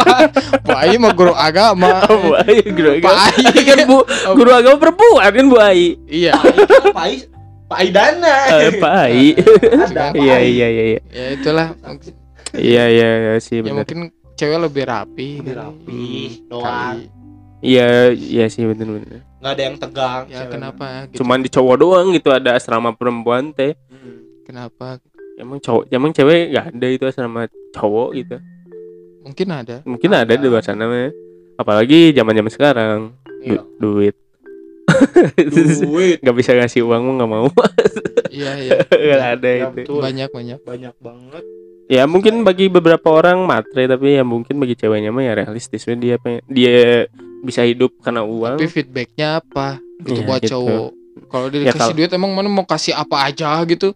Buayi 0.67 0.99
mah 0.99 1.15
guru 1.15 1.31
agama. 1.39 2.03
Oh, 2.11 2.19
buai 2.35 2.67
guru 2.67 2.99
agama. 2.99 3.31
Buai. 3.31 3.63
kan 3.71 3.79
bu 3.87 3.99
guru 4.35 4.51
agama 4.51 4.77
perempuan 4.83 5.31
kan 5.31 5.47
buai 5.47 5.95
iya. 6.11 6.35
Pak 6.91 7.05
Ais, 7.07 7.31
Pak 7.71 7.79
Aidana. 7.79 8.37
Eh, 8.59 8.73
Pak 8.83 8.95
Ai. 9.07 9.39
Ada 9.39 10.11
Pak 10.11 10.19
iya 10.19 10.37
iya 10.43 10.67
iya 10.67 10.85
iya. 10.99 11.01
Ya 11.15 11.25
itulah. 11.39 11.69
Iya 12.55 12.85
iya 12.91 13.09
iya 13.19 13.33
sih 13.39 13.63
ya 13.63 13.71
mungkin 13.71 14.11
cewek 14.35 14.59
lebih 14.61 14.85
rapi 14.85 15.29
Lebih 15.39 15.55
rapi, 15.55 16.03
Kali. 16.43 16.49
doang. 16.49 16.97
iya 17.61 17.89
iya 18.11 18.45
sih 18.47 18.63
benar 18.63 18.89
benar 18.89 19.21
Nggak 19.39 19.53
ada 19.53 19.63
yang 19.63 19.77
tegang. 19.77 20.23
ya 20.27 20.39
cewek. 20.39 20.53
kenapa 20.53 20.85
gitu. 21.05 21.17
cuman 21.19 21.39
di 21.39 21.49
cowok 21.49 21.77
doang 21.77 22.07
gitu 22.11 22.29
ada 22.29 22.51
asrama 22.53 22.91
perempuan 22.91 23.51
teh 23.51 23.73
Hmm. 23.87 24.19
kenapa 24.45 24.99
emang 25.35 25.59
cowok 25.59 25.83
emang 25.89 26.11
cewek 26.11 26.51
nggak 26.51 26.67
ada 26.71 26.87
itu 26.89 27.05
asrama 27.05 27.43
cowok 27.71 28.09
gitu 28.15 28.37
mungkin 29.21 29.47
ada 29.49 29.77
mungkin 29.83 30.11
ada, 30.13 30.33
di 30.33 30.45
luar 30.45 30.61
sana 30.61 30.85
mah 30.85 31.09
apalagi 31.55 32.13
zaman 32.13 32.35
zaman 32.35 32.53
sekarang 32.53 32.99
Iya. 33.41 33.61
Du- 33.77 33.97
duit 34.01 34.17
Duit 35.81 36.19
nggak 36.23 36.37
bisa 36.37 36.53
ngasih 36.53 36.83
uang 36.83 37.03
mau 37.03 37.15
nggak 37.15 37.31
mau 37.31 37.47
iya 38.29 38.53
iya 38.59 38.79
nggak 39.09 39.31
ada 39.35 39.49
Ya, 39.49 39.67
itu 39.75 39.95
banyak 39.95 40.29
banyak 40.29 40.59
banyak 40.61 40.95
banget. 40.99 41.45
Ya 41.87 42.05
mungkin 42.05 42.43
bagi 42.43 42.67
beberapa 42.67 43.11
orang 43.11 43.43
matre 43.43 43.85
tapi 43.85 44.15
ya 44.15 44.23
mungkin 44.23 44.57
bagi 44.57 44.75
ceweknya 44.75 45.09
mah 45.09 45.23
ya 45.23 45.33
realistis. 45.35 45.85
Dia 45.85 46.17
pengen- 46.17 46.45
dia 46.47 47.07
bisa 47.41 47.61
hidup 47.61 47.93
karena 48.01 48.23
uang. 48.23 48.57
Tapi 48.57 48.67
feedbacknya 48.67 49.39
apa? 49.39 49.79
Gitu 50.01 50.17
Iya, 50.17 50.27
buat 50.27 50.41
gitu. 50.41 50.53
cowok. 50.55 50.89
Kalau 51.27 51.47
dia 51.47 51.59
Ya, 51.59 51.65
dikasih 51.67 51.81
kalau- 51.81 51.97
duit 51.97 52.11
emang 52.11 52.33
mana 52.33 52.49
mau 52.49 52.65
kasih 52.65 52.93
apa 52.93 53.17
aja 53.25 53.61
gitu? 53.65 53.93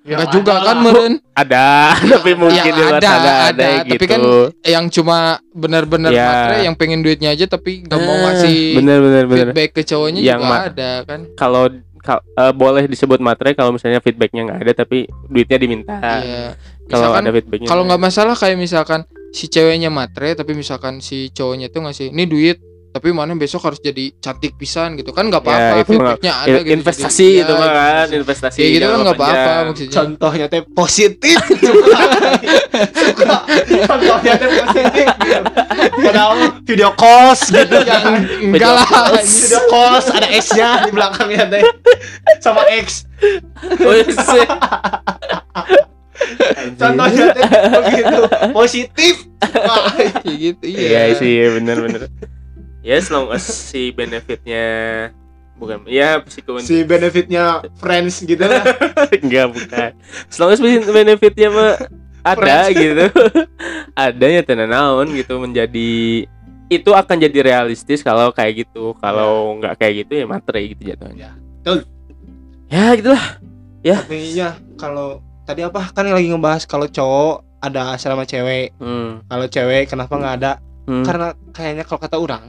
Ya, 0.00 0.16
Enggak 0.16 0.32
juga 0.32 0.54
kan 0.58 0.76
meren? 0.80 1.14
Ada 1.30 1.92
tapi 2.14 2.32
mungkin 2.32 2.72
luar 2.72 2.96
ada, 2.96 3.10
ada, 3.10 3.32
ada, 3.46 3.64
yang 3.68 3.84
tapi 3.84 3.92
gitu. 3.94 4.04
kan 4.08 4.20
yang 4.64 4.84
cuma 4.88 5.16
benar-benar 5.52 6.08
Ya. 6.10 6.24
matre 6.24 6.56
yang 6.64 6.74
pengen 6.74 7.00
duitnya 7.00 7.30
aja 7.30 7.44
tapi 7.44 7.84
nggak 7.84 8.00
mau 8.00 8.08
Eh, 8.10 8.20
ngasih 8.24 8.58
bener 8.74 8.98
bener 8.98 9.24
bener 9.24 9.46
feedback 9.46 9.70
ke 9.70 9.82
cowoknya 9.84 10.20
Yang 10.24 10.40
juga 10.40 10.56
ada 10.66 10.90
kan? 11.04 11.20
kalau 11.36 11.68
kal- 12.00 12.24
eh, 12.26 12.52
boleh 12.56 12.84
disebut 12.86 13.20
matre 13.20 13.52
kalau 13.52 13.70
misalnya 13.70 14.00
feedbacknya 14.00 14.40
nggak 14.42 14.60
ada 14.62 14.72
tapi 14.74 14.98
duitnya 15.28 15.58
diminta. 15.58 15.92
Iya. 16.00 16.44
Kalau 16.90 17.14
ada 17.14 17.30
feedbacknya 17.30 17.66
kalau 17.66 17.82
nggak 17.84 18.02
masalah 18.02 18.34
kayak 18.34 18.56
misalkan 18.56 19.00
si 19.30 19.46
ceweknya 19.46 19.88
matre 19.88 20.34
tapi 20.34 20.52
misalkan 20.52 20.98
si 20.98 21.30
cowoknya 21.30 21.68
tuh 21.68 21.80
ngasih 21.80 22.10
ini 22.10 22.26
duit 22.26 22.58
tapi 22.90 23.14
mana 23.14 23.30
besok 23.32 23.62
harus 23.62 23.78
jadi 23.78 24.10
cantik 24.18 24.58
pisan 24.58 24.98
gitu. 24.98 25.14
Kan 25.14 25.30
nggak 25.30 25.38
Ya, 25.40 25.46
apa-apa 25.46 25.74
itu 25.78 25.94
mah- 25.94 26.18
feedbacknya 26.18 26.32
ada 26.34 26.58
gitu 26.58 26.74
investasi 26.74 27.22
Jadi, 27.22 27.38
itu 27.38 27.46
ya, 27.46 27.54
mah 27.54 27.68
kan 27.70 28.06
investasi. 28.10 28.58
gitu 28.66 28.82
kan 28.82 28.98
nggak 28.98 29.14
apa-apa 29.14 29.52
maksudnya. 29.62 29.94
Contohnya 29.94 30.46
teh 30.50 30.62
positif. 30.66 31.38
Suka. 32.90 33.36
contohnya 33.86 34.34
teh 34.34 34.50
positif. 34.50 35.06
Gitu. 35.06 35.50
padahal 36.02 36.32
video 36.66 36.90
calls 36.92 37.40
gitu 37.46 37.76
yang 37.78 38.04
enggak 38.42 38.58
Video 38.58 38.70
lah. 38.74 39.22
video 39.22 39.60
calls 39.70 40.06
ada 40.10 40.26
X 40.28 40.44
nya 40.52 40.68
di 40.82 40.90
belakangnya 40.90 41.44
teh. 41.48 41.62
Sama 42.42 42.66
X. 42.74 43.06
Oh, 43.78 43.94
iya. 44.34 44.50
Contohnya 46.78 47.26
begitu 47.84 48.18
positif 48.52 49.14
Wah, 49.40 49.90
kayak 49.96 50.36
gitu 50.36 50.64
Iya 50.68 51.00
iya 51.10 51.14
sih 51.16 51.32
bener-bener. 51.58 52.12
Ya 52.80 52.96
as 52.96 53.08
long 53.12 53.28
as 53.32 53.44
si 53.44 53.92
benefitnya 53.92 54.64
bukan 55.60 55.84
ya 55.84 56.24
si 56.24 56.40
si 56.64 56.80
benefitnya 56.88 57.60
friends 57.76 58.24
gitu 58.24 58.40
lah 58.40 58.64
enggak 59.24 59.52
bukan. 59.52 59.90
As 60.28 60.36
long 60.40 60.52
as 60.52 60.60
benefitnya 60.64 61.48
mah 61.52 61.76
ada 62.24 62.72
gitu. 62.72 63.04
Adanya 63.96 64.40
tenan 64.44 64.72
naon 64.72 65.12
gitu 65.12 65.36
menjadi 65.40 66.24
itu 66.70 66.90
akan 66.94 67.16
jadi 67.20 67.38
realistis 67.44 68.00
kalau 68.00 68.32
kayak 68.32 68.64
gitu. 68.64 68.96
Kalau 69.00 69.60
nggak 69.60 69.76
kayak 69.76 70.06
gitu 70.06 70.24
ya 70.24 70.26
matre 70.28 70.60
gitu 70.64 70.82
jatuhnya. 70.94 71.36
Ya, 71.36 71.60
betul. 71.60 71.78
Ya 72.70 72.84
gitulah. 72.96 73.26
tapi 73.80 74.36
ya 74.36 74.60
kalau 74.76 75.24
tadi 75.50 75.60
apa 75.60 75.90
kan 75.90 76.06
lagi 76.06 76.26
ngebahas 76.26 76.62
kalau 76.64 76.86
cowok 76.86 77.36
ada 77.60 77.98
sama 77.98 78.22
cewek 78.22 78.70
Hmm. 78.78 79.26
kalau 79.26 79.46
cewek 79.46 79.84
kenapa 79.86 80.12
nggak 80.12 80.34
ada 80.38 80.52
Hmm. 80.86 81.02
karena 81.02 81.26
kayaknya 81.50 81.82
kalau 81.82 82.00
kata 82.00 82.16
orang 82.16 82.44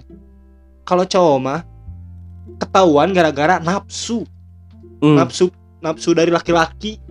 kalau 0.83 1.03
cowok 1.03 1.37
mah 1.37 1.61
ketahuan 2.57 3.09
gara-gara 3.11 3.57
nafsu 3.57 4.21
Hmm. 4.99 5.17
nafsu 5.17 5.49
nafsu 5.79 6.13
dari 6.13 6.29
laki-laki 6.29 7.01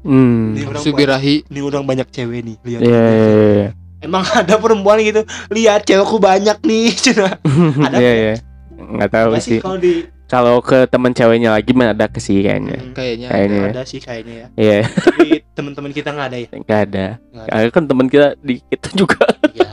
Hmm. 0.00 0.56
Nafsu 0.56 0.90
banyak, 0.90 0.96
birahi 0.96 1.34
ini 1.46 1.60
orang 1.60 1.84
banyak 1.84 2.08
cewek 2.08 2.40
nih 2.42 2.56
lihat 2.62 2.80
Iya 2.80 3.00
iya 3.04 3.28
iya. 3.52 3.68
emang 4.00 4.24
ada 4.24 4.56
perempuan 4.56 4.96
gitu 4.98 5.20
lihat 5.50 5.84
cewekku 5.84 6.16
banyak 6.16 6.56
nih 6.58 6.88
cina 7.02 7.36
Ada 7.84 7.96
Iya 7.96 8.12
nggak? 8.12 8.16
iya. 8.16 8.34
Enggak 8.80 9.10
tahu 9.10 9.28
Nggak 9.30 9.44
sih. 9.44 9.60
kalau 9.60 9.76
di 9.76 9.92
Kalau 10.30 10.62
ke 10.62 10.86
teman 10.86 11.10
ceweknya 11.10 11.50
lagi 11.50 11.74
ada 11.74 12.06
ke 12.06 12.22
sih 12.22 12.38
kayaknya. 12.38 12.78
Hmm, 12.78 12.94
kayaknya 12.94 13.26
Kayaknya 13.28 13.58
ya. 13.58 13.68
ada 13.68 13.82
sih 13.82 13.98
kayaknya 13.98 14.34
ya 14.36 14.46
Iya, 14.54 14.78
tapi 14.86 15.26
teman-teman 15.52 15.90
kita 15.90 16.08
nggak 16.08 16.26
ada 16.30 16.38
ya 16.38 16.48
enggak 16.54 16.80
ada. 16.86 17.06
Nggak 17.18 17.42
ada. 17.42 17.50
Karena 17.50 17.68
kan 17.68 17.84
teman 17.84 18.06
kita 18.06 18.28
di 18.38 18.54
kita 18.64 18.88
juga. 18.94 19.20
Iya. 19.50 19.70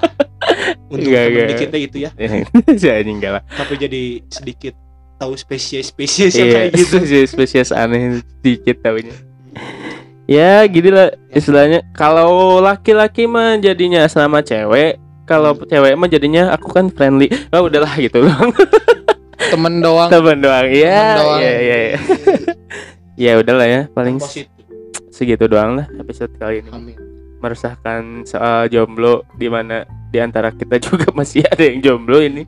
untuk 0.87 1.05
Nggak, 1.05 1.23
teman 1.23 1.45
nggak. 1.45 1.59
kita 1.61 1.75
gitu 1.77 1.97
ya 1.99 2.09
Saya 2.81 3.01
enggak 3.03 3.31
lah. 3.31 3.43
tapi 3.53 3.73
jadi 3.77 4.01
sedikit 4.27 4.73
tahu 5.17 5.33
spesies-spesies 5.33 6.33
yang 6.33 6.47
Iya, 6.47 6.55
kayak 6.57 6.69
gitu 6.73 6.95
spesies 7.01 7.29
spesies 7.29 7.69
aneh 7.69 8.21
dikit 8.41 8.81
tahunya. 8.81 9.13
Ya, 10.25 10.61
gini 10.63 10.89
lah 10.89 11.07
istilahnya. 11.29 11.87
Kalau 11.91 12.59
laki-laki 12.59 13.23
mah 13.25 13.55
jadinya 13.57 14.03
sama 14.05 14.41
cewek, 14.41 14.97
kalau 15.23 15.55
cewek 15.55 15.95
mah 15.95 16.05
jadinya 16.05 16.51
aku 16.51 16.67
kan 16.67 16.89
friendly. 16.89 17.31
Oh, 17.49 17.65
udahlah 17.65 17.95
gitu 17.95 18.21
loh. 18.21 18.35
temen 19.53 19.73
doang 19.79 20.09
Teman 20.11 20.37
doang. 20.39 20.67
Iya, 20.67 20.95
Temen 20.95 21.17
doang. 21.19 21.39
iya, 21.39 21.53
iya. 21.59 21.77
iya. 21.77 21.97
Ya 23.17 23.31
udahlah 23.41 23.65
ya, 23.65 23.81
paling 23.97 24.21
positif 24.21 24.53
segitu 25.09 25.49
doang 25.49 25.73
lah 25.81 25.89
episode 25.97 26.29
kali 26.37 26.61
ini. 26.61 26.69
amin 26.69 27.07
meresahkan 27.37 28.25
soal 28.25 28.65
jomblo 28.69 29.21
di 29.37 29.47
mana 29.49 29.85
di 30.09 30.17
antara 30.17 30.49
kita 30.53 30.81
juga 30.85 31.13
masih 31.13 31.45
ada 31.45 31.63
yang 31.63 31.79
jomblo 31.81 32.21
ini. 32.21 32.45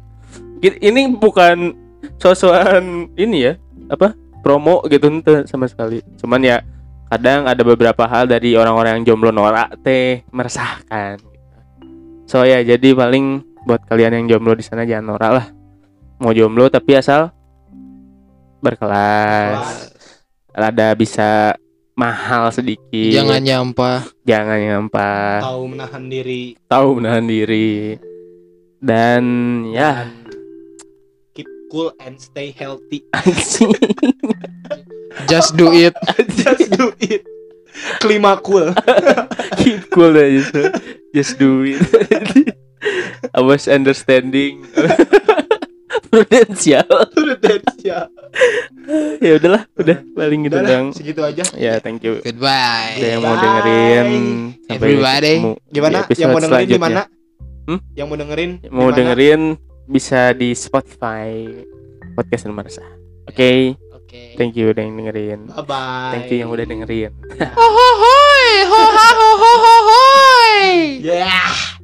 Ini 0.59 1.15
bukan 1.15 1.71
sosokan 2.19 3.07
ini 3.15 3.47
ya, 3.47 3.53
apa? 3.87 4.11
promo 4.39 4.79
gitu 4.87 5.07
sama 5.47 5.67
sekali. 5.67 5.99
Cuman 6.19 6.39
ya 6.43 6.63
kadang 7.11 7.43
ada 7.47 7.59
beberapa 7.59 8.07
hal 8.07 8.27
dari 8.27 8.55
orang-orang 8.55 8.99
yang 8.99 9.13
jomblo 9.13 9.35
norak 9.35 9.75
teh 9.83 10.23
meresahkan. 10.31 11.19
So 12.27 12.47
ya 12.47 12.63
jadi 12.63 12.95
paling 12.95 13.43
buat 13.67 13.83
kalian 13.87 14.15
yang 14.23 14.25
jomblo 14.35 14.55
di 14.55 14.63
sana 14.63 14.87
jangan 14.87 15.15
norak 15.15 15.31
lah. 15.31 15.45
Mau 16.19 16.35
jomblo 16.35 16.67
tapi 16.67 16.99
asal 16.99 17.31
berkelas. 18.59 19.95
Rada 20.51 20.91
bisa 20.91 21.55
mahal 21.95 22.51
sedikit. 22.51 23.15
jangan 23.15 23.39
nyampah. 23.39 24.03
Jangan 24.27 24.59
nyampah. 24.59 25.39
Tahu 25.43 25.63
menahan 25.71 26.03
diri. 26.11 26.59
Tahu 26.67 26.87
menahan 26.99 27.23
diri. 27.23 27.95
Dan 28.83 29.23
ya. 29.71 30.11
Dan 30.11 30.27
keep 31.39 31.47
cool 31.71 31.95
and 32.03 32.19
stay 32.19 32.51
healthy. 32.51 32.99
Just 35.31 35.55
do 35.55 35.71
it. 35.71 35.95
Just 36.35 36.67
do 36.75 36.91
it. 36.99 37.23
Kelima 38.03 38.35
cool. 38.43 38.75
Keep 39.59 39.87
cool 39.91 40.15
aja 40.15 40.41
so. 40.51 40.61
just 41.15 41.39
do 41.39 41.63
it. 41.63 41.79
Always 43.35 43.71
understanding 43.71 44.67
prudensial. 46.07 46.87
Ya 47.79 48.05
ya 49.23 49.31
udahlah 49.39 49.63
udah 49.79 49.97
paling 50.13 50.39
gitu 50.45 50.57
dong 50.59 50.85
segitu 50.91 51.21
aja. 51.23 51.43
Ya 51.55 51.79
thank 51.79 52.03
you. 52.03 52.19
Goodbye. 52.21 52.99
Udah 52.99 53.09
yang 53.09 53.23
mau 53.23 53.35
dengerin. 53.39 54.07
Sampai 54.67 54.75
Everybody. 54.75 55.33
ketemu 55.39 55.51
gimana? 55.71 55.97
yang 56.13 56.29
mau 56.29 56.39
dengerin 56.39 56.67
di 56.67 56.75
selanjutnya. 56.75 56.83
mana? 56.83 57.03
Hmm? 57.69 57.79
yang 57.93 58.07
mau 58.09 58.17
dengerin 58.17 58.51
mau 58.69 58.89
di 58.89 58.91
mana? 58.91 58.97
dengerin 58.97 59.41
bisa 59.89 60.21
di 60.35 60.49
Spotify 60.53 61.47
podcast 62.13 62.43
nomor 62.45 62.67
oke? 62.67 63.51
Oke. 64.09 64.33
Thank 64.41 64.57
you 64.57 64.73
udah 64.73 64.83
yang 64.83 64.97
dengerin. 64.97 65.39
Bye 65.53 65.65
bye 65.65 66.11
thank 66.17 66.33
you 66.33 66.37
yang 66.41 66.49
udah 66.49 66.65
dengerin. 66.65 67.13
Ho 67.57 67.65
ho 67.65 67.87
hoi 68.01 68.47
ho 68.65 68.81
ha 68.89 69.07
ho 69.13 69.29
ho 69.37 69.51
ho 69.53 69.75
hoi 69.89 70.99
yeah 71.01 71.78